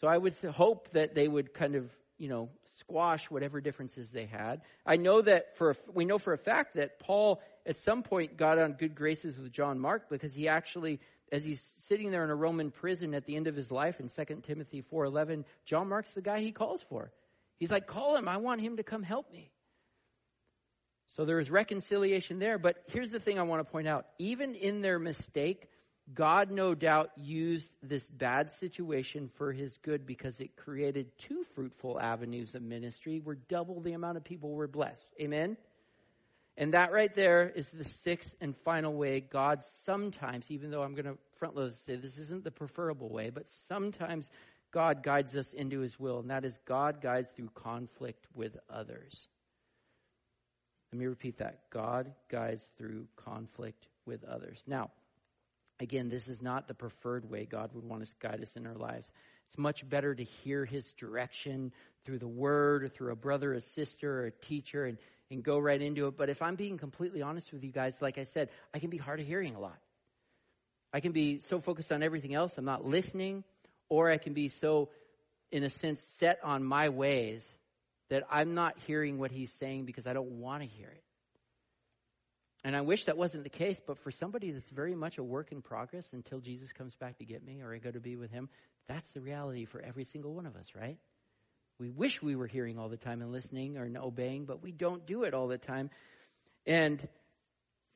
So 0.00 0.08
I 0.08 0.18
would 0.18 0.34
hope 0.52 0.90
that 0.90 1.14
they 1.14 1.28
would 1.28 1.54
kind 1.54 1.76
of, 1.76 1.90
you 2.18 2.28
know, 2.28 2.50
squash 2.64 3.30
whatever 3.30 3.60
differences 3.60 4.10
they 4.10 4.26
had. 4.26 4.62
I 4.84 4.96
know 4.96 5.20
that 5.20 5.56
for, 5.56 5.76
we 5.92 6.04
know 6.04 6.18
for 6.18 6.32
a 6.32 6.38
fact 6.38 6.76
that 6.76 6.98
Paul 6.98 7.42
at 7.66 7.76
some 7.76 8.02
point 8.02 8.36
got 8.36 8.58
on 8.58 8.72
good 8.72 8.94
graces 8.94 9.38
with 9.38 9.52
John 9.52 9.78
Mark 9.78 10.08
because 10.08 10.34
he 10.34 10.48
actually, 10.48 11.00
as 11.30 11.44
he's 11.44 11.60
sitting 11.60 12.10
there 12.10 12.24
in 12.24 12.30
a 12.30 12.34
Roman 12.34 12.70
prison 12.70 13.14
at 13.14 13.26
the 13.26 13.36
end 13.36 13.46
of 13.46 13.56
his 13.56 13.70
life 13.70 14.00
in 14.00 14.08
2 14.08 14.40
Timothy 14.42 14.82
4.11, 14.92 15.44
John 15.64 15.88
Mark's 15.88 16.12
the 16.12 16.22
guy 16.22 16.40
he 16.40 16.52
calls 16.52 16.82
for. 16.82 17.12
He's 17.58 17.70
like, 17.70 17.86
call 17.86 18.16
him. 18.16 18.28
I 18.28 18.36
want 18.38 18.60
him 18.60 18.76
to 18.76 18.82
come 18.82 19.02
help 19.02 19.30
me. 19.32 19.50
So 21.16 21.24
there 21.24 21.40
is 21.40 21.50
reconciliation 21.50 22.38
there. 22.38 22.58
But 22.58 22.82
here's 22.88 23.10
the 23.10 23.20
thing 23.20 23.38
I 23.38 23.42
want 23.42 23.66
to 23.66 23.70
point 23.70 23.88
out. 23.88 24.06
Even 24.18 24.54
in 24.54 24.82
their 24.82 24.98
mistake, 24.98 25.68
God 26.14 26.50
no 26.50 26.74
doubt 26.74 27.10
used 27.16 27.72
this 27.82 28.08
bad 28.08 28.48
situation 28.50 29.28
for 29.34 29.52
his 29.52 29.76
good 29.78 30.06
because 30.06 30.40
it 30.40 30.56
created 30.56 31.18
two 31.18 31.44
fruitful 31.54 32.00
avenues 32.00 32.54
of 32.54 32.62
ministry 32.62 33.20
where 33.20 33.36
double 33.48 33.80
the 33.80 33.92
amount 33.92 34.16
of 34.16 34.24
people 34.24 34.52
were 34.52 34.68
blessed. 34.68 35.08
Amen? 35.20 35.56
And 36.56 36.74
that 36.74 36.92
right 36.92 37.12
there 37.12 37.50
is 37.50 37.70
the 37.70 37.84
sixth 37.84 38.34
and 38.40 38.56
final 38.58 38.94
way 38.94 39.20
God 39.20 39.62
sometimes, 39.62 40.50
even 40.50 40.70
though 40.70 40.82
I'm 40.82 40.94
going 40.94 41.06
to 41.06 41.18
front 41.34 41.56
load 41.56 41.70
this, 41.70 41.78
say 41.78 41.96
this 41.96 42.18
isn't 42.18 42.44
the 42.44 42.50
preferable 42.50 43.10
way, 43.10 43.30
but 43.30 43.48
sometimes 43.48 44.30
God 44.70 45.02
guides 45.02 45.34
us 45.36 45.52
into 45.52 45.80
his 45.80 45.98
will, 45.98 46.20
and 46.20 46.30
that 46.30 46.44
is 46.44 46.58
God 46.64 47.00
guides 47.00 47.30
through 47.30 47.50
conflict 47.54 48.26
with 48.34 48.56
others. 48.70 49.28
Let 50.92 51.00
me 51.00 51.06
repeat 51.06 51.38
that. 51.38 51.68
God 51.70 52.12
guides 52.30 52.70
through 52.78 53.06
conflict 53.16 53.88
with 54.06 54.24
others. 54.24 54.62
Now, 54.66 54.90
again, 55.80 56.08
this 56.08 56.28
is 56.28 56.42
not 56.42 56.68
the 56.68 56.74
preferred 56.74 57.28
way 57.28 57.44
God 57.44 57.70
would 57.74 57.84
want 57.84 58.04
to 58.04 58.14
guide 58.20 58.40
us 58.42 58.56
in 58.56 58.66
our 58.66 58.74
lives. 58.74 59.12
It's 59.46 59.58
much 59.58 59.88
better 59.88 60.14
to 60.14 60.24
hear 60.24 60.64
his 60.64 60.92
direction 60.94 61.72
through 62.04 62.18
the 62.18 62.28
word 62.28 62.84
or 62.84 62.88
through 62.88 63.12
a 63.12 63.16
brother, 63.16 63.52
a 63.52 63.60
sister, 63.60 64.22
or 64.22 64.26
a 64.26 64.30
teacher 64.30 64.84
and, 64.84 64.98
and 65.30 65.42
go 65.42 65.58
right 65.58 65.80
into 65.80 66.06
it. 66.06 66.16
But 66.16 66.30
if 66.30 66.42
I'm 66.42 66.56
being 66.56 66.78
completely 66.78 67.22
honest 67.22 67.52
with 67.52 67.64
you 67.64 67.72
guys, 67.72 68.00
like 68.00 68.18
I 68.18 68.24
said, 68.24 68.48
I 68.74 68.78
can 68.78 68.90
be 68.90 68.98
hard 68.98 69.20
of 69.20 69.26
hearing 69.26 69.54
a 69.54 69.60
lot. 69.60 69.78
I 70.92 71.00
can 71.00 71.12
be 71.12 71.40
so 71.40 71.60
focused 71.60 71.92
on 71.92 72.02
everything 72.02 72.34
else, 72.34 72.56
I'm 72.56 72.64
not 72.64 72.84
listening, 72.84 73.44
or 73.88 74.10
I 74.10 74.18
can 74.18 74.32
be 74.32 74.48
so, 74.48 74.88
in 75.52 75.62
a 75.62 75.70
sense, 75.70 76.00
set 76.00 76.38
on 76.42 76.64
my 76.64 76.88
ways 76.88 77.58
that 78.08 78.24
I'm 78.30 78.54
not 78.54 78.78
hearing 78.86 79.18
what 79.18 79.30
he's 79.30 79.52
saying 79.52 79.84
because 79.84 80.06
I 80.06 80.12
don't 80.12 80.40
want 80.40 80.62
to 80.62 80.68
hear 80.68 80.88
it. 80.88 81.02
And 82.66 82.74
I 82.74 82.80
wish 82.80 83.04
that 83.04 83.16
wasn't 83.16 83.44
the 83.44 83.48
case, 83.48 83.80
but 83.86 83.96
for 83.96 84.10
somebody 84.10 84.50
that's 84.50 84.70
very 84.70 84.96
much 84.96 85.18
a 85.18 85.22
work 85.22 85.52
in 85.52 85.62
progress 85.62 86.12
until 86.12 86.40
Jesus 86.40 86.72
comes 86.72 86.96
back 86.96 87.18
to 87.18 87.24
get 87.24 87.46
me 87.46 87.60
or 87.60 87.72
I 87.72 87.78
go 87.78 87.92
to 87.92 88.00
be 88.00 88.16
with 88.16 88.32
him, 88.32 88.48
that's 88.88 89.12
the 89.12 89.20
reality 89.20 89.66
for 89.66 89.80
every 89.80 90.02
single 90.02 90.34
one 90.34 90.46
of 90.46 90.56
us, 90.56 90.74
right? 90.74 90.98
We 91.78 91.90
wish 91.90 92.20
we 92.20 92.34
were 92.34 92.48
hearing 92.48 92.76
all 92.76 92.88
the 92.88 92.96
time 92.96 93.22
and 93.22 93.30
listening 93.30 93.76
or 93.78 93.88
obeying, 94.02 94.46
but 94.46 94.64
we 94.64 94.72
don't 94.72 95.06
do 95.06 95.22
it 95.22 95.32
all 95.32 95.46
the 95.46 95.58
time. 95.58 95.90
And 96.66 97.06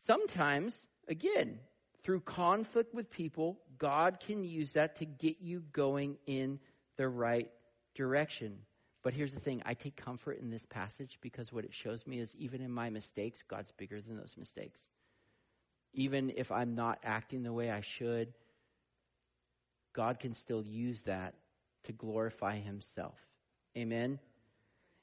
sometimes, 0.07 0.87
again, 1.09 1.59
through 2.05 2.21
conflict 2.21 2.95
with 2.95 3.11
people, 3.11 3.59
God 3.77 4.21
can 4.21 4.45
use 4.45 4.75
that 4.75 4.95
to 4.97 5.05
get 5.05 5.41
you 5.41 5.65
going 5.73 6.17
in 6.29 6.61
the 6.97 7.09
right 7.09 7.51
direction. 7.97 8.59
But 9.03 9.15
here's 9.15 9.33
the 9.33 9.41
thing 9.41 9.63
I 9.65 9.75
take 9.75 9.97
comfort 9.97 10.39
in 10.41 10.51
this 10.51 10.67
passage 10.67 11.19
because 11.23 11.53
what 11.53 11.65
it 11.65 11.73
shows 11.73 12.07
me 12.07 12.21
is 12.21 12.37
even 12.37 12.61
in 12.61 12.71
my 12.71 12.91
mistakes, 12.91 13.43
God's 13.43 13.73
bigger 13.73 14.01
than 14.01 14.17
those 14.17 14.37
mistakes. 14.37 14.87
Even 15.95 16.33
if 16.37 16.53
I'm 16.53 16.75
not 16.75 16.99
acting 17.03 17.43
the 17.43 17.53
way 17.53 17.71
I 17.71 17.81
should, 17.81 18.33
God 19.93 20.21
can 20.21 20.35
still 20.35 20.63
use 20.63 21.03
that 21.05 21.35
to 21.85 21.93
glorify 21.93 22.59
himself. 22.59 23.19
Amen. 23.77 24.19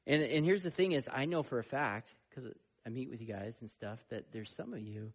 And 0.05 0.23
and 0.23 0.45
here's 0.45 0.63
the 0.63 0.71
thing 0.71 0.93
is 0.93 1.09
I 1.11 1.25
know 1.25 1.43
for 1.43 1.59
a 1.59 1.63
fact 1.63 2.13
because 2.29 2.49
I 2.85 2.89
meet 2.89 3.09
with 3.09 3.19
you 3.19 3.27
guys 3.27 3.59
and 3.61 3.69
stuff 3.69 3.99
that 4.09 4.31
there's 4.31 4.51
some 4.51 4.73
of 4.73 4.79
you 4.79 5.11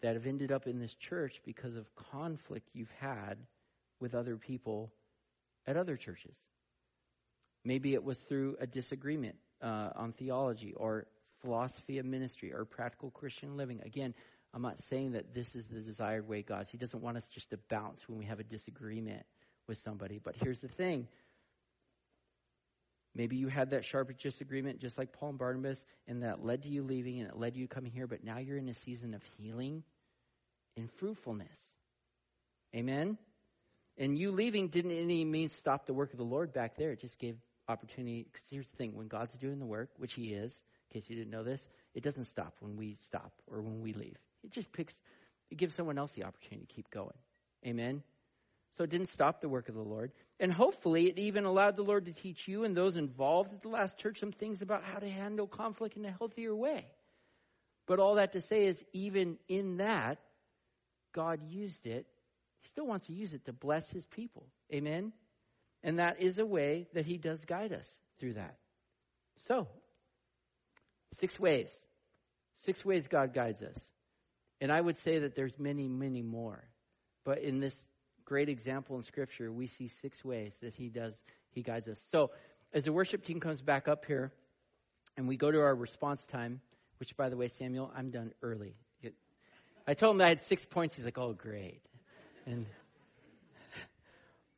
that 0.00 0.14
have 0.14 0.26
ended 0.26 0.50
up 0.50 0.66
in 0.66 0.78
this 0.80 0.94
church 0.94 1.42
because 1.44 1.76
of 1.76 1.94
conflict 1.94 2.70
you've 2.72 2.92
had 3.00 3.36
with 4.00 4.14
other 4.14 4.36
people 4.36 4.92
at 5.66 5.76
other 5.76 5.96
churches. 5.96 6.38
Maybe 7.68 7.92
it 7.92 8.02
was 8.02 8.18
through 8.18 8.56
a 8.60 8.66
disagreement 8.66 9.36
uh, 9.60 9.90
on 9.94 10.12
theology 10.12 10.72
or 10.74 11.06
philosophy 11.42 11.98
of 11.98 12.06
ministry 12.06 12.50
or 12.50 12.64
practical 12.64 13.10
Christian 13.10 13.58
living. 13.58 13.82
Again, 13.84 14.14
I'm 14.54 14.62
not 14.62 14.78
saying 14.78 15.12
that 15.12 15.34
this 15.34 15.54
is 15.54 15.68
the 15.68 15.80
desired 15.80 16.26
way 16.26 16.40
God's. 16.40 16.70
He 16.70 16.78
doesn't 16.78 17.02
want 17.02 17.18
us 17.18 17.28
just 17.28 17.50
to 17.50 17.58
bounce 17.68 18.08
when 18.08 18.16
we 18.16 18.24
have 18.24 18.40
a 18.40 18.42
disagreement 18.42 19.26
with 19.66 19.76
somebody. 19.76 20.18
But 20.18 20.36
here's 20.42 20.60
the 20.60 20.68
thing. 20.68 21.08
Maybe 23.14 23.36
you 23.36 23.48
had 23.48 23.72
that 23.72 23.84
sharp 23.84 24.16
disagreement 24.16 24.80
just 24.80 24.96
like 24.96 25.12
Paul 25.12 25.28
and 25.28 25.38
Barnabas, 25.38 25.84
and 26.06 26.22
that 26.22 26.42
led 26.42 26.62
to 26.62 26.70
you 26.70 26.82
leaving 26.82 27.20
and 27.20 27.28
it 27.28 27.36
led 27.36 27.52
to 27.52 27.60
you 27.60 27.68
coming 27.68 27.92
here, 27.92 28.06
but 28.06 28.24
now 28.24 28.38
you're 28.38 28.56
in 28.56 28.70
a 28.70 28.74
season 28.74 29.12
of 29.12 29.22
healing 29.36 29.82
and 30.78 30.90
fruitfulness. 30.92 31.74
Amen? 32.74 33.18
And 33.98 34.16
you 34.16 34.30
leaving 34.30 34.68
didn't 34.68 34.92
any 34.92 35.26
means 35.26 35.52
stop 35.52 35.84
the 35.84 35.92
work 35.92 36.12
of 36.12 36.18
the 36.18 36.24
Lord 36.24 36.54
back 36.54 36.78
there. 36.78 36.92
It 36.92 37.02
just 37.02 37.18
gave 37.18 37.36
opportunity. 37.68 38.26
Because 38.30 38.48
here's 38.48 38.70
the 38.70 38.76
thing 38.76 38.96
when 38.96 39.08
God's 39.08 39.34
doing 39.34 39.58
the 39.58 39.66
work, 39.66 39.90
which 39.96 40.14
He 40.14 40.32
is, 40.32 40.62
in 40.90 41.00
case 41.00 41.10
you 41.10 41.16
didn't 41.16 41.30
know 41.30 41.42
this, 41.42 41.68
it 41.94 42.02
doesn't 42.02 42.24
stop 42.24 42.54
when 42.60 42.76
we 42.76 42.94
stop 42.94 43.32
or 43.46 43.60
when 43.60 43.80
we 43.80 43.92
leave. 43.92 44.18
It 44.44 44.50
just 44.50 44.72
picks, 44.72 45.00
it 45.50 45.56
gives 45.56 45.74
someone 45.74 45.98
else 45.98 46.12
the 46.12 46.24
opportunity 46.24 46.66
to 46.66 46.74
keep 46.74 46.90
going. 46.90 47.16
Amen? 47.66 48.02
So 48.72 48.84
it 48.84 48.90
didn't 48.90 49.08
stop 49.08 49.40
the 49.40 49.48
work 49.48 49.68
of 49.68 49.74
the 49.74 49.82
Lord. 49.82 50.12
And 50.38 50.52
hopefully 50.52 51.06
it 51.08 51.18
even 51.18 51.44
allowed 51.44 51.76
the 51.76 51.82
Lord 51.82 52.06
to 52.06 52.12
teach 52.12 52.46
you 52.46 52.64
and 52.64 52.76
those 52.76 52.96
involved 52.96 53.52
at 53.52 53.62
the 53.62 53.68
last 53.68 53.98
church 53.98 54.20
some 54.20 54.32
things 54.32 54.62
about 54.62 54.84
how 54.84 54.98
to 54.98 55.08
handle 55.08 55.46
conflict 55.46 55.96
in 55.96 56.04
a 56.04 56.12
healthier 56.12 56.54
way. 56.54 56.86
But 57.86 57.98
all 57.98 58.16
that 58.16 58.32
to 58.32 58.40
say 58.40 58.66
is, 58.66 58.84
even 58.92 59.38
in 59.48 59.78
that, 59.78 60.18
God 61.12 61.42
used 61.42 61.86
it. 61.86 62.06
He 62.60 62.68
still 62.68 62.86
wants 62.86 63.06
to 63.06 63.12
use 63.12 63.34
it 63.34 63.46
to 63.46 63.52
bless 63.52 63.88
his 63.90 64.06
people. 64.06 64.46
Amen? 64.72 65.12
And 65.82 65.98
that 65.98 66.20
is 66.20 66.38
a 66.38 66.46
way 66.46 66.86
that 66.94 67.06
he 67.06 67.18
does 67.18 67.44
guide 67.44 67.72
us 67.72 68.00
through 68.18 68.34
that. 68.34 68.56
So, 69.36 69.68
six 71.12 71.38
ways. 71.38 71.86
Six 72.54 72.84
ways 72.84 73.06
God 73.06 73.32
guides 73.32 73.62
us. 73.62 73.92
And 74.60 74.72
I 74.72 74.80
would 74.80 74.96
say 74.96 75.20
that 75.20 75.36
there's 75.36 75.56
many, 75.58 75.86
many 75.86 76.22
more. 76.22 76.64
But 77.24 77.38
in 77.38 77.60
this 77.60 77.86
great 78.24 78.48
example 78.48 78.96
in 78.96 79.02
scripture, 79.02 79.52
we 79.52 79.66
see 79.66 79.86
six 79.86 80.24
ways 80.24 80.58
that 80.62 80.74
he 80.74 80.88
does, 80.88 81.22
he 81.50 81.62
guides 81.62 81.86
us. 81.88 82.00
So, 82.00 82.30
as 82.72 82.84
the 82.84 82.92
worship 82.92 83.24
team 83.24 83.40
comes 83.40 83.62
back 83.62 83.88
up 83.88 84.04
here 84.04 84.32
and 85.16 85.26
we 85.26 85.36
go 85.36 85.50
to 85.50 85.60
our 85.60 85.74
response 85.74 86.26
time, 86.26 86.60
which 86.98 87.16
by 87.16 87.28
the 87.28 87.36
way, 87.36 87.48
Samuel, 87.48 87.90
I'm 87.96 88.10
done 88.10 88.32
early. 88.42 88.74
I 89.88 89.94
told 89.94 90.16
him 90.16 90.20
I 90.20 90.28
had 90.28 90.42
six 90.42 90.66
points. 90.66 90.96
He's 90.96 91.06
like, 91.06 91.16
oh, 91.16 91.32
great. 91.32 91.80
And 92.44 92.66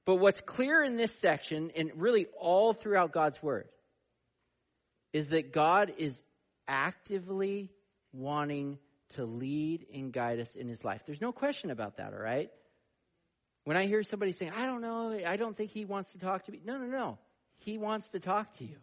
but 0.07 0.17
what's 0.17 0.41
clear 0.41 0.83
in 0.83 0.97
this 0.97 1.19
section, 1.19 1.71
and 1.77 1.91
really 1.97 2.27
all 2.39 2.73
throughout 2.73 3.13
God's 3.13 3.43
Word, 3.43 3.69
is 5.13 5.29
that 5.31 5.53
God 5.53 5.93
is 5.99 6.23
actively 6.67 7.71
wanting 8.13 8.79
to 9.11 9.25
lead 9.25 9.87
and 9.93 10.13
guide 10.13 10.41
us 10.41 10.55
in 10.55 10.69
His 10.69 10.85
life. 10.85 11.03
There's 11.07 11.21
no 11.21 11.33
question 11.33 11.71
about 11.71 11.97
that, 11.97 12.13
all 12.13 12.21
right? 12.21 12.51
When 13.65 13.77
I 13.77 13.87
hear 13.87 14.03
somebody 14.03 14.33
saying, 14.33 14.53
I 14.57 14.67
don't 14.67 14.81
know, 14.81 15.19
I 15.27 15.37
don't 15.37 15.55
think 15.55 15.71
He 15.71 15.85
wants 15.85 16.13
to 16.13 16.19
talk 16.19 16.45
to 16.45 16.53
me. 16.53 16.61
No, 16.65 16.79
no, 16.79 16.87
no. 16.87 17.19
He 17.59 17.77
wants 17.77 18.09
to 18.11 18.21
talk 18.21 18.55
to 18.55 18.65
you. 18.65 18.77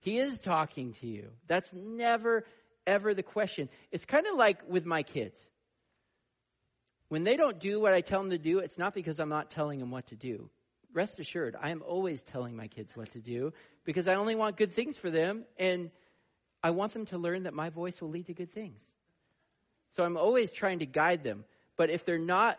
He 0.00 0.18
is 0.18 0.38
talking 0.38 0.92
to 1.00 1.06
you. 1.06 1.30
That's 1.46 1.72
never, 1.72 2.44
ever 2.86 3.14
the 3.14 3.22
question. 3.22 3.68
It's 3.90 4.04
kind 4.04 4.26
of 4.26 4.36
like 4.36 4.68
with 4.68 4.84
my 4.84 5.02
kids. 5.02 5.50
When 7.14 7.22
they 7.22 7.36
don't 7.36 7.60
do 7.60 7.78
what 7.78 7.92
I 7.92 8.00
tell 8.00 8.20
them 8.20 8.30
to 8.30 8.38
do, 8.38 8.58
it's 8.58 8.76
not 8.76 8.92
because 8.92 9.20
I'm 9.20 9.28
not 9.28 9.48
telling 9.48 9.78
them 9.78 9.92
what 9.92 10.08
to 10.08 10.16
do. 10.16 10.50
rest 10.92 11.20
assured, 11.20 11.54
I 11.62 11.70
am 11.70 11.80
always 11.86 12.22
telling 12.22 12.56
my 12.56 12.66
kids 12.66 12.96
what 12.96 13.12
to 13.12 13.20
do 13.20 13.52
because 13.84 14.08
I 14.08 14.16
only 14.16 14.34
want 14.34 14.56
good 14.56 14.72
things 14.72 14.96
for 14.96 15.10
them 15.10 15.44
and 15.56 15.92
I 16.60 16.70
want 16.70 16.92
them 16.92 17.06
to 17.06 17.18
learn 17.18 17.44
that 17.44 17.54
my 17.54 17.70
voice 17.70 18.00
will 18.00 18.08
lead 18.08 18.26
to 18.26 18.34
good 18.34 18.52
things. 18.52 18.84
So 19.90 20.02
I'm 20.02 20.16
always 20.16 20.50
trying 20.50 20.80
to 20.80 20.86
guide 20.86 21.22
them. 21.22 21.44
But 21.76 21.88
if 21.88 22.04
they're 22.04 22.18
not 22.18 22.58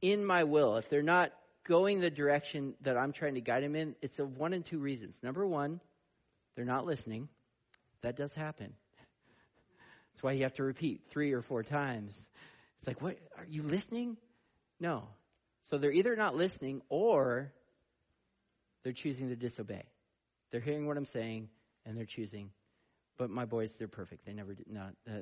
in 0.00 0.24
my 0.24 0.44
will, 0.44 0.76
if 0.76 0.88
they're 0.88 1.02
not 1.02 1.32
going 1.64 1.98
the 1.98 2.10
direction 2.10 2.74
that 2.82 2.96
I'm 2.96 3.10
trying 3.10 3.34
to 3.34 3.40
guide 3.40 3.64
them 3.64 3.74
in, 3.74 3.96
it's 4.00 4.20
of 4.20 4.38
one 4.38 4.52
and 4.52 4.64
two 4.64 4.78
reasons. 4.78 5.18
Number 5.24 5.44
one, 5.44 5.80
they're 6.54 6.64
not 6.64 6.86
listening. 6.86 7.28
That 8.02 8.14
does 8.14 8.32
happen. 8.32 8.74
That's 10.12 10.22
why 10.22 10.34
you 10.34 10.44
have 10.44 10.54
to 10.54 10.62
repeat 10.62 11.00
three 11.10 11.32
or 11.32 11.42
four 11.42 11.64
times. 11.64 12.28
It's 12.84 12.88
like, 12.88 13.00
what? 13.00 13.16
Are 13.38 13.46
you 13.48 13.62
listening? 13.62 14.18
No. 14.78 15.04
So 15.62 15.78
they're 15.78 15.90
either 15.90 16.16
not 16.16 16.36
listening 16.36 16.82
or 16.90 17.50
they're 18.82 18.92
choosing 18.92 19.30
to 19.30 19.36
disobey. 19.36 19.84
They're 20.50 20.60
hearing 20.60 20.86
what 20.86 20.98
I'm 20.98 21.06
saying 21.06 21.48
and 21.86 21.96
they're 21.96 22.04
choosing. 22.04 22.50
But 23.16 23.30
my 23.30 23.46
boys, 23.46 23.74
they're 23.78 23.88
perfect. 23.88 24.26
They 24.26 24.34
never 24.34 24.52
did 24.52 24.70
not. 24.70 24.92
Uh, 25.08 25.20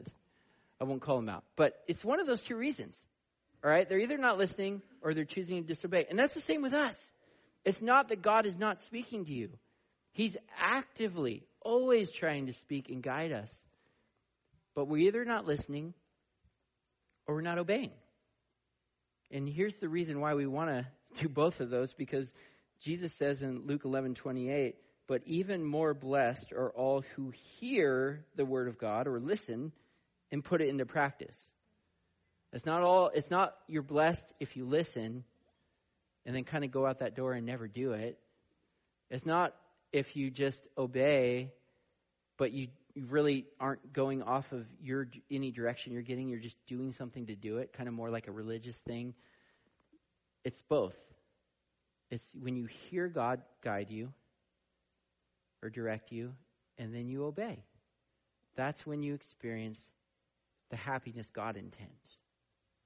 I 0.80 0.84
won't 0.84 1.02
call 1.02 1.14
them 1.14 1.28
out. 1.28 1.44
But 1.54 1.80
it's 1.86 2.04
one 2.04 2.18
of 2.18 2.26
those 2.26 2.42
two 2.42 2.56
reasons. 2.56 3.00
All 3.62 3.70
right? 3.70 3.88
They're 3.88 4.00
either 4.00 4.18
not 4.18 4.38
listening 4.38 4.82
or 5.00 5.14
they're 5.14 5.24
choosing 5.24 5.62
to 5.62 5.68
disobey. 5.68 6.06
And 6.10 6.18
that's 6.18 6.34
the 6.34 6.40
same 6.40 6.62
with 6.62 6.74
us. 6.74 7.12
It's 7.64 7.80
not 7.80 8.08
that 8.08 8.22
God 8.22 8.44
is 8.44 8.58
not 8.58 8.80
speaking 8.80 9.24
to 9.26 9.32
you. 9.32 9.50
He's 10.10 10.36
actively 10.58 11.44
always 11.60 12.10
trying 12.10 12.46
to 12.46 12.54
speak 12.54 12.88
and 12.88 13.04
guide 13.04 13.30
us. 13.30 13.56
But 14.74 14.88
we're 14.88 15.06
either 15.06 15.24
not 15.24 15.46
listening 15.46 15.94
or 17.26 17.34
we're 17.34 17.42
not 17.42 17.58
obeying. 17.58 17.92
And 19.30 19.48
here's 19.48 19.78
the 19.78 19.88
reason 19.88 20.20
why 20.20 20.34
we 20.34 20.46
want 20.46 20.70
to 20.70 20.86
do 21.22 21.28
both 21.28 21.60
of 21.60 21.70
those 21.70 21.92
because 21.92 22.32
Jesus 22.80 23.14
says 23.14 23.42
in 23.42 23.66
Luke 23.66 23.84
11 23.84 24.14
28, 24.14 24.76
but 25.06 25.22
even 25.26 25.64
more 25.64 25.94
blessed 25.94 26.52
are 26.52 26.70
all 26.70 27.02
who 27.16 27.30
hear 27.30 28.24
the 28.36 28.44
word 28.44 28.68
of 28.68 28.78
God 28.78 29.06
or 29.06 29.20
listen 29.20 29.72
and 30.30 30.44
put 30.44 30.60
it 30.60 30.68
into 30.68 30.86
practice. 30.86 31.50
It's 32.52 32.66
not 32.66 32.82
all, 32.82 33.10
it's 33.14 33.30
not 33.30 33.54
you're 33.66 33.82
blessed 33.82 34.32
if 34.40 34.56
you 34.56 34.66
listen 34.66 35.24
and 36.26 36.36
then 36.36 36.44
kind 36.44 36.64
of 36.64 36.70
go 36.70 36.86
out 36.86 37.00
that 37.00 37.16
door 37.16 37.32
and 37.32 37.46
never 37.46 37.66
do 37.66 37.92
it. 37.92 38.18
It's 39.10 39.26
not 39.26 39.54
if 39.92 40.16
you 40.16 40.30
just 40.30 40.66
obey, 40.76 41.52
but 42.38 42.52
you, 42.52 42.68
you 42.94 43.06
really 43.06 43.46
aren't 43.58 43.92
going 43.92 44.22
off 44.22 44.52
of 44.52 44.66
your 44.82 45.08
any 45.30 45.50
direction 45.50 45.92
you're 45.92 46.02
getting. 46.02 46.28
You're 46.28 46.38
just 46.38 46.58
doing 46.66 46.92
something 46.92 47.26
to 47.26 47.34
do 47.34 47.58
it, 47.58 47.72
kind 47.72 47.88
of 47.88 47.94
more 47.94 48.10
like 48.10 48.28
a 48.28 48.32
religious 48.32 48.80
thing. 48.80 49.14
It's 50.44 50.62
both. 50.62 50.96
It's 52.10 52.34
when 52.40 52.56
you 52.56 52.66
hear 52.66 53.08
God 53.08 53.40
guide 53.62 53.90
you 53.90 54.12
or 55.62 55.70
direct 55.70 56.12
you, 56.12 56.34
and 56.76 56.94
then 56.94 57.08
you 57.08 57.24
obey. 57.24 57.64
That's 58.56 58.86
when 58.86 59.02
you 59.02 59.14
experience 59.14 59.88
the 60.70 60.76
happiness 60.76 61.30
God 61.30 61.56
intends, 61.56 62.20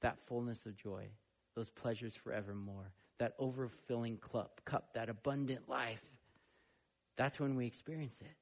that 0.02 0.18
fullness 0.26 0.66
of 0.66 0.76
joy, 0.76 1.08
those 1.54 1.70
pleasures 1.70 2.14
forevermore, 2.14 2.92
that 3.18 3.38
overfilling 3.38 4.20
cup, 4.20 4.60
cup, 4.64 4.90
that 4.94 5.08
abundant 5.08 5.68
life. 5.68 6.04
That's 7.16 7.40
when 7.40 7.56
we 7.56 7.66
experience 7.66 8.20
it. 8.20 8.36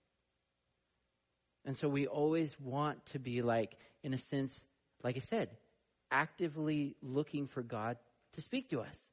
And 1.64 1.76
so 1.76 1.88
we 1.88 2.06
always 2.06 2.58
want 2.60 3.04
to 3.06 3.18
be 3.18 3.42
like, 3.42 3.76
in 4.02 4.12
a 4.12 4.18
sense, 4.18 4.64
like 5.02 5.16
I 5.16 5.20
said, 5.20 5.50
actively 6.10 6.96
looking 7.02 7.46
for 7.46 7.62
God 7.62 7.96
to 8.34 8.40
speak 8.40 8.70
to 8.70 8.80
us. 8.80 9.10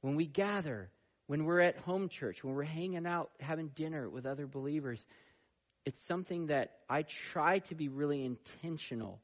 When 0.00 0.16
we 0.16 0.26
gather, 0.26 0.90
when 1.26 1.44
we're 1.44 1.60
at 1.60 1.78
home 1.78 2.08
church, 2.08 2.42
when 2.42 2.54
we're 2.54 2.64
hanging 2.64 3.06
out, 3.06 3.30
having 3.40 3.68
dinner 3.68 4.08
with 4.08 4.26
other 4.26 4.46
believers, 4.46 5.06
it's 5.84 6.00
something 6.00 6.46
that 6.46 6.72
I 6.88 7.02
try 7.02 7.60
to 7.60 7.74
be 7.74 7.88
really 7.88 8.24
intentional 8.24 9.20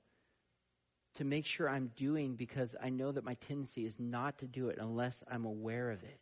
to 1.16 1.24
make 1.24 1.44
sure 1.44 1.68
I'm 1.68 1.90
doing 1.96 2.36
because 2.36 2.74
I 2.80 2.88
know 2.88 3.12
that 3.12 3.24
my 3.24 3.34
tendency 3.34 3.84
is 3.84 3.98
not 4.00 4.38
to 4.38 4.46
do 4.46 4.68
it 4.68 4.78
unless 4.80 5.22
I'm 5.30 5.44
aware 5.44 5.90
of 5.90 6.02
it. 6.02 6.18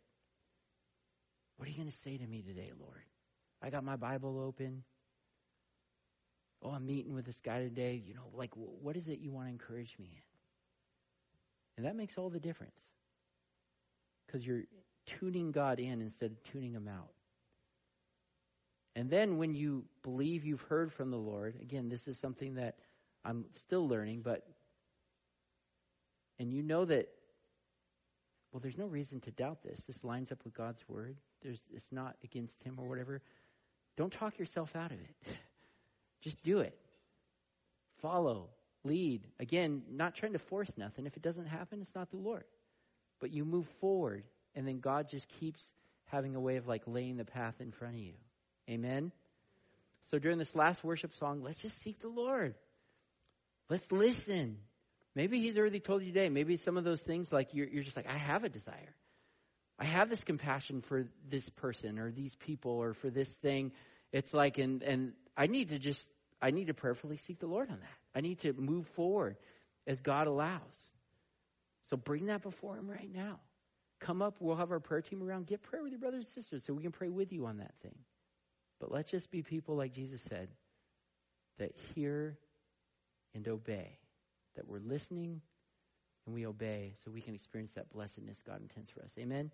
What 1.57 1.67
are 1.67 1.71
you 1.71 1.77
going 1.77 1.89
to 1.89 1.95
say 1.95 2.17
to 2.17 2.27
me 2.27 2.41
today, 2.41 2.71
Lord? 2.79 3.03
I 3.61 3.69
got 3.69 3.83
my 3.83 3.95
Bible 3.95 4.39
open. 4.39 4.83
Oh, 6.63 6.71
I'm 6.71 6.85
meeting 6.85 7.13
with 7.13 7.25
this 7.25 7.41
guy 7.41 7.59
today. 7.59 8.01
You 8.05 8.13
know, 8.13 8.29
like, 8.33 8.51
what 8.55 8.95
is 8.95 9.07
it 9.09 9.19
you 9.19 9.31
want 9.31 9.47
to 9.47 9.51
encourage 9.51 9.97
me 9.99 10.09
in? 10.11 10.21
And 11.77 11.85
that 11.85 11.95
makes 11.95 12.17
all 12.17 12.29
the 12.29 12.39
difference 12.39 12.81
because 14.25 14.45
you're 14.45 14.63
tuning 15.05 15.51
God 15.51 15.79
in 15.79 16.01
instead 16.01 16.31
of 16.31 16.43
tuning 16.43 16.73
Him 16.73 16.87
out. 16.87 17.09
And 18.95 19.09
then 19.09 19.37
when 19.37 19.53
you 19.53 19.85
believe 20.03 20.45
you've 20.45 20.61
heard 20.61 20.91
from 20.91 21.11
the 21.11 21.17
Lord, 21.17 21.55
again, 21.61 21.89
this 21.89 22.07
is 22.07 22.17
something 22.17 22.55
that 22.55 22.75
I'm 23.23 23.45
still 23.53 23.87
learning, 23.87 24.21
but 24.21 24.45
and 26.39 26.51
you 26.51 26.63
know 26.63 26.85
that, 26.85 27.07
well, 28.51 28.59
there's 28.59 28.77
no 28.77 28.87
reason 28.87 29.19
to 29.21 29.31
doubt 29.31 29.61
this. 29.61 29.85
This 29.85 30.03
lines 30.03 30.31
up 30.31 30.43
with 30.43 30.55
God's 30.55 30.83
word. 30.87 31.17
There's, 31.41 31.61
it's 31.71 31.91
not 31.91 32.15
against 32.23 32.63
Him 32.63 32.79
or 32.79 32.89
whatever. 32.89 33.21
Don't 33.95 34.11
talk 34.11 34.39
yourself 34.39 34.75
out 34.75 34.91
of 34.91 34.97
it. 34.99 35.35
Just 36.21 36.41
do 36.43 36.59
it. 36.59 36.77
Follow, 38.01 38.49
lead. 38.83 39.27
Again, 39.39 39.83
not 39.89 40.15
trying 40.15 40.33
to 40.33 40.39
force 40.39 40.77
nothing. 40.77 41.05
If 41.05 41.17
it 41.17 41.23
doesn't 41.23 41.47
happen, 41.47 41.81
it's 41.81 41.95
not 41.95 42.09
the 42.11 42.17
Lord. 42.17 42.43
But 43.19 43.31
you 43.31 43.45
move 43.45 43.67
forward, 43.79 44.23
and 44.55 44.67
then 44.67 44.79
God 44.79 45.09
just 45.09 45.27
keeps 45.39 45.71
having 46.05 46.35
a 46.35 46.39
way 46.39 46.57
of 46.57 46.67
like 46.67 46.83
laying 46.87 47.17
the 47.17 47.25
path 47.25 47.55
in 47.59 47.71
front 47.71 47.95
of 47.95 48.01
you. 48.01 48.13
Amen? 48.69 49.11
So 50.09 50.19
during 50.19 50.37
this 50.37 50.55
last 50.55 50.83
worship 50.83 51.13
song, 51.13 51.43
let's 51.43 51.61
just 51.61 51.81
seek 51.81 51.99
the 51.99 52.07
Lord. 52.07 52.55
Let's 53.69 53.91
listen. 53.91 54.57
Maybe 55.15 55.39
he's 55.39 55.57
already 55.57 55.79
told 55.79 56.01
you 56.01 56.11
today. 56.11 56.29
Maybe 56.29 56.57
some 56.57 56.77
of 56.77 56.83
those 56.83 57.01
things, 57.01 57.31
like 57.31 57.53
you're, 57.53 57.67
you're 57.67 57.83
just 57.83 57.95
like, 57.95 58.11
I 58.11 58.17
have 58.17 58.43
a 58.43 58.49
desire. 58.49 58.95
I 59.79 59.85
have 59.85 60.09
this 60.09 60.23
compassion 60.23 60.81
for 60.81 61.07
this 61.29 61.49
person 61.49 61.99
or 61.99 62.11
these 62.11 62.35
people 62.35 62.71
or 62.71 62.93
for 62.93 63.09
this 63.09 63.33
thing. 63.37 63.71
It's 64.11 64.33
like, 64.33 64.57
and, 64.57 64.83
and 64.83 65.13
I 65.35 65.47
need 65.47 65.69
to 65.69 65.79
just, 65.79 66.09
I 66.41 66.51
need 66.51 66.67
to 66.67 66.73
prayerfully 66.73 67.17
seek 67.17 67.39
the 67.39 67.47
Lord 67.47 67.69
on 67.69 67.79
that. 67.79 67.97
I 68.17 68.21
need 68.21 68.39
to 68.39 68.53
move 68.53 68.87
forward 68.87 69.37
as 69.87 70.01
God 70.01 70.27
allows. 70.27 70.91
So 71.83 71.97
bring 71.97 72.27
that 72.27 72.41
before 72.41 72.75
Him 72.75 72.89
right 72.89 73.09
now. 73.13 73.39
Come 73.99 74.21
up, 74.21 74.37
we'll 74.39 74.55
have 74.55 74.71
our 74.71 74.79
prayer 74.79 75.01
team 75.01 75.21
around. 75.21 75.45
Get 75.45 75.61
prayer 75.61 75.83
with 75.83 75.91
your 75.91 75.99
brothers 75.99 76.25
and 76.25 76.27
sisters 76.27 76.63
so 76.63 76.73
we 76.73 76.81
can 76.81 76.91
pray 76.91 77.09
with 77.09 77.31
you 77.31 77.45
on 77.45 77.57
that 77.57 77.73
thing. 77.81 77.95
But 78.79 78.91
let's 78.91 79.11
just 79.11 79.29
be 79.29 79.43
people, 79.43 79.75
like 79.75 79.93
Jesus 79.93 80.21
said, 80.21 80.49
that 81.59 81.75
hear 81.93 82.37
and 83.35 83.47
obey 83.47 83.99
that 84.55 84.67
we're 84.67 84.79
listening 84.79 85.41
and 86.25 86.35
we 86.35 86.45
obey 86.45 86.93
so 86.95 87.11
we 87.11 87.21
can 87.21 87.35
experience 87.35 87.73
that 87.73 87.91
blessedness 87.91 88.41
God 88.41 88.61
intends 88.61 88.89
for 88.89 89.03
us. 89.03 89.15
Amen. 89.19 89.51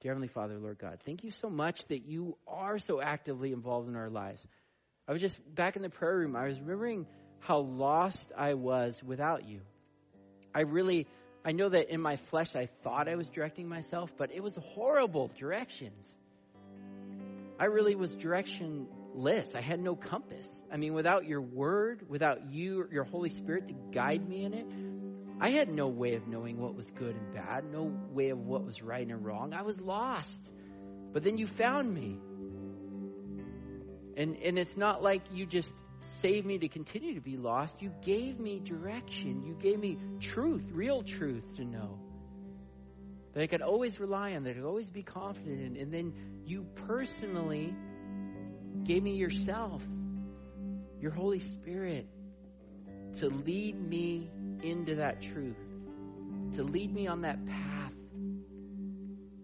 Dear 0.00 0.10
Heavenly 0.10 0.28
Father, 0.28 0.58
Lord 0.58 0.78
God, 0.78 0.98
thank 1.04 1.22
you 1.22 1.30
so 1.30 1.48
much 1.48 1.86
that 1.86 2.04
you 2.04 2.36
are 2.48 2.80
so 2.80 3.00
actively 3.00 3.52
involved 3.52 3.88
in 3.88 3.94
our 3.94 4.10
lives. 4.10 4.44
I 5.12 5.14
was 5.14 5.20
just 5.20 5.54
back 5.54 5.76
in 5.76 5.82
the 5.82 5.90
prayer 5.90 6.16
room, 6.16 6.34
I 6.34 6.46
was 6.46 6.58
remembering 6.58 7.06
how 7.40 7.58
lost 7.58 8.32
I 8.34 8.54
was 8.54 9.02
without 9.04 9.46
you. 9.46 9.60
I 10.54 10.60
really, 10.60 11.06
I 11.44 11.52
know 11.52 11.68
that 11.68 11.90
in 11.90 12.00
my 12.00 12.16
flesh 12.16 12.56
I 12.56 12.64
thought 12.82 13.08
I 13.08 13.16
was 13.16 13.28
directing 13.28 13.68
myself, 13.68 14.10
but 14.16 14.32
it 14.32 14.42
was 14.42 14.56
horrible 14.56 15.30
directions. 15.38 16.16
I 17.60 17.66
really 17.66 17.94
was 17.94 18.16
direction 18.16 18.86
list. 19.12 19.54
I 19.54 19.60
had 19.60 19.80
no 19.80 19.96
compass. 19.96 20.48
I 20.72 20.78
mean, 20.78 20.94
without 20.94 21.26
your 21.26 21.42
word, 21.42 22.06
without 22.08 22.50
you, 22.50 22.88
your 22.90 23.04
Holy 23.04 23.28
Spirit 23.28 23.68
to 23.68 23.74
guide 23.90 24.26
me 24.26 24.46
in 24.46 24.54
it, 24.54 24.66
I 25.42 25.50
had 25.50 25.70
no 25.70 25.88
way 25.88 26.14
of 26.14 26.26
knowing 26.26 26.58
what 26.58 26.74
was 26.74 26.90
good 26.90 27.14
and 27.14 27.34
bad, 27.34 27.70
no 27.70 27.92
way 28.12 28.30
of 28.30 28.38
what 28.38 28.64
was 28.64 28.80
right 28.82 29.06
and 29.06 29.22
wrong. 29.22 29.52
I 29.52 29.60
was 29.60 29.78
lost. 29.78 30.40
But 31.12 31.22
then 31.22 31.36
you 31.36 31.46
found 31.46 31.92
me. 31.92 32.18
And, 34.16 34.36
and 34.36 34.58
it's 34.58 34.76
not 34.76 35.02
like 35.02 35.22
you 35.32 35.46
just 35.46 35.72
saved 36.00 36.46
me 36.46 36.58
to 36.58 36.68
continue 36.68 37.14
to 37.14 37.20
be 37.20 37.36
lost. 37.36 37.80
You 37.80 37.92
gave 38.02 38.38
me 38.38 38.60
direction. 38.60 39.44
You 39.44 39.54
gave 39.54 39.78
me 39.78 39.98
truth, 40.20 40.66
real 40.72 41.02
truth 41.02 41.56
to 41.56 41.64
know. 41.64 41.98
That 43.32 43.42
I 43.42 43.46
could 43.46 43.62
always 43.62 43.98
rely 43.98 44.34
on, 44.34 44.44
that 44.44 44.50
I 44.50 44.54
could 44.54 44.64
always 44.64 44.90
be 44.90 45.02
confident 45.02 45.60
in. 45.60 45.76
And 45.76 45.92
then 45.92 46.12
you 46.44 46.66
personally 46.86 47.74
gave 48.84 49.02
me 49.02 49.16
yourself, 49.16 49.82
your 51.00 51.12
Holy 51.12 51.38
Spirit, 51.38 52.06
to 53.20 53.28
lead 53.28 53.80
me 53.80 54.30
into 54.62 54.96
that 54.96 55.22
truth, 55.22 55.56
to 56.54 56.62
lead 56.62 56.92
me 56.92 57.06
on 57.06 57.22
that 57.22 57.46
path 57.46 57.94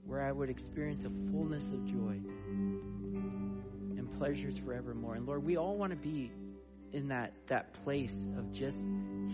where 0.04 0.22
I 0.22 0.32
would 0.32 0.50
experience 0.50 1.04
a 1.04 1.10
fullness 1.30 1.68
of 1.68 1.84
joy 1.84 2.20
pleasures 4.18 4.58
forevermore. 4.58 5.14
And 5.14 5.26
Lord, 5.26 5.44
we 5.44 5.56
all 5.56 5.76
want 5.76 5.90
to 5.90 5.96
be 5.96 6.30
in 6.92 7.08
that, 7.08 7.32
that 7.46 7.72
place 7.84 8.26
of 8.36 8.52
just 8.52 8.84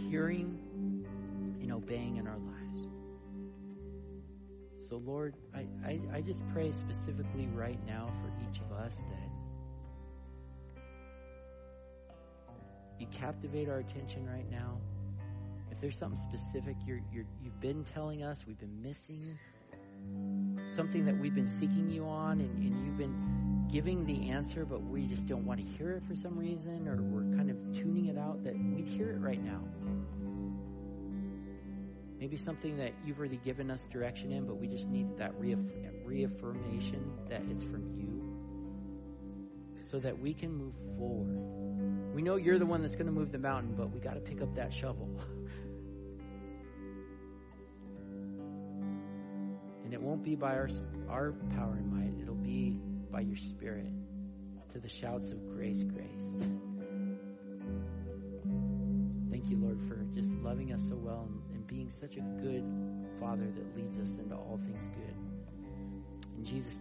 hearing 0.09 0.59
and 1.61 1.73
obeying 1.73 2.17
in 2.17 2.27
our 2.27 2.37
lives. 2.37 2.89
So 4.89 4.97
Lord, 4.97 5.35
I, 5.55 5.67
I, 5.85 6.01
I 6.15 6.21
just 6.21 6.43
pray 6.53 6.71
specifically 6.71 7.49
right 7.55 7.79
now 7.87 8.11
for 8.21 8.31
each 8.49 8.61
of 8.61 8.73
us 8.77 8.97
that 8.97 9.31
you 12.99 13.07
captivate 13.07 13.69
our 13.69 13.79
attention 13.79 14.29
right 14.29 14.49
now. 14.51 14.79
If 15.71 15.81
there's 15.81 15.97
something 15.97 16.21
specific 16.21 16.77
you're, 16.87 17.01
you're, 17.13 17.25
you've 17.43 17.61
been 17.61 17.85
telling 17.85 18.23
us, 18.23 18.45
we've 18.47 18.61
been 18.61 18.83
missing, 18.83 19.39
something 20.77 21.05
that 21.07 21.19
we've 21.19 21.35
been 21.35 21.47
seeking 21.47 21.91
you 21.91 22.05
on, 22.05 22.41
and, 22.41 22.51
and 22.63 22.87
you've 22.87 22.99
been 22.99 23.44
giving 23.71 24.05
the 24.07 24.31
answer, 24.31 24.65
but 24.65 24.83
we 24.83 25.07
just 25.07 25.27
don't 25.27 25.45
want 25.45 25.61
to 25.61 25.67
hear 25.67 25.93
it 25.93 26.03
for 26.07 26.15
some 26.15 26.39
reason, 26.39 26.87
or 26.89 27.03
we're 27.03 27.37
kind 27.37 27.51
of 27.51 27.57
tuning 27.73 28.07
it 28.07 28.19
out, 28.19 28.43
that 28.45 28.55
we'd 28.55 28.87
hear 28.87 29.11
it 29.11 29.19
right 29.19 29.43
now. 29.43 29.61
Maybe 32.19 32.37
something 32.37 32.77
that 32.79 32.93
you've 33.05 33.19
already 33.19 33.41
given 33.45 33.71
us 33.71 33.87
direction 33.87 34.33
in, 34.33 34.47
but 34.47 34.57
we 34.57 34.67
just 34.67 34.89
need 34.89 35.19
that 35.19 35.39
reaff- 35.41 35.69
reaffirmation 36.05 37.13
that 37.29 37.43
it's 37.51 37.63
from 37.63 37.91
you 37.97 38.05
so 39.91 39.99
that 39.99 40.19
we 40.19 40.33
can 40.33 40.53
move 40.53 40.75
forward. 40.97 42.15
We 42.15 42.23
know 42.23 42.37
you're 42.37 42.59
the 42.59 42.67
one 42.67 42.81
that's 42.81 42.95
going 42.95 43.07
to 43.07 43.13
move 43.13 43.33
the 43.33 43.39
mountain, 43.39 43.75
but 43.77 43.91
we 43.91 44.01
got 44.01 44.15
to 44.15 44.21
pick 44.21 44.41
up 44.41 44.55
that 44.55 44.73
shovel. 44.73 45.09
and 49.85 49.93
it 49.93 50.01
won't 50.01 50.23
be 50.23 50.35
by 50.35 50.55
our, 50.55 50.71
our 51.09 51.33
power 51.55 51.75
and 51.75 51.93
might, 51.93 52.23
it'll 52.23 52.35
be 52.35 52.81
by 53.15 53.21
your 53.21 53.37
spirit 53.37 53.87
to 54.73 54.81
the 54.81 54.89
shouts 54.89 55.31
of 55.31 55.39
grace, 55.55 55.85
grace. 55.85 56.37
Thank 59.31 59.49
you, 59.49 59.57
Lord, 59.57 59.81
for 59.87 60.05
just 60.17 60.35
loving 60.43 60.73
us 60.73 60.83
so 60.89 60.97
well 60.97 61.29
and, 61.31 61.41
and 61.55 61.65
being 61.65 61.91
such 61.91 62.17
a 62.17 62.21
good 62.43 62.65
Father 63.21 63.47
that 63.55 63.77
leads 63.77 63.99
us 64.01 64.17
into 64.19 64.35
all 64.35 64.59
things 64.67 64.89
good. 64.97 65.15
In 66.37 66.45
Jesus' 66.45 66.73